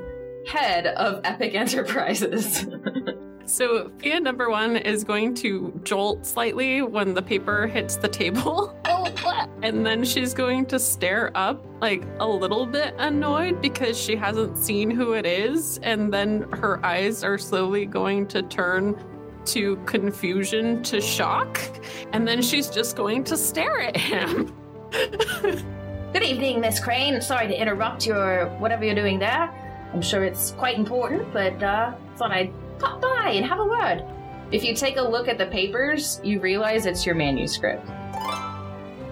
head 0.47 0.85
of 0.85 1.21
Epic 1.23 1.55
Enterprises. 1.55 2.65
So, 3.45 3.91
Fia 3.99 4.19
number 4.19 4.49
one 4.49 4.77
is 4.77 5.03
going 5.03 5.33
to 5.35 5.79
jolt 5.83 6.25
slightly 6.25 6.81
when 6.81 7.13
the 7.13 7.21
paper 7.21 7.67
hits 7.67 7.97
the 7.97 8.07
table. 8.07 8.77
Oh. 8.85 9.47
And 9.61 9.85
then 9.85 10.03
she's 10.03 10.33
going 10.33 10.65
to 10.67 10.77
stare 10.77 11.31
up, 11.35 11.65
like 11.81 12.03
a 12.19 12.27
little 12.27 12.65
bit 12.65 12.93
annoyed 12.97 13.61
because 13.61 13.97
she 13.97 14.15
hasn't 14.15 14.57
seen 14.57 14.91
who 14.91 15.13
it 15.13 15.25
is. 15.25 15.79
And 15.83 16.13
then 16.13 16.41
her 16.51 16.85
eyes 16.85 17.23
are 17.23 17.37
slowly 17.37 17.85
going 17.85 18.27
to 18.27 18.41
turn 18.43 19.01
to 19.45 19.77
confusion 19.85 20.83
to 20.83 20.99
shock. 20.99 21.61
And 22.11 22.27
then 22.27 22.41
she's 22.41 22.69
just 22.69 22.97
going 22.97 23.23
to 23.25 23.37
stare 23.37 23.81
at 23.81 23.95
him. 23.95 24.53
Good 24.91 26.23
evening, 26.23 26.59
Miss 26.59 26.79
Crane. 26.79 27.21
Sorry 27.21 27.47
to 27.47 27.59
interrupt 27.59 28.05
your 28.05 28.47
whatever 28.59 28.83
you're 28.83 28.95
doing 28.95 29.19
there. 29.19 29.49
I'm 29.93 30.01
sure 30.01 30.23
it's 30.23 30.51
quite 30.51 30.77
important, 30.77 31.31
but 31.31 31.61
uh, 31.63 31.93
thought 32.17 32.31
I'd 32.31 32.53
pop 32.79 33.01
by 33.01 33.33
and 33.35 33.45
have 33.45 33.59
a 33.59 33.65
word. 33.65 34.03
If 34.51 34.63
you 34.63 34.75
take 34.75 34.97
a 34.97 35.01
look 35.01 35.27
at 35.27 35.37
the 35.37 35.47
papers, 35.47 36.21
you 36.23 36.39
realize 36.39 36.85
it's 36.85 37.05
your 37.05 37.15
manuscript. 37.15 37.87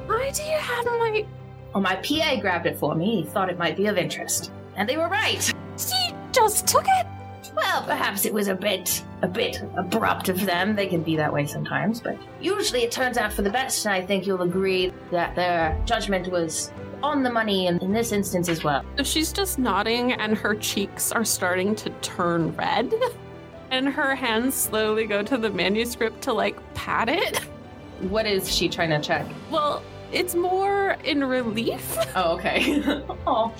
Why 0.06 0.32
do 0.34 0.44
you 0.44 0.58
have 0.58 0.86
my. 0.86 1.26
Well, 1.74 1.82
my 1.82 1.96
PA 1.96 2.40
grabbed 2.40 2.66
it 2.66 2.78
for 2.78 2.96
me. 2.96 3.22
He 3.22 3.30
thought 3.30 3.50
it 3.50 3.58
might 3.58 3.78
be 3.78 3.88
of 3.88 3.98
interest. 3.98 4.52
And 4.76 4.88
they 4.88 4.98
were 4.98 5.08
right. 5.08 5.42
She 5.78 6.14
just 6.32 6.68
took 6.68 6.86
it? 6.86 7.08
Well, 7.56 7.84
perhaps 7.84 8.26
it 8.26 8.34
was 8.34 8.48
a 8.48 8.56
bit 8.56 9.04
a 9.22 9.28
bit 9.28 9.62
abrupt 9.78 10.30
of 10.30 10.46
them. 10.46 10.76
They 10.76 10.88
can 10.88 11.04
be 11.04 11.16
that 11.16 11.32
way 11.32 11.46
sometimes, 11.46 12.02
but 12.02 12.18
usually 12.40 12.84
it 12.84 12.92
turns 12.92 13.18
out 13.18 13.32
for 13.34 13.42
the 13.42 13.50
best, 13.50 13.86
and 13.86 13.94
I 13.94 14.02
think 14.02 14.26
you'll 14.26 14.42
agree 14.42 14.94
that 15.12 15.36
their 15.36 15.80
judgment 15.86 16.28
was 16.30 16.72
on 17.04 17.24
the 17.24 17.30
money 17.30 17.68
in, 17.68 17.80
in 17.80 17.92
this 17.92 18.12
instance 18.12 18.48
as 18.50 18.64
well. 18.64 18.84
So 18.98 19.04
she's 19.04 19.32
just 19.34 19.60
nodding, 19.60 20.14
and 20.14 20.38
her 20.38 20.56
cheeks 20.56 21.12
are 21.12 21.26
starting 21.26 21.76
to 21.76 21.90
turn 22.02 22.56
red. 22.56 22.94
And 23.72 23.88
her 23.88 24.14
hands 24.16 24.54
slowly 24.54 25.06
go 25.08 25.24
to 25.24 25.38
the 25.38 25.50
manuscript 25.50 26.22
to 26.24 26.34
like 26.34 26.58
pat 26.74 27.10
it. 27.10 27.38
What 28.10 28.26
is 28.26 28.54
she 28.54 28.68
trying 28.68 28.90
to 28.90 29.00
check? 29.00 29.26
Well, 29.50 29.82
it's 30.12 30.36
more 30.36 30.98
in 31.04 31.24
relief. 31.24 31.98
Oh, 32.16 32.34
okay. 32.34 32.84
oh. 33.26 33.54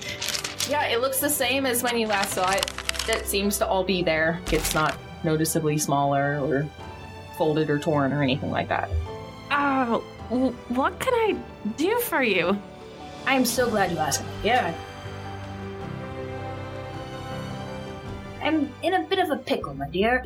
Yeah, 0.68 0.84
it 0.84 1.00
looks 1.00 1.18
the 1.20 1.30
same 1.30 1.64
as 1.64 1.82
when 1.82 1.96
you 1.98 2.06
last 2.06 2.34
saw 2.34 2.50
it. 2.52 2.70
It 3.08 3.26
seems 3.26 3.56
to 3.58 3.66
all 3.66 3.82
be 3.82 4.02
there. 4.02 4.38
It's 4.52 4.74
not 4.74 4.96
noticeably 5.24 5.78
smaller 5.78 6.38
or 6.40 6.66
folded 7.38 7.70
or 7.70 7.78
torn 7.78 8.12
or 8.12 8.22
anything 8.22 8.50
like 8.50 8.68
that. 8.68 8.90
Oh, 9.50 10.04
w- 10.28 10.52
what 10.68 10.98
can 11.00 11.14
I 11.14 11.36
do 11.78 11.98
for 12.00 12.22
you? 12.22 12.60
I'm 13.26 13.44
so 13.44 13.70
glad 13.70 13.90
you 13.90 13.98
asked. 13.98 14.22
Yeah. 14.44 14.74
I'm 18.42 18.72
in 18.82 18.94
a 18.94 19.04
bit 19.04 19.18
of 19.18 19.30
a 19.30 19.36
pickle, 19.36 19.74
my 19.74 19.88
dear. 19.88 20.24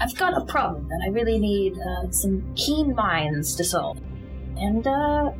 I've 0.00 0.14
got 0.16 0.36
a 0.36 0.44
problem 0.44 0.88
that 0.88 1.02
I 1.04 1.08
really 1.10 1.38
need 1.38 1.78
uh, 1.78 2.10
some 2.10 2.54
keen 2.56 2.94
minds 2.94 3.54
to 3.56 3.64
solve. 3.64 3.98
And, 4.56 4.86
uh, 4.86 5.30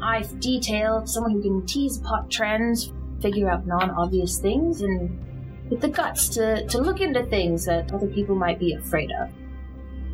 I've 0.00 0.40
detailed 0.40 1.08
someone 1.08 1.32
who 1.32 1.42
can 1.42 1.66
tease 1.66 1.98
apart 1.98 2.30
trends, 2.30 2.92
figure 3.20 3.48
out 3.48 3.66
non 3.66 3.90
obvious 3.90 4.38
things, 4.38 4.82
and 4.82 5.70
with 5.70 5.80
the 5.80 5.88
guts 5.88 6.28
to, 6.30 6.66
to 6.66 6.78
look 6.78 7.00
into 7.00 7.24
things 7.24 7.64
that 7.66 7.92
other 7.92 8.08
people 8.08 8.34
might 8.34 8.58
be 8.58 8.74
afraid 8.74 9.10
of. 9.12 9.30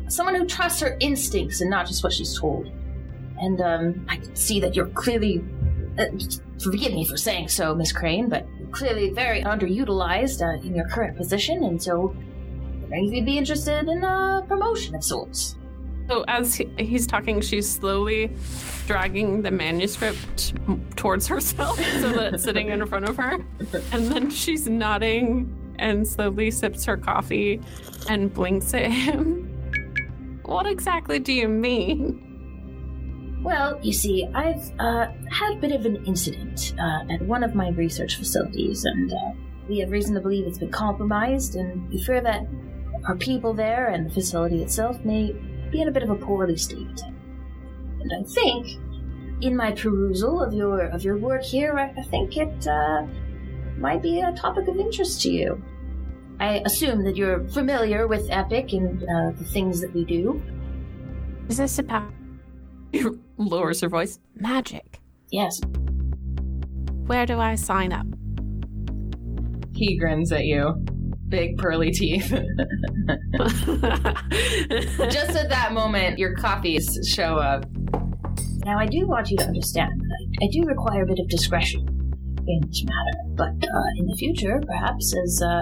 Someone 0.07 0.35
who 0.35 0.45
trusts 0.45 0.79
her 0.81 0.95
instincts 0.99 1.61
and 1.61 1.69
not 1.69 1.87
just 1.87 2.03
what 2.03 2.13
she's 2.13 2.39
told. 2.39 2.71
And, 3.39 3.61
um, 3.61 4.05
I 4.09 4.17
can 4.17 4.35
see 4.35 4.59
that 4.59 4.75
you're 4.75 4.89
clearly. 4.89 5.43
Uh, 5.97 6.05
forgive 6.63 6.93
me 6.93 7.05
for 7.05 7.17
saying 7.17 7.49
so, 7.49 7.75
Miss 7.75 7.91
Crane, 7.91 8.29
but 8.29 8.45
clearly 8.71 9.09
very 9.11 9.41
underutilized 9.43 10.41
uh, 10.41 10.61
in 10.65 10.75
your 10.75 10.87
current 10.87 11.17
position, 11.17 11.63
and 11.63 11.81
so 11.81 12.15
maybe 12.89 13.17
you'd 13.17 13.25
be 13.25 13.37
interested 13.37 13.87
in 13.87 14.03
a 14.03 14.43
promotion 14.47 14.95
of 14.95 15.03
sorts. 15.03 15.55
So 16.07 16.25
as 16.27 16.55
he- 16.55 16.69
he's 16.79 17.05
talking, 17.05 17.39
she's 17.41 17.69
slowly 17.69 18.31
dragging 18.87 19.43
the 19.43 19.51
manuscript 19.51 20.53
towards 20.95 21.27
herself 21.27 21.79
so 22.01 22.09
that 22.13 22.33
it's 22.33 22.43
sitting 22.43 22.69
in 22.69 22.83
front 22.87 23.05
of 23.07 23.15
her. 23.17 23.33
And 23.91 24.07
then 24.11 24.29
she's 24.31 24.67
nodding 24.67 25.55
and 25.77 26.07
slowly 26.07 26.49
sips 26.51 26.83
her 26.85 26.97
coffee 26.97 27.61
and 28.09 28.33
blinks 28.33 28.73
at 28.73 28.91
him. 28.91 29.45
What 30.43 30.65
exactly 30.65 31.19
do 31.19 31.31
you 31.31 31.47
mean? 31.47 32.28
Well, 33.41 33.79
you 33.81 33.93
see, 33.93 34.27
I've 34.33 34.69
uh, 34.79 35.07
had 35.31 35.53
a 35.53 35.59
bit 35.59 35.71
of 35.71 35.85
an 35.85 36.03
incident 36.05 36.73
uh, 36.77 37.13
at 37.13 37.21
one 37.21 37.43
of 37.43 37.55
my 37.55 37.69
research 37.69 38.17
facilities, 38.17 38.83
and 38.83 39.13
uh, 39.13 39.31
we 39.69 39.79
have 39.79 39.91
reason 39.91 40.13
to 40.15 40.21
believe 40.21 40.45
it's 40.45 40.57
been 40.57 40.71
compromised, 40.71 41.55
and 41.55 41.89
we 41.89 42.03
fear 42.03 42.19
that 42.21 42.45
our 43.07 43.15
people 43.15 43.53
there 43.53 43.87
and 43.87 44.05
the 44.05 44.13
facility 44.13 44.61
itself 44.61 44.99
may 45.05 45.31
be 45.71 45.81
in 45.81 45.87
a 45.87 45.91
bit 45.91 46.03
of 46.03 46.09
a 46.09 46.15
poorly 46.15 46.57
state. 46.57 47.01
And 48.01 48.11
I 48.13 48.23
think, 48.23 48.67
in 49.41 49.55
my 49.55 49.71
perusal 49.71 50.41
of 50.41 50.53
your 50.53 50.87
of 50.87 51.03
your 51.03 51.17
work 51.17 51.43
here, 51.43 51.77
I, 51.77 51.93
I 51.97 52.03
think 52.03 52.35
it 52.35 52.67
uh, 52.67 53.05
might 53.77 54.01
be 54.01 54.19
a 54.19 54.33
topic 54.33 54.67
of 54.67 54.77
interest 54.77 55.21
to 55.21 55.31
you. 55.31 55.63
I 56.41 56.61
assume 56.65 57.05
that 57.05 57.15
you're 57.15 57.47
familiar 57.49 58.05
with 58.07 58.27
Epic 58.29 58.73
and 58.73 59.03
uh, 59.03 59.31
the 59.37 59.45
things 59.45 59.79
that 59.79 59.93
we 59.93 60.03
do. 60.03 60.41
Is 61.47 61.57
this 61.57 61.79
about. 61.79 62.18
lowers 63.37 63.81
her 63.81 63.89
voice. 63.89 64.19
Magic. 64.35 64.99
Yes, 65.31 65.59
Where 67.05 67.25
do 67.25 67.39
I 67.39 67.55
sign 67.55 67.93
up? 67.93 68.05
He 69.75 69.97
grins 69.97 70.31
at 70.31 70.45
you. 70.45 70.73
Big 71.27 71.57
pearly 71.57 71.91
teeth. 71.91 72.29
Just 75.09 75.35
at 75.35 75.49
that 75.49 75.73
moment, 75.73 76.17
your 76.17 76.35
coffees 76.35 76.99
show 77.07 77.35
up. 77.37 77.65
Now, 78.65 78.79
I 78.79 78.87
do 78.87 79.07
want 79.07 79.29
you 79.29 79.37
to 79.37 79.45
understand 79.45 79.91
that 80.01 80.27
I, 80.41 80.45
I 80.45 80.49
do 80.51 80.63
require 80.67 81.03
a 81.03 81.05
bit 81.05 81.19
of 81.19 81.27
discretion 81.29 81.87
in 82.47 82.61
this 82.67 82.83
matter, 82.83 83.17
but 83.35 83.49
uh, 83.49 83.89
in 83.97 84.07
the 84.07 84.15
future, 84.17 84.59
perhaps 84.65 85.15
as 85.23 85.41
uh, 85.41 85.61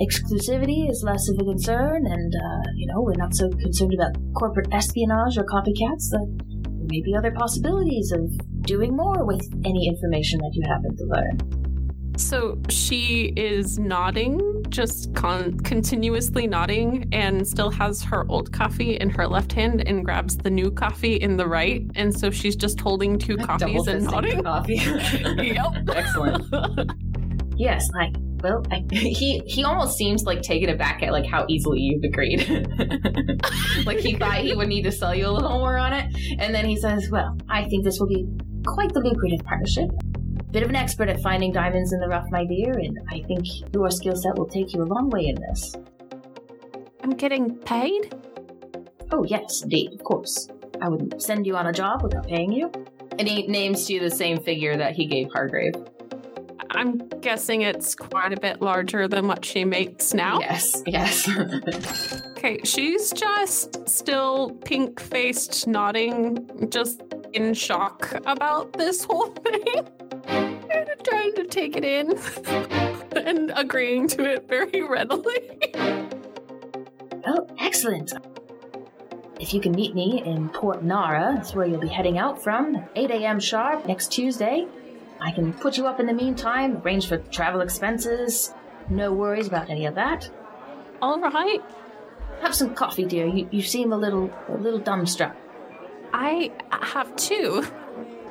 exclusivity 0.00 0.90
is 0.90 1.02
less 1.04 1.28
of 1.28 1.38
a 1.40 1.44
concern, 1.44 2.06
and 2.06 2.34
uh, 2.34 2.62
you 2.74 2.86
know 2.86 3.00
we're 3.00 3.14
not 3.16 3.34
so 3.34 3.48
concerned 3.50 3.94
about 3.94 4.16
corporate 4.34 4.68
espionage 4.72 5.38
or 5.38 5.44
copycats, 5.44 6.10
that 6.10 6.26
there 6.86 6.96
may 6.96 7.02
be 7.02 7.14
other 7.16 7.32
possibilities 7.32 8.12
of 8.12 8.62
doing 8.62 8.96
more 8.96 9.24
with 9.24 9.42
any 9.64 9.88
information 9.88 10.38
that 10.40 10.50
you 10.54 10.62
happen 10.66 10.96
to 10.96 11.04
learn. 11.04 12.16
So 12.18 12.58
she 12.70 13.34
is 13.36 13.78
nodding, 13.78 14.64
just 14.70 15.14
con- 15.14 15.58
continuously 15.60 16.46
nodding, 16.46 17.08
and 17.12 17.46
still 17.46 17.70
has 17.70 18.02
her 18.04 18.24
old 18.30 18.52
coffee 18.52 18.96
in 18.96 19.10
her 19.10 19.26
left 19.26 19.52
hand 19.52 19.86
and 19.86 20.04
grabs 20.04 20.36
the 20.38 20.48
new 20.48 20.70
coffee 20.70 21.16
in 21.16 21.36
the 21.36 21.46
right. 21.46 21.84
And 21.94 22.18
so 22.18 22.30
she's 22.30 22.56
just 22.56 22.80
holding 22.80 23.18
two 23.18 23.36
coffees 23.36 23.86
and 23.86 24.04
nodding. 24.04 24.42
coffee. 24.42 24.74
yep. 25.38 25.88
Excellent. 25.88 26.46
Yes, 27.58 27.88
I 27.98 28.12
well, 28.42 28.62
I 28.70 28.84
he 28.90 29.42
he 29.46 29.64
almost 29.64 29.96
seems 29.96 30.24
like 30.24 30.42
taken 30.42 30.70
aback 30.70 31.02
at 31.02 31.12
like 31.12 31.26
how 31.26 31.46
easily 31.48 31.80
you've 31.80 32.04
agreed. 32.04 32.40
like 33.86 33.98
he 33.98 34.16
thought 34.16 34.38
he 34.38 34.54
would 34.54 34.68
need 34.68 34.82
to 34.82 34.92
sell 34.92 35.14
you 35.14 35.26
a 35.26 35.30
little 35.30 35.58
more 35.58 35.76
on 35.76 35.92
it, 35.92 36.14
and 36.38 36.54
then 36.54 36.64
he 36.64 36.76
says, 36.76 37.08
well, 37.10 37.36
I 37.48 37.64
think 37.68 37.84
this 37.84 37.98
will 37.98 38.08
be 38.08 38.26
quite 38.66 38.92
the 38.92 39.00
lucrative 39.00 39.44
partnership. 39.46 39.90
Bit 40.50 40.62
of 40.62 40.70
an 40.70 40.76
expert 40.76 41.08
at 41.08 41.20
finding 41.20 41.52
diamonds 41.52 41.92
in 41.92 42.00
the 42.00 42.08
rough, 42.08 42.26
my 42.30 42.44
dear, 42.44 42.72
and 42.72 42.98
I 43.10 43.20
think 43.26 43.44
your 43.74 43.90
skill 43.90 44.16
set 44.16 44.36
will 44.38 44.48
take 44.48 44.72
you 44.72 44.82
a 44.82 44.84
long 44.84 45.10
way 45.10 45.26
in 45.26 45.34
this. 45.34 45.74
I'm 47.02 47.10
getting 47.10 47.56
paid? 47.58 48.14
Oh, 49.12 49.24
yes, 49.24 49.62
indeed, 49.62 49.92
of 49.92 50.02
course. 50.02 50.48
I 50.80 50.88
wouldn't 50.88 51.22
send 51.22 51.46
you 51.46 51.56
on 51.56 51.66
a 51.66 51.72
job 51.72 52.02
without 52.02 52.26
paying 52.26 52.52
you. 52.52 52.70
and 53.18 53.26
he 53.28 53.46
names 53.46 53.86
to 53.86 53.94
you 53.94 54.00
the 54.00 54.10
same 54.10 54.38
figure 54.40 54.76
that 54.76 54.94
he 54.94 55.06
gave 55.06 55.28
Hargrave. 55.32 55.74
I'm 56.76 56.98
guessing 57.20 57.62
it's 57.62 57.94
quite 57.94 58.32
a 58.32 58.40
bit 58.40 58.60
larger 58.60 59.08
than 59.08 59.26
what 59.26 59.44
she 59.44 59.64
makes 59.64 60.12
now. 60.14 60.38
Yes, 60.40 60.82
yes. 60.86 61.28
Okay, 62.36 62.60
she's 62.64 63.12
just 63.12 63.88
still 63.88 64.50
pink 64.64 65.00
faced, 65.00 65.66
nodding, 65.66 66.68
just 66.70 67.02
in 67.32 67.54
shock 67.54 68.12
about 68.26 68.74
this 68.74 69.02
whole 69.04 69.26
thing. 69.44 69.88
and 70.28 70.88
trying 71.02 71.34
to 71.34 71.44
take 71.44 71.76
it 71.76 71.84
in 71.84 72.12
and 73.26 73.52
agreeing 73.56 74.06
to 74.08 74.22
it 74.24 74.46
very 74.48 74.82
readily. 74.82 75.72
Oh, 77.26 77.48
excellent. 77.58 78.12
If 79.40 79.52
you 79.52 79.60
can 79.60 79.72
meet 79.72 79.94
me 79.94 80.22
in 80.24 80.48
Port 80.50 80.84
Nara, 80.84 81.32
that's 81.36 81.54
where 81.54 81.66
you'll 81.66 81.80
be 81.80 81.88
heading 81.88 82.18
out 82.18 82.42
from, 82.44 82.84
8 82.94 83.10
a.m. 83.10 83.40
sharp 83.40 83.86
next 83.86 84.12
Tuesday. 84.12 84.66
I 85.20 85.30
can 85.30 85.52
put 85.52 85.76
you 85.76 85.86
up 85.86 86.00
in 86.00 86.06
the 86.06 86.12
meantime, 86.12 86.78
arrange 86.84 87.08
for 87.08 87.18
travel 87.18 87.60
expenses. 87.60 88.52
No 88.88 89.12
worries 89.12 89.46
about 89.46 89.70
any 89.70 89.86
of 89.86 89.94
that. 89.94 90.30
All 91.00 91.20
right. 91.20 91.62
Have 92.42 92.54
some 92.54 92.74
coffee, 92.74 93.04
dear. 93.04 93.26
You, 93.26 93.48
you 93.50 93.62
seem 93.62 93.92
a 93.92 93.96
little 93.96 94.30
a 94.48 94.56
little 94.56 94.80
dumbstruck. 94.80 95.34
I 96.12 96.52
have 96.70 97.14
two. 97.16 97.64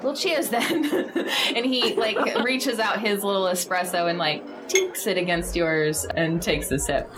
well, 0.02 0.16
cheers 0.16 0.50
then. 0.50 0.86
and 1.56 1.66
he 1.66 1.96
like 1.96 2.18
reaches 2.44 2.80
out 2.80 3.00
his 3.00 3.24
little 3.24 3.46
espresso 3.46 4.10
and 4.10 4.18
like 4.18 4.68
tinks 4.68 5.08
it 5.08 5.18
against 5.18 5.56
yours 5.56 6.06
and 6.06 6.42
takes 6.42 6.72
a 6.72 6.80
sip. 6.80 7.12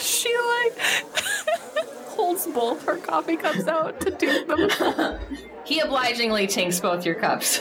She 0.00 0.34
like 0.34 0.78
holds 2.08 2.46
both 2.46 2.84
her 2.84 2.96
coffee 2.96 3.36
cups 3.36 3.66
out 3.66 4.00
to 4.00 4.10
do 4.10 4.44
them. 4.46 5.18
He 5.64 5.80
obligingly 5.80 6.46
tinks 6.46 6.80
both 6.80 7.04
your 7.04 7.16
cups. 7.16 7.60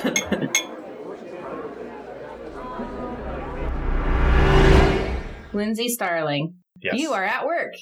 Lindsay 5.53 5.87
Starling, 5.89 6.55
Yes. 6.81 6.95
you 6.99 7.13
are 7.13 7.23
at 7.23 7.45
work. 7.45 7.73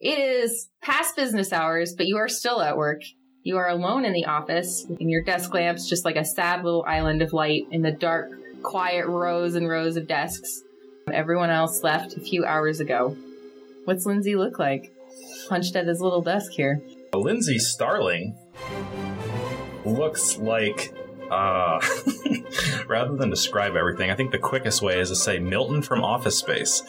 It 0.00 0.18
is 0.18 0.68
past 0.82 1.16
business 1.16 1.52
hours, 1.52 1.94
but 1.96 2.06
you 2.06 2.16
are 2.16 2.28
still 2.28 2.60
at 2.60 2.76
work. 2.76 3.02
You 3.44 3.56
are 3.56 3.68
alone 3.68 4.04
in 4.04 4.12
the 4.12 4.26
office, 4.26 4.84
and 4.84 5.10
your 5.10 5.22
desk 5.22 5.52
lamps 5.54 5.88
just 5.88 6.04
like 6.04 6.16
a 6.16 6.24
sad 6.24 6.64
little 6.64 6.84
island 6.86 7.22
of 7.22 7.32
light 7.32 7.64
in 7.70 7.82
the 7.82 7.90
dark, 7.92 8.30
quiet 8.62 9.06
rows 9.06 9.54
and 9.54 9.68
rows 9.68 9.96
of 9.96 10.06
desks. 10.06 10.62
Everyone 11.12 11.50
else 11.50 11.82
left 11.82 12.16
a 12.16 12.20
few 12.20 12.44
hours 12.44 12.78
ago. 12.78 13.16
What's 13.84 14.06
Lindsay 14.06 14.36
look 14.36 14.58
like? 14.58 14.92
Hunched 15.48 15.74
at 15.74 15.86
his 15.86 16.00
little 16.00 16.22
desk 16.22 16.52
here. 16.52 16.80
Lindsay 17.14 17.58
Starling 17.58 18.36
looks 19.84 20.38
like 20.38 20.94
Uh, 21.32 21.80
rather 22.86 23.16
than 23.16 23.30
describe 23.30 23.74
everything, 23.76 24.10
I 24.10 24.14
think 24.14 24.30
the 24.32 24.38
quickest 24.38 24.82
way 24.82 25.00
is 25.00 25.08
to 25.08 25.16
say 25.16 25.38
Milton 25.38 25.80
from 25.82 26.04
Office 26.04 26.36
Space, 26.36 26.82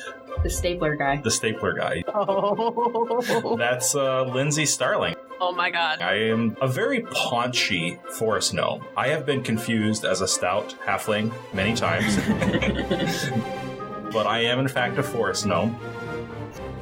The 0.43 0.49
stapler 0.49 0.95
guy. 0.97 1.17
the 1.23 1.31
stapler 1.31 1.73
guy. 1.73 2.03
Oh. 2.15 3.55
That's 3.57 3.95
uh, 3.95 4.23
Lindsay 4.23 4.65
Starling. 4.65 5.15
Oh 5.39 5.51
my 5.53 5.71
god. 5.71 6.01
I 6.01 6.15
am 6.15 6.55
a 6.61 6.67
very 6.67 7.01
paunchy 7.01 7.99
forest 8.11 8.53
gnome. 8.53 8.83
I 8.95 9.07
have 9.09 9.25
been 9.25 9.43
confused 9.43 10.05
as 10.05 10.21
a 10.21 10.27
stout 10.27 10.75
halfling 10.85 11.31
many 11.53 11.73
times, 11.73 12.15
but 14.13 14.25
I 14.27 14.41
am 14.45 14.59
in 14.59 14.67
fact 14.67 14.97
a 14.97 15.03
forest 15.03 15.45
gnome. 15.45 15.77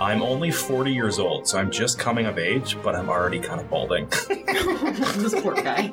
I'm 0.01 0.23
only 0.23 0.49
40 0.49 0.91
years 0.91 1.19
old, 1.19 1.47
so 1.47 1.59
I'm 1.59 1.69
just 1.69 1.99
coming 1.99 2.25
of 2.25 2.39
age, 2.39 2.75
but 2.81 2.95
I'm 2.95 3.07
already 3.07 3.39
kind 3.39 3.61
of 3.61 3.69
balding. 3.69 4.07
this 4.27 5.39
poor 5.39 5.53
guy. 5.53 5.91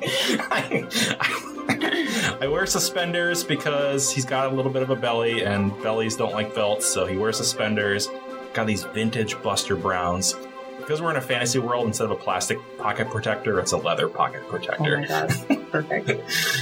I, 0.49 0.87
I, 1.19 2.37
I 2.41 2.47
wear 2.47 2.65
suspenders 2.65 3.43
because 3.43 4.11
he's 4.11 4.25
got 4.25 4.51
a 4.51 4.55
little 4.55 4.71
bit 4.71 4.81
of 4.81 4.89
a 4.89 4.95
belly, 4.95 5.43
and 5.43 5.71
bellies 5.83 6.15
don't 6.15 6.33
like 6.33 6.55
belts, 6.55 6.87
so 6.87 7.05
he 7.05 7.17
wears 7.17 7.37
suspenders. 7.37 8.09
Got 8.55 8.65
these 8.65 8.83
vintage 8.83 9.39
Buster 9.43 9.75
Browns. 9.75 10.35
Because 10.79 11.03
we're 11.03 11.11
in 11.11 11.17
a 11.17 11.21
fantasy 11.21 11.59
world, 11.59 11.85
instead 11.85 12.05
of 12.05 12.11
a 12.11 12.15
plastic 12.15 12.57
pocket 12.79 13.11
protector, 13.11 13.59
it's 13.59 13.73
a 13.73 13.77
leather 13.77 14.07
pocket 14.09 14.41
Oh 14.47 14.49
protector. 14.49 14.97
my 14.97 15.05
god. 15.05 15.29
Perfect. 15.71 16.09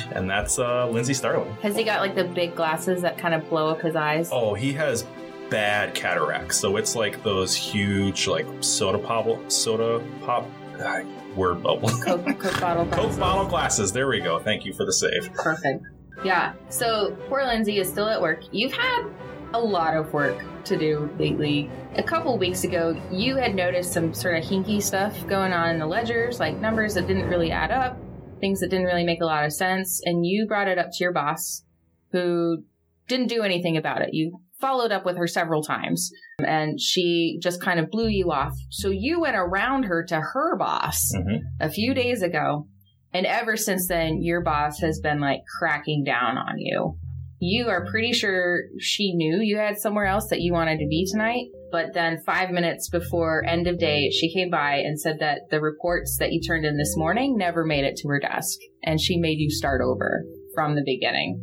and 0.11 0.29
that's 0.29 0.59
uh, 0.59 0.85
Lindsay 0.89 1.13
Starling. 1.13 1.53
Has 1.61 1.77
he 1.77 1.85
got 1.85 2.01
like 2.01 2.13
the 2.13 2.25
big 2.25 2.57
glasses 2.57 3.03
that 3.03 3.17
kind 3.17 3.33
of 3.33 3.47
blow 3.49 3.69
up 3.69 3.79
his 3.79 3.95
eyes? 3.95 4.27
Oh, 4.33 4.53
he 4.53 4.73
has 4.73 5.05
bad 5.49 5.93
cataracts, 5.93 6.57
so 6.57 6.77
it's 6.77 6.95
like 6.95 7.23
those 7.23 7.55
huge, 7.55 8.27
like 8.27 8.45
soda 8.61 8.97
pop, 8.97 9.51
soda 9.51 10.03
pop, 10.25 10.47
ah, 10.79 11.01
word 11.35 11.61
bubble, 11.63 11.89
Coke, 11.89 12.25
Coke 12.39 12.59
bottle 12.59 12.85
Coke 12.91 13.17
bottle 13.19 13.45
glasses. 13.45 13.91
There 13.91 14.07
we 14.07 14.19
go. 14.19 14.39
Thank 14.39 14.65
you 14.65 14.73
for 14.73 14.85
the 14.85 14.93
save. 14.93 15.31
Perfect. 15.33 15.83
Yeah. 16.23 16.53
So 16.69 17.15
poor 17.27 17.45
Lindsay 17.45 17.79
is 17.79 17.87
still 17.87 18.07
at 18.09 18.21
work. 18.21 18.41
You've 18.51 18.73
had 18.73 19.05
a 19.53 19.59
lot 19.59 19.95
of 19.95 20.13
work 20.13 20.37
to 20.65 20.77
do 20.77 21.09
lately. 21.17 21.69
A 21.95 22.03
couple 22.03 22.37
weeks 22.37 22.63
ago, 22.63 22.99
you 23.11 23.35
had 23.35 23.55
noticed 23.55 23.93
some 23.93 24.13
sort 24.13 24.35
of 24.35 24.43
hinky 24.43 24.81
stuff 24.81 25.25
going 25.27 25.53
on 25.53 25.69
in 25.69 25.79
the 25.79 25.85
ledgers, 25.85 26.39
like 26.39 26.57
numbers 26.57 26.93
that 26.95 27.07
didn't 27.07 27.27
really 27.27 27.51
add 27.51 27.71
up, 27.71 27.97
things 28.39 28.59
that 28.59 28.69
didn't 28.69 28.85
really 28.85 29.05
make 29.05 29.21
a 29.21 29.25
lot 29.25 29.45
of 29.45 29.53
sense, 29.53 30.01
and 30.05 30.25
you 30.25 30.45
brought 30.47 30.67
it 30.67 30.77
up 30.77 30.87
to 30.91 31.03
your 31.03 31.13
boss, 31.13 31.63
who 32.11 32.63
didn't 33.07 33.27
do 33.27 33.41
anything 33.41 33.77
about 33.77 34.01
it. 34.01 34.09
You 34.13 34.41
followed 34.59 34.91
up 34.91 35.05
with 35.05 35.17
her 35.17 35.27
several 35.27 35.61
times, 35.63 36.11
and 36.45 36.79
she 36.79 37.39
just 37.41 37.61
kind 37.61 37.79
of 37.79 37.89
blew 37.89 38.07
you 38.07 38.31
off. 38.31 38.53
So 38.69 38.89
you 38.89 39.21
went 39.21 39.35
around 39.35 39.83
her 39.83 40.03
to 40.05 40.19
her 40.19 40.57
boss 40.57 41.11
Mhm. 41.15 41.39
a 41.59 41.69
few 41.69 41.93
days 41.93 42.21
ago 42.21 42.67
and 43.13 43.25
ever 43.25 43.55
since 43.55 43.87
then, 43.87 44.21
your 44.21 44.41
boss 44.41 44.79
has 44.79 44.99
been 44.99 45.19
like 45.19 45.41
cracking 45.59 46.03
down 46.03 46.37
on 46.37 46.57
you. 46.57 46.97
You 47.39 47.67
are 47.67 47.85
pretty 47.85 48.13
sure 48.13 48.63
she 48.79 49.13
knew 49.13 49.39
you 49.39 49.57
had 49.57 49.77
somewhere 49.77 50.05
else 50.05 50.27
that 50.29 50.41
you 50.41 50.53
wanted 50.53 50.79
to 50.79 50.87
be 50.87 51.07
tonight. 51.09 51.45
But 51.71 51.93
then 51.93 52.19
five 52.25 52.49
minutes 52.51 52.89
before 52.89 53.45
end 53.45 53.67
of 53.67 53.77
day, 53.79 54.09
she 54.09 54.33
came 54.33 54.49
by 54.49 54.77
and 54.77 54.99
said 54.99 55.19
that 55.19 55.41
the 55.49 55.61
reports 55.61 56.17
that 56.19 56.31
you 56.31 56.41
turned 56.41 56.65
in 56.65 56.77
this 56.77 56.95
morning 56.97 57.37
never 57.37 57.63
made 57.63 57.85
it 57.85 57.95
to 57.97 58.07
her 58.07 58.19
desk. 58.19 58.57
And 58.83 58.99
she 58.99 59.17
made 59.17 59.39
you 59.39 59.49
start 59.49 59.81
over 59.81 60.23
from 60.53 60.75
the 60.75 60.83
beginning. 60.85 61.41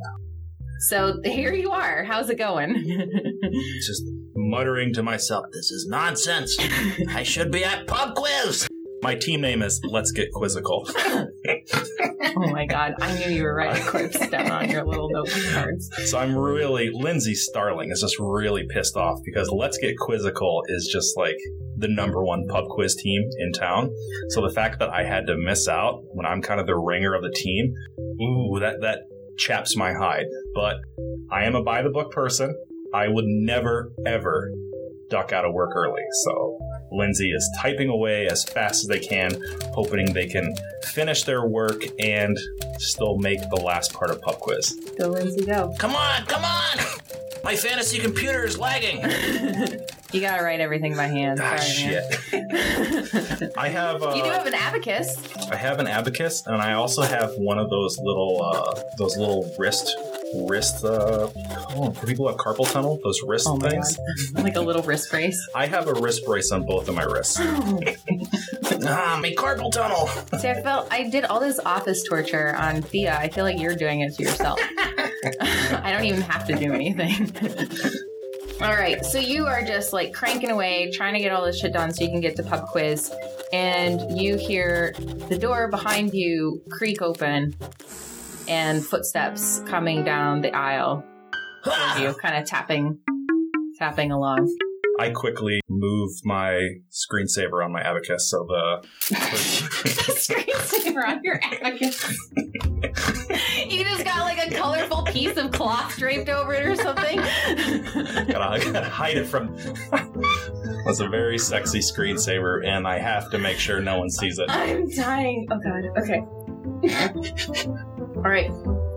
So 0.88 1.18
here 1.24 1.54
you 1.54 1.70
are. 1.70 2.04
How's 2.04 2.28
it 2.28 2.36
going? 2.36 2.74
Just 3.86 4.02
muttering 4.36 4.92
to 4.92 5.02
myself, 5.02 5.46
This 5.50 5.70
is 5.70 5.86
nonsense. 5.88 6.58
I 7.08 7.22
should 7.22 7.50
be 7.50 7.64
at 7.64 7.86
pub 7.86 8.14
quiz. 8.14 8.68
my 9.02 9.14
team 9.14 9.40
name 9.40 9.62
is 9.62 9.80
Let's 9.82 10.12
Get 10.12 10.30
Quizzical. 10.32 10.86
oh 10.96 12.50
my 12.50 12.66
god, 12.66 12.92
I 13.00 13.16
knew 13.16 13.34
you 13.34 13.44
were 13.44 13.54
writing 13.54 13.82
quips 13.86 14.28
down 14.28 14.50
on 14.50 14.68
your 14.68 14.84
little 14.84 15.08
note 15.08 15.30
cards. 15.52 15.88
So 16.04 16.18
I'm 16.18 16.36
really 16.36 16.90
Lindsay 16.92 17.34
Starling 17.34 17.90
is 17.90 18.02
just 18.02 18.16
really 18.18 18.66
pissed 18.68 18.96
off 18.96 19.20
because 19.24 19.48
Let's 19.48 19.78
Get 19.78 19.96
Quizzical 19.96 20.64
is 20.68 20.90
just 20.92 21.16
like 21.16 21.38
the 21.78 21.88
number 21.88 22.22
one 22.22 22.46
pub 22.48 22.66
quiz 22.68 22.94
team 22.94 23.22
in 23.38 23.52
town. 23.52 23.90
So 24.28 24.46
the 24.46 24.52
fact 24.52 24.80
that 24.80 24.90
I 24.90 25.04
had 25.04 25.26
to 25.28 25.36
miss 25.38 25.66
out 25.66 26.02
when 26.12 26.26
I'm 26.26 26.42
kind 26.42 26.60
of 26.60 26.66
the 26.66 26.76
ringer 26.76 27.14
of 27.14 27.22
the 27.22 27.32
team, 27.34 27.72
ooh, 28.20 28.58
that 28.60 28.82
that 28.82 28.98
chaps 29.36 29.76
my 29.76 29.92
hide. 29.92 30.26
But 30.54 30.76
I 31.30 31.44
am 31.44 31.54
a 31.54 31.62
by 31.62 31.82
the 31.82 31.90
book 31.90 32.12
person. 32.12 32.54
I 32.92 33.08
would 33.08 33.24
never 33.26 33.92
ever 34.06 34.52
duck 35.10 35.32
out 35.32 35.44
of 35.44 35.52
work 35.52 35.74
early. 35.74 36.02
So 36.24 36.58
Lindsay 36.90 37.30
is 37.30 37.50
typing 37.60 37.88
away 37.88 38.26
as 38.26 38.44
fast 38.44 38.84
as 38.84 38.88
they 38.88 39.00
can, 39.00 39.40
hoping 39.72 40.12
they 40.12 40.26
can 40.26 40.54
finish 40.84 41.24
their 41.24 41.46
work 41.46 41.82
and 41.98 42.38
still 42.78 43.18
make 43.18 43.40
the 43.50 43.60
last 43.60 43.92
part 43.92 44.10
of 44.10 44.20
pub 44.22 44.38
quiz. 44.38 44.72
Go, 44.98 45.08
Lindsay, 45.08 45.44
go. 45.44 45.72
Come 45.78 45.94
on, 45.94 46.24
come 46.26 46.44
on. 46.44 46.78
My 47.44 47.54
fantasy 47.54 47.98
computer 47.98 48.44
is 48.44 48.58
lagging. 48.58 49.04
You 50.14 50.20
gotta 50.20 50.44
write 50.44 50.60
everything 50.60 50.94
by 50.94 51.08
hand. 51.08 51.40
Ah, 51.42 51.56
Sorry, 51.56 51.90
shit. 51.90 53.52
I 53.58 53.68
have 53.68 54.00
uh, 54.00 54.12
You 54.14 54.22
do 54.22 54.28
have 54.30 54.46
an 54.46 54.54
abacus. 54.54 55.18
I 55.50 55.56
have 55.56 55.80
an 55.80 55.88
abacus, 55.88 56.46
and 56.46 56.62
I 56.62 56.74
also 56.74 57.02
have 57.02 57.32
one 57.36 57.58
of 57.58 57.68
those 57.68 57.98
little 57.98 58.40
uh, 58.40 58.80
those 58.96 59.16
little 59.16 59.52
wrist 59.58 59.96
wrist 60.48 60.84
uh, 60.84 61.28
oh, 61.76 61.92
for 61.92 62.06
people 62.06 62.26
who 62.26 62.30
have 62.30 62.38
carpal 62.38 62.70
tunnel. 62.70 62.98
Those 63.02 63.20
wrist 63.26 63.46
Oh 63.48 63.58
things. 63.58 63.98
like 64.34 64.56
a 64.56 64.60
little 64.60 64.82
wrist 64.82 65.10
brace. 65.10 65.38
I 65.54 65.66
have 65.66 65.88
a 65.88 65.94
wrist 65.94 66.24
brace 66.24 66.50
on 66.52 66.64
both 66.66 66.88
of 66.88 66.94
my 66.94 67.04
wrists. 67.04 67.40
Ah, 68.86 69.18
my 69.22 69.30
carpal 69.32 69.72
tunnel. 69.72 70.08
See, 70.38 70.48
I 70.48 70.60
felt 70.60 70.92
I 70.92 71.08
did 71.08 71.24
all 71.24 71.40
this 71.40 71.58
office 71.60 72.02
torture 72.02 72.54
on 72.56 72.82
Thea. 72.82 73.16
I 73.16 73.28
feel 73.28 73.44
like 73.44 73.58
you're 73.58 73.76
doing 73.76 74.00
it 74.00 74.14
to 74.16 74.22
yourself. 74.22 74.60
I 75.40 75.92
don't 75.92 76.04
even 76.04 76.20
have 76.22 76.46
to 76.48 76.54
do 76.54 76.72
anything. 76.72 77.32
all 78.60 78.74
right, 78.74 79.04
so 79.04 79.18
you 79.18 79.46
are 79.46 79.62
just 79.62 79.92
like 79.92 80.12
cranking 80.12 80.50
away, 80.50 80.90
trying 80.92 81.14
to 81.14 81.20
get 81.20 81.32
all 81.32 81.44
this 81.44 81.58
shit 81.58 81.72
done 81.72 81.92
so 81.92 82.04
you 82.04 82.10
can 82.10 82.20
get 82.20 82.36
to 82.36 82.42
pub 82.42 82.66
quiz, 82.68 83.10
and 83.52 84.18
you 84.18 84.36
hear 84.36 84.94
the 85.28 85.38
door 85.38 85.68
behind 85.68 86.12
you 86.12 86.62
creak 86.70 87.00
open, 87.00 87.54
and 88.48 88.84
footsteps 88.84 89.60
coming 89.66 90.04
down 90.04 90.40
the 90.42 90.52
aisle. 90.54 91.04
you, 91.98 92.14
kind 92.22 92.36
of 92.36 92.46
tapping, 92.46 92.98
tapping 93.78 94.10
along. 94.10 94.48
I 95.00 95.10
quickly 95.10 95.60
move 95.68 96.12
my 96.24 96.76
screensaver 96.90 97.64
on 97.64 97.72
my 97.72 97.80
abacus 97.80 98.30
so 98.30 98.44
the 98.44 98.86
screensaver 100.14 101.04
on 101.04 101.20
your 101.24 101.40
abacus. 101.42 102.16
you 103.68 103.82
just 103.84 104.04
got 104.04 104.20
like 104.20 104.46
a 104.46 104.54
colorful 104.54 105.02
piece 105.02 105.36
of 105.36 105.50
cloth 105.50 105.96
draped 105.96 106.28
over 106.28 106.54
it 106.54 106.64
or 106.64 106.76
something. 106.76 107.16
gotta, 108.28 108.72
gotta 108.72 108.88
hide 108.88 109.16
it 109.16 109.26
from. 109.26 109.56
That's 110.86 111.00
a 111.00 111.08
very 111.08 111.38
sexy 111.38 111.80
screensaver, 111.80 112.64
and 112.64 112.86
I 112.86 112.98
have 112.98 113.30
to 113.32 113.38
make 113.38 113.58
sure 113.58 113.80
no 113.80 113.98
one 113.98 114.10
sees 114.10 114.38
it. 114.38 114.48
I'm 114.48 114.88
dying. 114.90 115.48
Oh 115.50 115.58
god. 115.58 115.86
Okay. 115.98 116.24
All 118.24 118.30
right. 118.30 118.50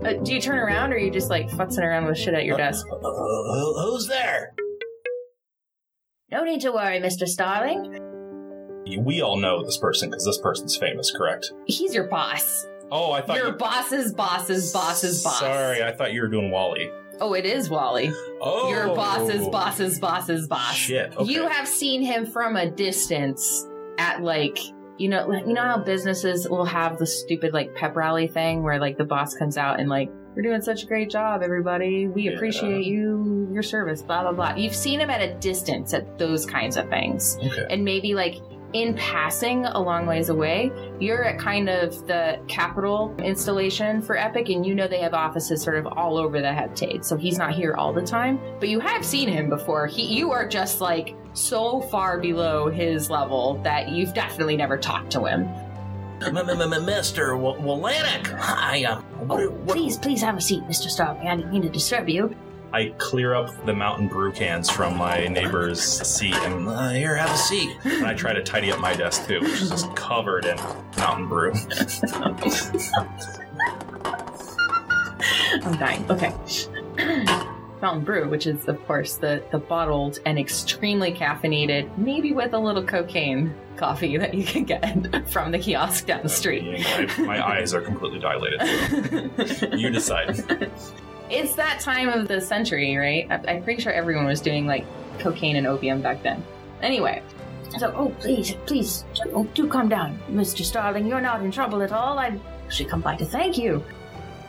Uh, 0.04 0.12
do 0.22 0.32
you 0.32 0.40
turn 0.40 0.58
around 0.58 0.92
or 0.92 0.96
are 0.96 0.98
you 0.98 1.10
just 1.10 1.28
like 1.28 1.48
futzing 1.50 1.82
around 1.82 2.06
with 2.06 2.16
shit 2.18 2.34
at 2.34 2.44
your 2.44 2.56
desk? 2.56 2.86
Uh, 2.90 2.96
who- 2.98 3.80
who's 3.80 4.06
there? 4.06 4.54
No 6.30 6.44
need 6.44 6.60
to 6.62 6.72
worry, 6.72 7.00
Mr. 7.00 7.26
Starling. 7.26 8.04
We 9.04 9.20
all 9.20 9.36
know 9.36 9.62
this 9.64 9.76
person 9.76 10.08
because 10.10 10.24
this 10.24 10.38
person's 10.38 10.76
famous, 10.76 11.10
correct? 11.10 11.52
He's 11.66 11.94
your 11.94 12.04
boss. 12.04 12.66
Oh, 12.90 13.12
I 13.12 13.20
thought 13.20 13.36
Your 13.36 13.48
you. 13.48 13.52
boss's 13.52 14.14
boss's 14.14 14.72
boss's 14.72 15.22
boss. 15.22 15.40
Sorry, 15.40 15.82
I 15.82 15.92
thought 15.92 16.14
you 16.14 16.22
were 16.22 16.28
doing 16.28 16.50
Wally. 16.50 16.90
Oh, 17.20 17.34
it 17.34 17.44
is 17.44 17.68
Wally. 17.68 18.10
Oh, 18.40 18.70
Your 18.70 18.94
boss's 18.94 19.46
boss's 19.48 19.98
boss's 19.98 20.46
boss. 20.46 20.74
Shit. 20.74 21.14
Okay. 21.18 21.30
You 21.30 21.46
have 21.48 21.68
seen 21.68 22.00
him 22.00 22.24
from 22.24 22.56
a 22.56 22.70
distance 22.70 23.66
at 23.98 24.22
like 24.22 24.58
you 24.98 25.08
know 25.08 25.32
you 25.32 25.52
know 25.54 25.62
how 25.62 25.78
businesses 25.78 26.48
will 26.48 26.64
have 26.64 26.98
the 26.98 27.06
stupid 27.06 27.52
like 27.52 27.74
pep 27.74 27.96
rally 27.96 28.26
thing 28.26 28.62
where 28.62 28.78
like 28.78 28.98
the 28.98 29.04
boss 29.04 29.34
comes 29.34 29.56
out 29.56 29.80
and 29.80 29.88
like 29.88 30.10
you're 30.34 30.42
doing 30.42 30.60
such 30.60 30.82
a 30.84 30.86
great 30.86 31.10
job 31.10 31.42
everybody. 31.42 32.06
We 32.06 32.22
Yeah. 32.24 32.32
appreciate 32.32 32.84
you 32.84 33.48
your 33.52 33.62
service 33.62 34.02
blah 34.02 34.22
blah 34.22 34.32
blah. 34.32 34.54
You've 34.56 34.74
seen 34.74 35.00
him 35.00 35.10
at 35.10 35.20
a 35.20 35.34
distance 35.34 35.94
at 35.94 36.18
those 36.18 36.44
kinds 36.46 36.76
of 36.76 36.88
things. 36.88 37.38
Okay. 37.42 37.66
and 37.70 37.84
maybe 37.84 38.14
like 38.14 38.36
in 38.74 38.92
passing 38.94 39.64
a 39.64 39.80
long 39.80 40.04
ways 40.04 40.28
away 40.28 40.70
you're 41.00 41.24
at 41.24 41.38
kind 41.38 41.70
of 41.70 42.06
the 42.06 42.38
capital 42.48 43.14
installation 43.24 44.02
for 44.02 44.14
epic 44.18 44.50
and 44.50 44.66
you 44.66 44.74
know 44.74 44.86
they 44.86 45.00
have 45.00 45.14
offices 45.14 45.62
sort 45.62 45.76
of 45.78 45.86
all 45.86 46.18
over 46.18 46.42
the 46.42 46.48
heptade 46.48 47.02
so 47.02 47.16
he's 47.16 47.38
not 47.38 47.54
here 47.54 47.74
all 47.78 47.94
the 47.94 48.02
time 48.02 48.38
but 48.60 48.68
you 48.68 48.78
have 48.78 49.02
seen 49.04 49.26
him 49.26 49.48
before. 49.48 49.86
He 49.86 50.02
you 50.14 50.32
are 50.32 50.46
just 50.46 50.82
like 50.82 51.14
so 51.38 51.80
far 51.82 52.18
below 52.18 52.68
his 52.68 53.10
level 53.10 53.60
that 53.62 53.88
you've 53.88 54.12
definitely 54.14 54.56
never 54.56 54.76
talked 54.76 55.10
to 55.12 55.24
him 55.24 55.48
Mr. 56.20 57.38
Wolanek. 57.38 58.26
Hi, 58.38 58.84
um, 58.84 59.02
what, 59.28 59.52
what, 59.52 59.76
Please, 59.76 59.96
please 59.98 60.20
have 60.20 60.36
a 60.36 60.40
seat, 60.40 60.62
Mr. 60.64 60.90
Starling. 60.90 61.28
I 61.28 61.36
didn't 61.36 61.52
mean 61.52 61.62
to 61.62 61.68
disturb 61.68 62.08
you. 62.08 62.34
I 62.72 62.92
clear 62.98 63.34
up 63.34 63.64
the 63.64 63.72
Mountain 63.72 64.08
Brew 64.08 64.30
cans 64.32 64.68
from 64.68 64.96
my 64.96 65.26
neighbor's 65.28 65.80
seat, 65.80 66.34
and 66.34 66.68
uh, 66.68 66.90
here, 66.90 67.16
have 67.16 67.30
a 67.30 67.36
seat. 67.36 67.78
and 67.84 68.04
I 68.04 68.12
try 68.14 68.34
to 68.34 68.42
tidy 68.42 68.70
up 68.70 68.78
my 68.78 68.94
desk 68.94 69.26
too, 69.26 69.40
which 69.40 69.62
is 69.62 69.70
just 69.70 69.94
covered 69.96 70.44
in 70.44 70.56
Mountain 70.98 71.28
Brew. 71.28 71.52
I'm 75.64 75.78
dying. 75.78 76.04
Okay. 76.10 76.34
Mountain 77.80 78.04
Brew, 78.04 78.28
which 78.28 78.46
is, 78.46 78.66
of 78.68 78.84
course, 78.86 79.14
the, 79.16 79.42
the 79.52 79.58
bottled 79.58 80.18
and 80.26 80.38
extremely 80.38 81.12
caffeinated, 81.12 81.96
maybe 81.98 82.32
with 82.32 82.52
a 82.54 82.58
little 82.58 82.82
cocaine 82.82 83.54
coffee 83.76 84.16
that 84.16 84.34
you 84.34 84.44
can 84.44 84.64
get 84.64 85.28
from 85.30 85.52
the 85.52 85.58
kiosk 85.58 86.06
down 86.06 86.22
the 86.22 86.28
street. 86.28 86.64
My, 86.64 87.24
my 87.24 87.48
eyes 87.56 87.72
are 87.74 87.80
completely 87.80 88.18
dilated. 88.18 89.72
You 89.78 89.90
decide. 89.90 90.70
It's 91.30 91.54
that 91.54 91.80
time 91.80 92.08
of 92.08 92.26
the 92.26 92.40
century, 92.40 92.96
right? 92.96 93.26
I- 93.30 93.52
I'm 93.54 93.62
pretty 93.62 93.80
sure 93.82 93.92
everyone 93.92 94.24
was 94.26 94.40
doing 94.40 94.66
like 94.66 94.84
cocaine 95.18 95.56
and 95.56 95.66
opium 95.66 96.00
back 96.02 96.22
then. 96.22 96.42
Anyway, 96.82 97.22
So, 97.78 97.92
oh, 97.96 98.08
please, 98.20 98.54
please, 98.66 99.04
oh, 99.34 99.44
do 99.54 99.68
calm 99.68 99.88
down, 99.88 100.18
Mr. 100.30 100.64
Starling. 100.64 101.06
You're 101.06 101.20
not 101.20 101.42
in 101.42 101.50
trouble 101.50 101.82
at 101.82 101.92
all. 101.92 102.18
I 102.18 102.38
should 102.70 102.88
come 102.88 103.00
by 103.02 103.14
to 103.16 103.24
thank 103.24 103.58
you. 103.58 103.84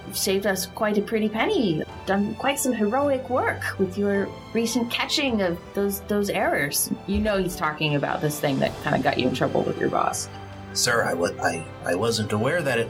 You've 0.10 0.18
saved 0.18 0.48
us 0.48 0.66
quite 0.66 0.98
a 0.98 1.04
pretty 1.04 1.30
penny. 1.30 1.84
Done 2.08 2.34
quite 2.34 2.60
some 2.60 2.74
heroic 2.74 3.30
work 3.30 3.78
with 3.78 3.96
your 3.96 4.28
recent 4.54 4.90
catching 4.90 5.44
of 5.44 5.60
those 5.76 6.00
those 6.02 6.32
errors. 6.32 6.90
you 7.06 7.20
know 7.20 7.38
he's 7.38 7.56
talking 7.56 7.94
about 7.94 8.20
this 8.20 8.40
thing 8.40 8.58
that 8.58 8.72
kind 8.82 8.96
of 8.96 9.04
got 9.04 9.20
you 9.20 9.28
in 9.28 9.36
trouble 9.36 9.62
with 9.62 9.78
your 9.78 9.90
boss. 9.92 10.28
Sir, 10.74 11.04
I, 11.06 11.14
wa- 11.14 11.30
I, 11.44 11.64
I 11.86 11.94
wasn't 11.94 12.32
aware 12.32 12.64
that 12.64 12.80
it, 12.80 12.90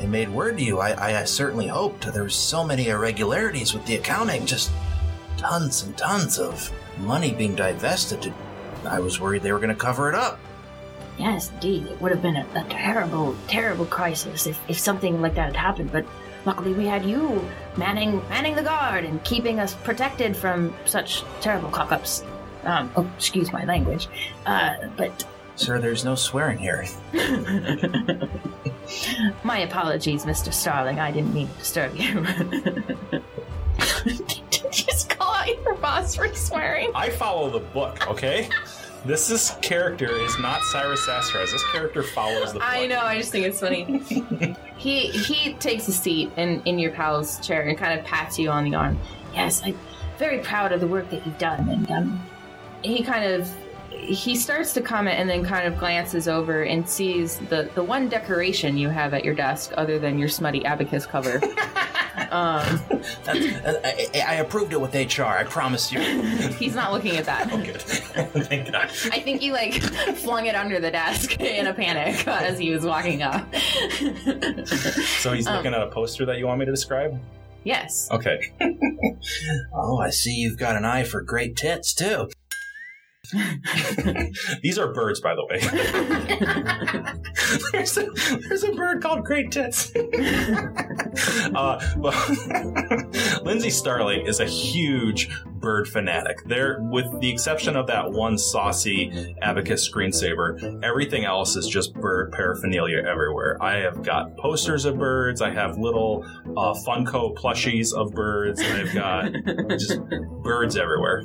it 0.00 0.06
made 0.06 0.28
word 0.28 0.58
to 0.58 0.62
you. 0.62 0.78
I, 0.78 1.18
I 1.18 1.24
certainly 1.24 1.66
hoped. 1.66 2.06
There 2.12 2.22
were 2.22 2.28
so 2.28 2.62
many 2.62 2.86
irregularities 2.86 3.74
with 3.74 3.84
the 3.86 3.96
accounting, 3.96 4.46
just 4.46 4.70
tons 5.36 5.82
and 5.82 5.98
tons 5.98 6.38
of 6.38 6.70
money 7.00 7.32
being 7.32 7.56
divested. 7.56 8.32
I 8.84 9.00
was 9.00 9.18
worried 9.18 9.42
they 9.42 9.50
were 9.50 9.58
going 9.58 9.70
to 9.70 9.74
cover 9.74 10.08
it 10.08 10.14
up. 10.14 10.38
Yes, 11.18 11.50
indeed. 11.50 11.86
It 11.86 12.00
would 12.00 12.12
have 12.12 12.22
been 12.22 12.36
a, 12.36 12.46
a 12.54 12.64
terrible, 12.70 13.34
terrible 13.48 13.86
crisis 13.86 14.46
if, 14.46 14.60
if 14.68 14.78
something 14.78 15.20
like 15.20 15.34
that 15.34 15.46
had 15.46 15.56
happened. 15.56 15.90
But 15.90 16.06
luckily, 16.44 16.72
we 16.72 16.86
had 16.86 17.04
you 17.04 17.48
manning 17.76 18.26
manning 18.28 18.54
the 18.54 18.62
guard 18.62 19.04
and 19.04 19.22
keeping 19.24 19.60
us 19.60 19.74
protected 19.74 20.36
from 20.36 20.74
such 20.84 21.24
terrible 21.40 21.70
cock-ups. 21.70 22.24
Um, 22.64 22.90
oh, 22.96 23.10
excuse 23.16 23.52
my 23.52 23.64
language. 23.64 24.08
Uh, 24.46 24.76
but 24.96 25.24
Sir, 25.56 25.78
there's 25.78 26.04
no 26.04 26.14
swearing 26.14 26.58
here. 26.58 26.86
my 29.44 29.58
apologies, 29.58 30.24
Mr. 30.24 30.52
Starling. 30.52 30.98
I 30.98 31.10
didn't 31.10 31.34
mean 31.34 31.48
to 31.48 31.58
disturb 31.58 31.94
you. 31.96 32.24
Just 34.70 35.10
call 35.10 35.34
out 35.34 35.48
your 35.48 35.74
boss 35.74 36.14
for 36.14 36.32
swearing. 36.34 36.90
I 36.94 37.10
follow 37.10 37.50
the 37.50 37.60
book, 37.60 38.08
okay? 38.08 38.48
This 39.04 39.30
is 39.30 39.56
character 39.62 40.10
is 40.18 40.38
not 40.38 40.62
Cyrus 40.64 41.06
Sassraz. 41.06 41.52
This 41.52 41.64
character 41.72 42.02
follows 42.02 42.52
the. 42.52 42.60
I 42.62 42.86
know. 42.86 43.00
I 43.00 43.16
just 43.18 43.32
think 43.32 43.46
it's 43.46 43.60
funny. 43.60 43.98
he 44.76 45.08
he 45.08 45.54
takes 45.54 45.88
a 45.88 45.92
seat 45.92 46.30
in 46.36 46.62
in 46.66 46.78
your 46.78 46.92
pal's 46.92 47.38
chair 47.46 47.62
and 47.62 47.78
kind 47.78 47.98
of 47.98 48.04
pats 48.04 48.38
you 48.38 48.50
on 48.50 48.64
the 48.64 48.74
arm. 48.74 48.98
yes, 49.32 49.62
I'm 49.64 49.78
very 50.18 50.40
proud 50.40 50.72
of 50.72 50.80
the 50.80 50.86
work 50.86 51.08
that 51.10 51.24
you've 51.24 51.38
done, 51.38 51.66
and 51.68 51.90
um, 51.90 52.22
He 52.82 53.02
kind 53.02 53.24
of 53.24 53.50
he 54.02 54.36
starts 54.36 54.72
to 54.74 54.80
comment 54.80 55.18
and 55.18 55.28
then 55.28 55.44
kind 55.44 55.66
of 55.66 55.78
glances 55.78 56.28
over 56.28 56.62
and 56.62 56.88
sees 56.88 57.38
the 57.48 57.70
the 57.74 57.82
one 57.82 58.08
decoration 58.08 58.76
you 58.76 58.88
have 58.88 59.14
at 59.14 59.24
your 59.24 59.34
desk 59.34 59.72
other 59.76 59.98
than 59.98 60.18
your 60.18 60.28
smutty 60.28 60.64
abacus 60.64 61.06
cover. 61.06 61.40
um, 62.30 62.80
I, 63.26 64.06
I- 64.26 64.34
approved 64.36 64.72
it 64.72 64.80
with 64.80 64.94
HR. 64.94 65.22
I 65.24 65.44
promise 65.44 65.92
you. 65.92 66.00
he's 66.58 66.74
not 66.74 66.92
looking 66.92 67.16
at 67.16 67.24
that. 67.26 67.48
Good. 67.64 67.80
Thank 68.46 68.70
God. 68.72 68.84
I 69.12 69.20
think 69.20 69.40
he 69.40 69.52
like 69.52 69.74
flung 70.16 70.46
it 70.46 70.54
under 70.54 70.80
the 70.80 70.90
desk 70.90 71.40
in 71.40 71.66
a 71.66 71.74
panic 71.74 72.26
as 72.26 72.58
he 72.58 72.70
was 72.70 72.84
walking 72.84 73.22
up. 73.22 73.46
So 75.20 75.32
he's 75.32 75.46
Um, 75.46 75.56
looking 75.56 75.74
at 75.74 75.82
a 75.82 75.88
poster 75.88 76.24
that 76.26 76.38
you 76.38 76.46
want 76.46 76.58
me 76.60 76.66
to 76.66 76.72
describe? 76.72 77.18
yes. 77.64 78.08
Okay. 78.10 78.52
Oh, 79.74 79.98
I 79.98 80.10
see 80.10 80.32
you've 80.34 80.56
got 80.58 80.76
an 80.76 80.84
eye 80.84 81.04
for 81.04 81.20
great 81.20 81.56
tits, 81.56 81.92
too. 81.94 82.28
These 84.62 84.78
are 84.78 84.92
birds, 84.92 85.20
by 85.20 85.34
the 85.34 85.44
way. 85.44 85.58
there's, 87.72 87.96
a, 87.96 88.06
there's 88.48 88.64
a 88.64 88.72
bird 88.72 89.02
called 89.02 89.24
Great 89.24 89.50
Tits. 89.50 89.92
uh, 91.54 91.80
well, 91.96 92.36
Lindsay 93.42 93.70
Starling 93.70 94.26
is 94.26 94.40
a 94.40 94.46
huge 94.46 95.30
bird 95.60 95.88
fanatic. 95.88 96.42
There, 96.46 96.78
with 96.80 97.20
the 97.20 97.30
exception 97.30 97.76
of 97.76 97.86
that 97.88 98.10
one 98.10 98.38
saucy 98.38 99.34
abacus 99.42 99.88
screensaver, 99.88 100.82
everything 100.82 101.24
else 101.24 101.56
is 101.56 101.68
just 101.68 101.94
bird 101.94 102.32
paraphernalia 102.32 102.98
everywhere. 102.98 103.62
I 103.62 103.76
have 103.76 104.02
got 104.02 104.36
posters 104.36 104.84
of 104.84 104.98
birds. 104.98 105.42
I 105.42 105.50
have 105.50 105.78
little 105.78 106.24
uh, 106.56 106.74
Funko 106.86 107.36
plushies 107.36 107.94
of 107.94 108.12
birds. 108.12 108.60
I've 108.60 108.94
got 108.94 109.32
just 109.78 110.00
birds 110.42 110.76
everywhere. 110.76 111.24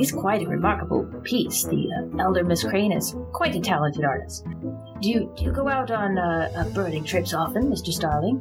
It's 0.00 0.12
quite 0.12 0.42
a 0.42 0.48
remarkable 0.48 1.04
piece. 1.24 1.64
The 1.64 1.88
uh, 1.92 2.22
elder 2.22 2.42
Miss 2.42 2.64
Crane 2.64 2.92
is 2.92 3.14
quite 3.32 3.54
a 3.54 3.60
talented 3.60 4.04
artist. 4.04 4.46
Do 5.00 5.08
you 5.08 5.32
do 5.36 5.44
you 5.44 5.52
go 5.52 5.68
out 5.68 5.90
on 5.90 6.18
uh, 6.18 6.50
uh, 6.56 6.68
birding 6.70 7.04
trips 7.04 7.34
often, 7.34 7.70
Mr. 7.70 7.92
Starling? 7.92 8.40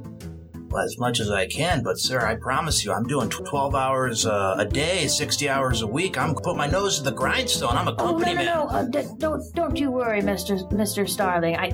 As 0.78 0.98
much 0.98 1.20
as 1.20 1.32
I 1.32 1.48
can, 1.48 1.84
but 1.84 1.98
sir, 2.00 2.20
I 2.26 2.36
promise 2.36 2.86
you, 2.86 2.92
I'm 2.94 3.06
doing 3.06 3.30
12 3.30 3.74
hours 3.76 4.26
uh, 4.26 4.56
a 4.60 4.66
day, 4.66 5.08
60 5.08 5.50
hours 5.50 5.82
a 5.82 5.88
week. 5.88 6.18
I'm 6.18 6.36
put 6.36 6.56
my 6.56 6.68
nose 6.68 6.98
to 6.98 7.04
the 7.04 7.12
grindstone. 7.12 7.76
I'm 7.76 7.88
a 7.88 7.92
Oh 8.00 8.18
no 8.18 8.24
company 8.26 8.34
no 8.34 8.38
man. 8.38 8.46
no! 8.46 8.64
Uh, 8.68 8.84
d- 8.86 9.08
don't 9.18 9.44
don't 9.56 9.76
you 9.80 9.90
worry, 9.92 10.22
Mister 10.22 10.58
Mister 10.72 11.06
Starling. 11.08 11.56
I 11.58 11.72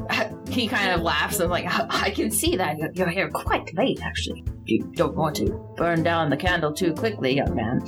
He 0.50 0.68
kind 0.68 0.92
of 0.92 1.02
laughs 1.02 1.40
and 1.40 1.50
like 1.50 1.66
I 1.70 2.10
can 2.12 2.32
see 2.32 2.56
that 2.56 2.78
you're, 2.78 2.92
you're 2.94 3.10
here 3.10 3.30
quite 3.30 3.74
late, 3.76 4.00
actually. 4.02 4.44
You 4.66 4.84
don't 4.96 5.16
want 5.16 5.36
to 5.38 5.52
burn 5.78 6.02
down 6.04 6.30
the 6.30 6.38
candle 6.38 6.74
too 6.74 6.94
quickly, 6.94 7.36
young 7.36 7.54
man. 7.56 7.82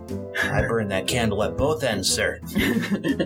I 0.43 0.61
burn 0.61 0.87
that 0.89 1.07
candle 1.07 1.41
at 1.43 1.57
both 1.57 1.83
ends, 1.83 2.09
sir. 2.09 2.39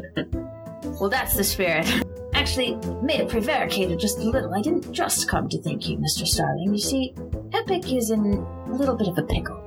Well, 0.99 1.09
that's 1.09 1.35
the 1.35 1.43
spirit. 1.43 1.87
Actually, 2.33 2.75
may 3.01 3.17
have 3.17 3.29
prevaricated 3.29 3.99
just 3.99 4.19
a 4.19 4.23
little. 4.23 4.53
I 4.53 4.61
didn't 4.61 4.91
just 4.91 5.27
come 5.27 5.47
to 5.49 5.61
thank 5.61 5.87
you, 5.87 5.97
Mr. 5.97 6.27
Starling. 6.27 6.73
You 6.73 6.77
see, 6.79 7.13
Epic 7.61 7.93
is 7.93 8.09
in 8.09 8.43
a 8.69 8.73
little 8.73 8.95
bit 8.95 9.07
of 9.07 9.19
a 9.19 9.21
pickle. 9.21 9.57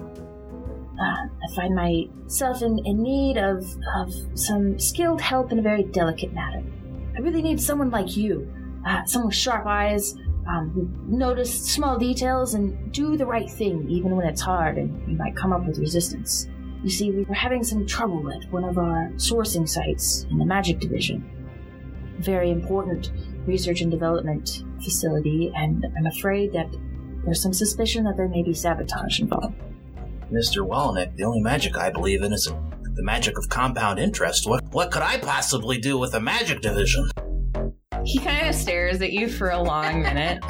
Uh, 1.00 1.04
I 1.04 1.54
find 1.54 1.76
myself 1.76 2.60
in, 2.60 2.80
in 2.84 3.00
need 3.00 3.36
of, 3.36 3.64
of 3.96 4.12
some 4.34 4.80
skilled 4.80 5.20
help 5.20 5.52
in 5.52 5.60
a 5.60 5.62
very 5.62 5.84
delicate 5.84 6.32
matter. 6.32 6.60
I 7.16 7.20
really 7.20 7.40
need 7.40 7.60
someone 7.60 7.90
like 7.90 8.16
you, 8.16 8.52
uh, 8.84 9.04
someone 9.04 9.28
with 9.28 9.36
sharp 9.36 9.64
eyes, 9.66 10.16
um, 10.48 10.70
who 10.70 11.16
notice 11.16 11.72
small 11.72 11.96
details 11.96 12.54
and 12.54 12.92
do 12.92 13.16
the 13.16 13.26
right 13.26 13.48
thing 13.48 13.88
even 13.88 14.16
when 14.16 14.26
it's 14.26 14.40
hard 14.40 14.76
and 14.76 15.08
you 15.08 15.16
might 15.16 15.36
come 15.36 15.52
up 15.52 15.64
with 15.64 15.78
resistance. 15.78 16.48
You 16.82 16.90
see, 16.90 17.12
we 17.12 17.22
were 17.22 17.34
having 17.34 17.62
some 17.62 17.86
trouble 17.86 18.28
at 18.32 18.50
one 18.50 18.64
of 18.64 18.76
our 18.76 19.12
sourcing 19.14 19.68
sites 19.68 20.26
in 20.30 20.38
the 20.38 20.44
Magic 20.44 20.80
Division. 20.80 21.24
Very 22.18 22.50
important 22.50 23.12
research 23.46 23.82
and 23.82 23.90
development 23.90 24.64
facility, 24.82 25.52
and 25.54 25.86
I'm 25.96 26.06
afraid 26.06 26.52
that 26.54 26.74
there's 27.24 27.42
some 27.42 27.52
suspicion 27.52 28.04
that 28.04 28.16
there 28.16 28.28
may 28.28 28.42
be 28.42 28.54
sabotage 28.54 29.20
involved. 29.20 29.54
Mr. 30.32 30.66
Wallenick, 30.66 31.16
the 31.16 31.24
only 31.24 31.40
magic 31.40 31.76
I 31.76 31.90
believe 31.90 32.22
in 32.22 32.32
is 32.32 32.50
the 32.94 33.02
magic 33.02 33.38
of 33.38 33.48
compound 33.48 33.98
interest. 33.98 34.46
What, 34.46 34.64
what 34.72 34.90
could 34.90 35.02
I 35.02 35.18
possibly 35.18 35.78
do 35.78 35.98
with 35.98 36.14
a 36.14 36.20
magic 36.20 36.60
division? 36.60 37.10
He 38.04 38.18
kind 38.18 38.48
of 38.48 38.54
stares 38.54 39.00
at 39.00 39.12
you 39.12 39.28
for 39.28 39.50
a 39.50 39.62
long 39.62 40.02
minute, 40.02 40.42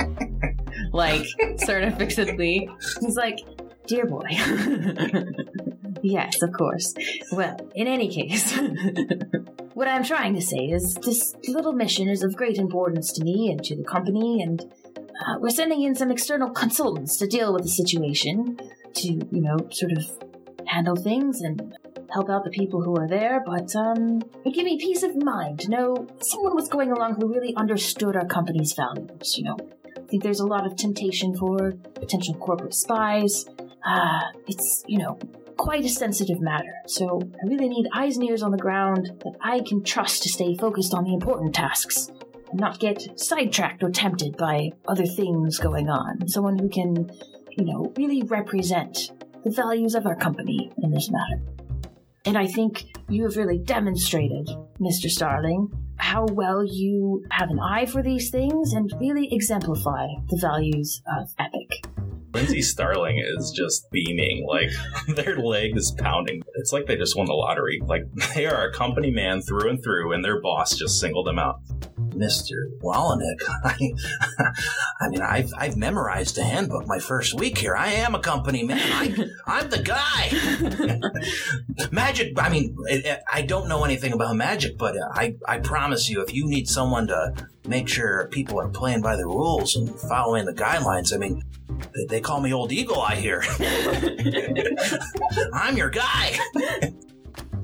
like 0.92 1.26
sort 1.58 1.84
of 1.84 1.96
fixedly. 1.96 2.68
He's 3.00 3.16
like, 3.16 3.38
Dear 3.86 4.06
boy. 4.06 4.24
yes, 6.02 6.40
of 6.40 6.52
course. 6.52 6.94
Well, 7.32 7.56
in 7.74 7.86
any 7.86 8.08
case, 8.08 8.58
what 9.74 9.88
I'm 9.88 10.04
trying 10.04 10.34
to 10.36 10.40
say 10.40 10.70
is 10.70 10.94
this 10.94 11.34
little 11.48 11.74
mission 11.74 12.08
is 12.08 12.22
of 12.22 12.34
great 12.34 12.56
importance 12.56 13.12
to 13.12 13.24
me 13.24 13.50
and 13.50 13.62
to 13.64 13.76
the 13.76 13.84
company, 13.84 14.42
and 14.42 14.64
uh, 15.20 15.38
we're 15.38 15.50
sending 15.50 15.82
in 15.82 15.94
some 15.94 16.10
external 16.10 16.50
consultants 16.50 17.16
to 17.18 17.26
deal 17.26 17.52
with 17.52 17.62
the 17.62 17.68
situation, 17.68 18.58
to, 18.94 19.08
you 19.08 19.40
know, 19.40 19.56
sort 19.70 19.92
of 19.92 20.04
handle 20.66 20.96
things 20.96 21.40
and 21.40 21.76
help 22.12 22.30
out 22.30 22.44
the 22.44 22.50
people 22.50 22.82
who 22.82 22.96
are 22.96 23.08
there, 23.08 23.42
but 23.44 23.74
um, 23.74 24.22
it 24.44 24.54
give 24.54 24.64
me 24.64 24.78
peace 24.78 25.02
of 25.02 25.16
mind 25.16 25.58
to 25.60 25.68
know 25.68 26.06
someone 26.20 26.54
was 26.54 26.68
going 26.68 26.92
along 26.92 27.14
who 27.14 27.32
really 27.32 27.54
understood 27.56 28.14
our 28.14 28.26
company's 28.26 28.72
values, 28.72 29.36
you 29.36 29.44
know. 29.44 29.56
I 29.96 30.06
think 30.06 30.22
there's 30.22 30.40
a 30.40 30.46
lot 30.46 30.66
of 30.66 30.76
temptation 30.76 31.36
for 31.36 31.72
potential 31.94 32.34
corporate 32.34 32.74
spies. 32.74 33.46
Ah, 33.84 34.30
it's, 34.46 34.84
you 34.86 34.98
know, 34.98 35.18
quite 35.56 35.84
a 35.84 35.88
sensitive 35.88 36.40
matter. 36.40 36.72
So 36.86 37.20
I 37.42 37.46
really 37.46 37.68
need 37.68 37.86
eyes 37.94 38.16
and 38.16 38.24
ears 38.24 38.42
on 38.42 38.50
the 38.50 38.58
ground 38.58 39.10
that 39.24 39.34
I 39.40 39.60
can 39.60 39.82
trust 39.82 40.22
to 40.22 40.28
stay 40.28 40.56
focused 40.56 40.94
on 40.94 41.04
the 41.04 41.14
important 41.14 41.54
tasks 41.54 42.10
not 42.54 42.78
get 42.78 43.18
sidetracked 43.18 43.82
or 43.82 43.90
tempted 43.90 44.36
by 44.36 44.70
other 44.86 45.06
things 45.06 45.58
going 45.58 45.88
on. 45.88 46.28
Someone 46.28 46.58
who 46.58 46.68
can, 46.68 47.10
you 47.50 47.64
know, 47.64 47.92
really 47.96 48.22
represent 48.22 49.10
the 49.44 49.50
values 49.50 49.94
of 49.94 50.06
our 50.06 50.16
company 50.16 50.72
in 50.82 50.90
this 50.90 51.10
matter. 51.10 51.42
And 52.24 52.38
I 52.38 52.46
think 52.46 52.84
you 53.08 53.24
have 53.24 53.36
really 53.36 53.58
demonstrated, 53.58 54.48
Mr. 54.80 55.10
Starling, 55.10 55.68
how 55.96 56.26
well 56.26 56.64
you 56.64 57.24
have 57.30 57.50
an 57.50 57.60
eye 57.60 57.86
for 57.86 58.02
these 58.02 58.30
things 58.30 58.72
and 58.72 58.92
really 58.98 59.28
exemplify 59.32 60.06
the 60.28 60.38
values 60.40 61.02
of 61.18 61.28
Epic. 61.38 61.84
Lindsay 62.34 62.62
Starling 62.62 63.18
is 63.18 63.52
just 63.52 63.88
beaming. 63.92 64.44
Like 64.46 64.70
their 65.16 65.38
leg 65.38 65.76
is 65.76 65.94
pounding. 65.98 66.42
It's 66.54 66.72
like 66.72 66.86
they 66.86 66.96
just 66.96 67.16
won 67.16 67.26
the 67.26 67.32
lottery. 67.32 67.80
Like 67.84 68.02
they 68.34 68.46
are 68.46 68.68
a 68.68 68.72
company 68.72 69.10
man 69.10 69.40
through 69.40 69.70
and 69.70 69.82
through, 69.82 70.12
and 70.12 70.24
their 70.24 70.40
boss 70.40 70.76
just 70.76 70.98
singled 70.98 71.26
them 71.26 71.38
out. 71.38 71.60
Mr. 72.14 72.70
Wallenick, 72.80 73.40
I, 73.64 73.92
I 75.00 75.08
mean, 75.08 75.22
I've, 75.22 75.52
I've 75.56 75.76
memorized 75.76 76.36
the 76.36 76.44
handbook 76.44 76.86
my 76.86 76.98
first 76.98 77.34
week 77.34 77.58
here. 77.58 77.74
I 77.76 77.88
am 77.92 78.14
a 78.14 78.20
company 78.20 78.62
man. 78.62 78.80
I, 78.80 79.26
I'm 79.46 79.70
the 79.70 79.82
guy. 79.82 80.30
magic, 81.92 82.32
I 82.38 82.48
mean, 82.48 82.76
I, 82.90 83.18
I 83.32 83.42
don't 83.42 83.68
know 83.68 83.84
anything 83.84 84.12
about 84.12 84.36
magic, 84.36 84.78
but 84.78 84.96
uh, 84.96 85.08
I, 85.12 85.36
I 85.46 85.58
promise 85.58 86.08
you, 86.08 86.22
if 86.22 86.32
you 86.32 86.46
need 86.46 86.68
someone 86.68 87.06
to 87.08 87.34
make 87.66 87.88
sure 87.88 88.28
people 88.28 88.60
are 88.60 88.68
playing 88.68 89.00
by 89.00 89.16
the 89.16 89.26
rules 89.26 89.76
and 89.76 89.88
following 90.00 90.44
the 90.44 90.54
guidelines, 90.54 91.14
I 91.14 91.18
mean, 91.18 91.42
they, 92.08 92.20
call 92.20 92.40
me 92.40 92.52
Old 92.52 92.72
Eagle 92.72 93.00
Eye 93.00 93.16
here. 93.16 93.42
I'm 95.52 95.76
your 95.76 95.90
guy. 95.90 96.38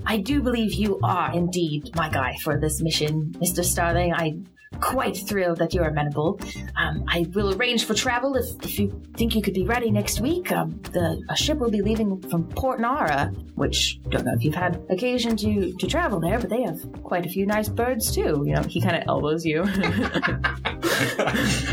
I 0.07 0.17
do 0.19 0.43
believe 0.43 0.73
you 0.75 0.99
are 1.03 1.33
indeed 1.33 1.95
my 1.95 2.09
guy 2.09 2.37
for 2.43 2.59
this 2.59 2.81
mission, 2.83 3.35
Mr. 3.39 3.65
Starling. 3.65 4.13
I'm 4.13 4.47
quite 4.81 5.17
thrilled 5.17 5.59
that 5.59 5.73
you're 5.73 5.87
amenable. 5.87 6.41
Um, 6.77 7.05
I 7.09 7.27
will 7.35 7.55
arrange 7.55 7.85
for 7.85 7.95
travel 7.95 8.35
if, 8.37 8.47
if 8.65 8.79
you 8.79 9.03
think 9.17 9.35
you 9.35 9.43
could 9.43 9.55
be 9.55 9.65
ready 9.65 9.91
next 9.91 10.21
week. 10.21 10.51
Um, 10.53 10.81
the 10.93 11.23
a 11.29 11.37
ship 11.37 11.59
will 11.59 11.71
be 11.71 11.83
leaving 11.83 12.21
from 12.23 12.49
Port 12.49 12.81
Nara, 12.81 13.27
which 13.55 14.01
don't 14.09 14.25
know 14.25 14.33
if 14.35 14.43
you've 14.43 14.55
had 14.55 14.83
occasion 14.91 15.37
to 15.39 15.73
to 15.73 15.87
travel 15.87 16.19
there, 16.19 16.39
but 16.39 16.51
they 16.51 16.63
have 16.63 16.81
quite 17.03 17.27
a 17.27 17.29
few 17.29 17.47
nice 17.47 17.69
birds 17.69 18.13
too. 18.13 18.43
You 18.47 18.55
know, 18.55 18.63
he 18.63 18.81
kind 18.81 18.97
of 18.97 19.03
elbows 19.07 19.45
you. 19.45 19.63
and 19.81 20.47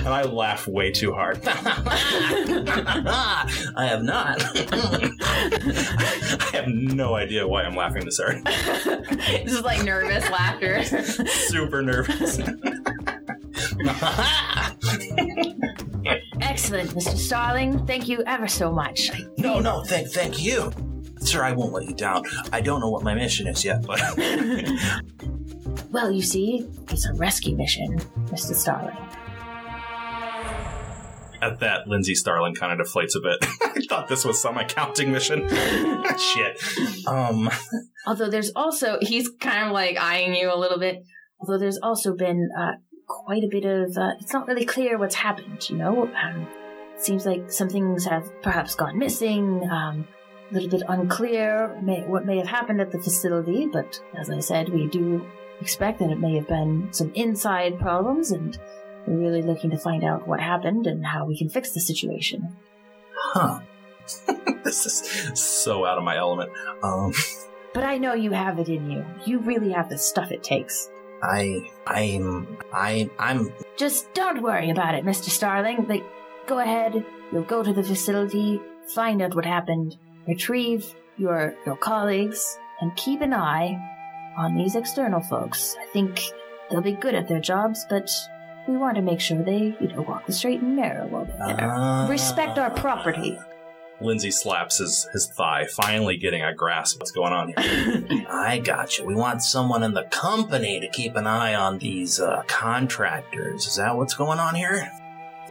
I 0.07 0.23
laugh 0.23 0.67
way 0.67 0.91
too 0.91 1.13
hard. 1.13 1.39
I 1.47 3.45
have 3.77 4.03
not. 4.03 4.41
I 6.43 6.49
have 6.53 6.67
no 6.67 7.15
idea 7.15 7.47
why 7.47 7.63
I'm 7.63 7.75
laughing 7.75 8.05
this 8.05 8.17
hard. 8.17 8.43
this 8.45 9.53
is 9.53 9.61
like 9.61 9.83
nervous 9.83 10.29
laughter. 10.29 10.83
Super 10.83 11.81
nervous. 11.81 12.39
Excellent, 16.41 16.89
Mr. 16.91 17.17
Starling. 17.17 17.85
Thank 17.85 18.07
you 18.07 18.23
ever 18.25 18.47
so 18.47 18.71
much. 18.71 19.11
no, 19.37 19.59
no, 19.59 19.83
thank, 19.83 20.09
thank 20.09 20.41
you. 20.41 20.71
Sir, 21.19 21.43
I 21.43 21.51
won't 21.51 21.73
let 21.73 21.85
you 21.85 21.93
down. 21.95 22.23
I 22.53 22.61
don't 22.61 22.79
know 22.79 22.89
what 22.89 23.03
my 23.03 23.13
mission 23.15 23.47
is 23.47 23.65
yet, 23.65 23.85
but 23.85 23.99
Well, 25.91 26.11
you 26.11 26.21
see, 26.21 26.67
it's 26.91 27.05
a 27.07 27.13
rescue 27.13 27.55
mission, 27.55 27.97
Mr. 28.27 28.53
Starling. 28.55 28.95
At 31.41 31.59
that, 31.59 31.87
Lindsay 31.87 32.15
Starling 32.15 32.55
kind 32.55 32.79
of 32.79 32.87
deflates 32.87 33.15
a 33.15 33.21
bit. 33.21 33.37
I 33.61 33.79
thought 33.87 34.07
this 34.07 34.25
was 34.25 34.41
some 34.41 34.57
accounting 34.57 35.11
mission. 35.11 35.47
Shit. 36.17 37.07
um, 37.07 37.49
Although 38.07 38.29
there's 38.29 38.51
also, 38.55 38.97
he's 39.01 39.29
kind 39.39 39.65
of 39.67 39.71
like 39.71 39.97
eyeing 39.97 40.33
you 40.35 40.51
a 40.53 40.57
little 40.57 40.79
bit. 40.79 41.03
Although 41.39 41.59
there's 41.59 41.77
also 41.81 42.15
been 42.15 42.49
uh, 42.57 42.71
quite 43.07 43.43
a 43.43 43.47
bit 43.47 43.65
of, 43.65 43.97
uh, 43.97 44.11
it's 44.19 44.33
not 44.33 44.47
really 44.47 44.65
clear 44.65 44.97
what's 44.97 45.15
happened, 45.15 45.69
you 45.69 45.77
know? 45.77 46.11
Um, 46.21 46.47
seems 46.97 47.25
like 47.25 47.51
some 47.51 47.69
things 47.69 48.05
have 48.05 48.29
perhaps 48.41 48.75
gone 48.75 48.97
missing, 48.97 49.67
um, 49.71 50.07
a 50.51 50.53
little 50.53 50.69
bit 50.69 50.83
unclear 50.87 51.77
may, 51.81 52.01
what 52.03 52.25
may 52.25 52.37
have 52.37 52.47
happened 52.47 52.81
at 52.81 52.91
the 52.91 52.99
facility, 52.99 53.67
but 53.67 53.99
as 54.17 54.29
I 54.29 54.39
said, 54.39 54.69
we 54.69 54.87
do 54.87 55.25
expect 55.61 55.99
that 55.99 56.09
it 56.11 56.19
may 56.19 56.35
have 56.35 56.47
been 56.47 56.87
some 56.91 57.11
inside 57.15 57.79
problems, 57.79 58.31
and 58.31 58.57
we're 59.05 59.17
really 59.17 59.41
looking 59.41 59.69
to 59.71 59.77
find 59.77 60.03
out 60.03 60.27
what 60.27 60.39
happened 60.39 60.87
and 60.87 61.05
how 61.05 61.25
we 61.25 61.37
can 61.37 61.49
fix 61.49 61.71
the 61.71 61.79
situation. 61.81 62.55
huh. 63.13 63.59
This 64.63 64.85
is 64.85 65.39
so 65.39 65.85
out 65.85 65.97
of 65.97 66.03
my 66.03 66.17
element. 66.17 66.51
Um, 66.83 67.13
But 67.73 67.83
I 67.83 67.99
know 67.99 68.15
you 68.15 68.31
have 68.31 68.57
it 68.57 68.69
in 68.69 68.89
you. 68.89 69.05
You 69.25 69.37
really 69.39 69.71
have 69.71 69.87
the 69.87 69.99
stuff 69.99 70.31
it 70.31 70.41
takes. 70.41 70.89
I, 71.23 71.69
I'm, 71.85 72.57
I, 72.73 73.09
I'm, 73.19 73.53
Just 73.77 74.13
don't 74.13 74.41
worry 74.41 74.69
about 74.69 74.95
it, 74.95 75.05
Mr. 75.05 75.29
Starling. 75.29 75.87
Like, 75.87 76.03
go 76.47 76.59
ahead, 76.59 77.05
you'll 77.31 77.43
go 77.43 77.63
to 77.63 77.73
the 77.73 77.83
facility, 77.83 78.59
find 78.93 79.21
out 79.21 79.35
what 79.35 79.45
happened, 79.45 79.97
retrieve 80.27 80.93
your 81.17 81.55
your 81.65 81.75
colleagues, 81.75 82.57
and 82.81 82.95
keep 82.95 83.21
an 83.21 83.33
eye 83.33 83.77
on 84.37 84.55
these 84.55 84.75
external 84.75 85.21
folks. 85.21 85.75
I 85.81 85.85
think 85.87 86.21
they'll 86.69 86.81
be 86.81 86.93
good 86.93 87.15
at 87.15 87.27
their 87.27 87.41
jobs, 87.41 87.85
but 87.89 88.09
we 88.67 88.77
want 88.77 88.95
to 88.97 89.01
make 89.01 89.19
sure 89.19 89.41
they, 89.43 89.75
you 89.79 89.87
know, 89.87 90.01
walk 90.01 90.25
the 90.27 90.33
straight 90.33 90.61
and 90.61 90.75
narrow 90.75 91.07
while 91.07 91.25
they're 91.25 91.55
there. 91.55 91.71
Ah. 91.71 92.07
Respect 92.09 92.57
our 92.57 92.69
property. 92.69 93.37
Lindsay 93.99 94.31
slaps 94.31 94.77
his, 94.77 95.07
his 95.13 95.27
thigh, 95.27 95.65
finally 95.65 96.17
getting 96.17 96.43
a 96.43 96.53
grasp 96.53 96.95
of 96.95 97.01
what's 97.01 97.11
going 97.11 97.33
on 97.33 97.53
here. 97.57 98.25
I 98.29 98.59
got 98.59 98.97
you. 98.97 99.05
We 99.05 99.15
want 99.15 99.41
someone 99.41 99.83
in 99.83 99.93
the 99.93 100.03
company 100.03 100.79
to 100.79 100.87
keep 100.89 101.15
an 101.15 101.25
eye 101.25 101.55
on 101.55 101.79
these 101.79 102.19
uh, 102.19 102.43
contractors. 102.47 103.65
Is 103.65 103.75
that 103.77 103.97
what's 103.97 104.13
going 104.13 104.39
on 104.39 104.55
here? 104.55 104.91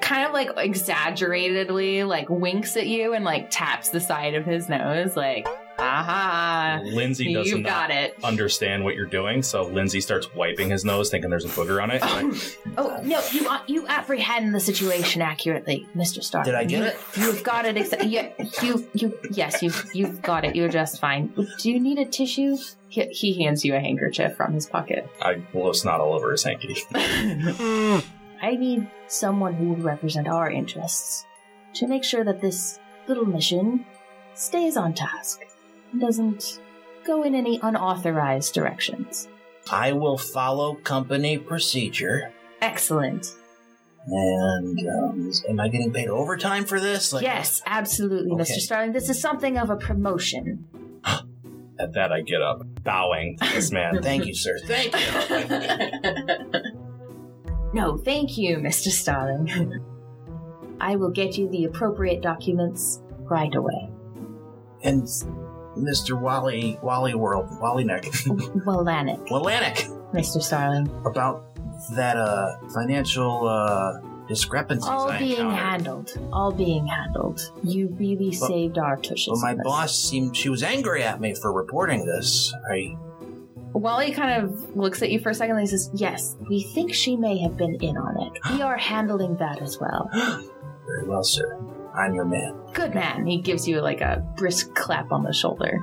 Kind 0.01 0.27
of 0.27 0.33
like 0.33 0.51
exaggeratedly, 0.57 2.05
like 2.05 2.29
winks 2.29 2.77
at 2.77 2.87
you 2.87 3.15
and 3.15 3.25
like 3.25 3.49
taps 3.51 3.89
the 3.89 4.01
side 4.01 4.35
of 4.35 4.45
his 4.45 4.69
nose, 4.69 5.17
like, 5.17 5.47
aha, 5.79 6.81
Lindsay 6.85 7.33
does 7.33 7.49
you 7.49 7.59
not 7.59 7.69
got 7.69 7.91
it. 7.91 8.17
understand 8.25 8.85
what 8.85 8.95
you're 8.95 9.07
doing, 9.07 9.43
so 9.43 9.65
Lindsay 9.67 10.01
starts 10.01 10.35
wiping 10.35 10.71
his 10.71 10.85
nose, 10.85 11.11
thinking 11.11 11.31
there's 11.31 11.45
a 11.45 11.49
booger 11.49 11.83
on 11.83 11.91
it. 11.91 12.01
Like, 12.03 12.77
Oh 12.79 13.01
no, 13.03 13.23
you 13.33 13.49
uh, 13.49 13.61
you 13.67 13.87
apprehend 13.87 14.55
the 14.55 14.61
situation 14.61 15.23
accurately, 15.23 15.87
Mr. 15.97 16.23
Starling. 16.23 16.47
Did 16.53 16.55
I 16.55 16.65
get 16.65 16.79
you, 16.79 16.85
it? 16.85 16.97
You've 17.17 17.43
got 17.43 17.65
it. 17.67 17.77
Exa- 17.77 18.11
yeah, 18.11 18.31
you 18.63 18.89
you 18.95 19.19
yes, 19.31 19.63
you 19.63 19.73
you've 19.93 20.23
got 20.23 20.45
it. 20.45 20.57
You're 20.57 20.69
just 20.69 21.01
fine. 21.01 21.33
Do 21.59 21.71
you 21.71 21.79
need 21.81 21.99
a 21.99 22.05
tissue? 22.05 22.57
He, 22.89 23.05
he 23.07 23.43
hands 23.45 23.65
you 23.65 23.75
a 23.75 23.81
handkerchief 23.81 24.37
from 24.37 24.55
his 24.55 24.67
pocket. 24.67 25.09
I 25.21 25.35
blow 25.35 25.73
snot 25.73 26.01
all 26.01 26.15
over 26.15 26.31
his 26.31 26.45
hanky. 26.45 26.77
I 26.95 28.55
need 28.57 28.89
someone 29.09 29.55
who 29.55 29.69
will 29.71 29.77
represent 29.83 30.29
our 30.29 30.51
interests 30.51 31.25
to 31.75 31.87
make 31.87 32.05
sure 32.05 32.23
that 32.25 32.41
this 32.41 32.79
little 33.09 33.25
mission 33.25 33.85
stays 34.35 34.77
on 34.77 34.95
task 34.95 35.41
and 35.41 35.51
doesn't 35.99 36.61
go 37.07 37.23
in 37.23 37.35
any 37.35 37.59
unauthorized 37.63 38.53
directions. 38.55 39.29
I 39.71 39.93
will 39.93 40.19
follow 40.19 40.75
company 40.75 41.39
procedure. 41.39 42.33
Excellent. 42.61 43.35
And 44.09 44.79
um, 44.89 45.33
am 45.49 45.59
I 45.59 45.69
getting 45.69 45.93
paid 45.93 46.09
overtime 46.09 46.65
for 46.65 46.79
this? 46.79 47.13
Like, 47.13 47.25
yes, 47.25 47.61
absolutely, 47.67 48.31
Okay. 48.33 48.43
Mr. 48.45 48.61
Starling. 48.61 48.93
This 48.93 49.09
is 49.09 49.21
something 49.21 49.59
of 49.59 49.71
a 49.71 49.77
promotion. 49.77 50.65
At 51.79 51.93
that, 51.95 52.13
I 52.13 52.21
get 52.23 52.41
up, 52.41 52.63
bowing 52.85 53.37
to 53.39 53.53
this 53.53 53.73
man. 53.73 54.01
Thank 54.03 54.27
you, 54.27 54.35
sir. 54.35 54.57
Thank 54.65 54.95
you. 54.95 56.73
No, 57.75 57.99
thank 57.99 58.39
you, 58.39 58.57
Mr. 58.59 58.89
Starling. 58.89 59.83
I 60.81 60.97
will 60.97 61.11
get 61.11 61.37
you 61.37 61.49
the 61.51 61.65
appropriate 61.65 62.23
documents 62.23 63.03
right 63.23 63.55
away. 63.55 63.91
and 64.83 65.07
Mr. 65.77 66.19
Wally, 66.19 66.79
Wally 66.83 67.15
World, 67.15 67.49
Wally 67.61 67.85
Neck, 67.85 68.03
Wallanic, 68.65 69.27
Wallanic, 69.29 69.87
Mr. 70.13 70.43
Starling. 70.43 70.89
about 71.07 71.45
that 71.95 72.17
uh 72.17 72.57
financial 72.73 73.47
uh 73.47 74.01
discrepancies 74.29 74.89
All 74.89 75.09
I 75.11 75.19
being 75.19 75.33
encountered. 75.33 75.59
handled. 75.59 76.19
All 76.33 76.51
being 76.51 76.87
handled. 76.87 77.41
You 77.63 77.89
really 77.99 78.31
But- 78.31 78.49
saved 78.49 78.79
our 78.79 78.97
tushes. 78.97 79.29
Well, 79.43 79.55
my 79.55 79.63
boss 79.63 79.97
seemed 79.97 80.37
she 80.37 80.49
was 80.49 80.63
angry 80.65 81.03
at 81.05 81.21
me 81.21 81.35
for 81.35 81.53
reporting 81.53 82.05
this. 82.07 82.53
I 82.73 82.97
Wally 83.73 84.11
kind 84.13 84.43
of 84.43 84.75
looks 84.77 85.03
at 85.03 85.11
you 85.11 85.21
for 85.21 85.29
a 85.31 85.35
second 85.35 85.57
and 85.57 85.61
he 85.61 85.67
says, 85.69 85.91
Yes, 85.95 86.35
we 86.49 86.63
think 86.75 86.93
she 86.95 87.15
may 87.15 87.37
have 87.39 87.57
been 87.59 87.75
in 87.77 87.97
on 87.99 88.21
it. 88.23 88.33
We 88.53 88.63
are 88.63 88.77
handling 88.79 89.37
that 89.37 89.61
as 89.63 89.79
well. 89.79 90.09
very 90.87 91.07
well, 91.07 91.23
sir. 91.23 91.57
I'm 91.97 92.15
your 92.15 92.25
man. 92.27 92.55
Good 92.73 92.95
man. 92.95 93.27
He 93.27 93.39
gives 93.41 93.67
you 93.67 93.81
like 93.81 94.01
a 94.01 94.25
brisk 94.37 94.75
clap 94.75 95.13
on 95.13 95.23
the 95.23 95.33
shoulder. 95.33 95.79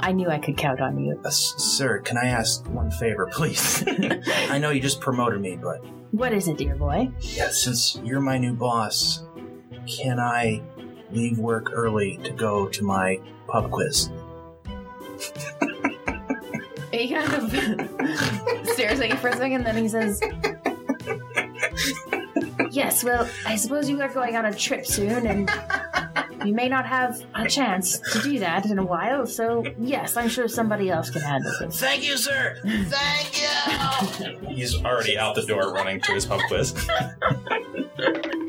I 0.00 0.12
knew 0.12 0.28
I 0.28 0.38
could 0.38 0.56
count 0.56 0.80
on 0.80 0.98
you. 0.98 1.20
Uh, 1.24 1.28
s- 1.28 1.54
sir, 1.58 1.98
can 2.00 2.16
I 2.16 2.26
ask 2.26 2.66
one 2.70 2.90
favor, 2.90 3.28
please? 3.30 3.84
I 4.50 4.58
know 4.58 4.70
you 4.70 4.80
just 4.80 5.00
promoted 5.00 5.40
me, 5.40 5.56
but 5.56 5.84
What 6.12 6.32
is 6.32 6.48
it, 6.48 6.56
dear 6.58 6.74
boy? 6.74 7.10
yeah, 7.20 7.50
since 7.50 8.00
you're 8.02 8.20
my 8.20 8.38
new 8.38 8.54
boss, 8.54 9.24
can 9.86 10.18
I 10.18 10.62
leave 11.10 11.38
work 11.38 11.70
early 11.72 12.16
to 12.24 12.30
go 12.32 12.66
to 12.68 12.82
my 12.84 13.20
pub 13.46 13.70
quiz? 13.70 14.10
He 16.92 17.08
kind 17.08 17.32
of 17.32 17.50
stares 18.68 19.00
at 19.00 19.08
you 19.08 19.16
for 19.16 19.28
a 19.28 19.36
second, 19.36 19.64
then 19.64 19.76
he 19.78 19.88
says, 19.88 20.20
Yes, 22.70 23.04
well, 23.04 23.28
I 23.46 23.56
suppose 23.56 23.88
you 23.88 24.00
are 24.00 24.08
going 24.08 24.36
on 24.36 24.44
a 24.46 24.54
trip 24.54 24.86
soon, 24.86 25.26
and 25.26 25.50
you 26.44 26.54
may 26.54 26.68
not 26.68 26.86
have 26.86 27.22
a 27.34 27.48
chance 27.48 27.98
to 28.12 28.20
do 28.22 28.38
that 28.38 28.66
in 28.66 28.78
a 28.78 28.84
while, 28.84 29.26
so 29.26 29.64
yes, 29.78 30.16
I'm 30.16 30.28
sure 30.28 30.48
somebody 30.48 30.90
else 30.90 31.10
can 31.10 31.22
handle 31.22 31.52
it. 31.60 31.72
Thank 31.72 32.04
you, 32.04 32.16
sir. 32.16 32.58
Thank 32.64 33.40
you. 34.20 34.48
He's 34.48 34.82
already 34.84 35.18
out 35.18 35.34
the 35.34 35.42
door 35.42 35.72
running 35.72 36.00
to 36.02 36.12
his 36.12 36.26
pub 36.26 36.40
quiz. 36.48 36.74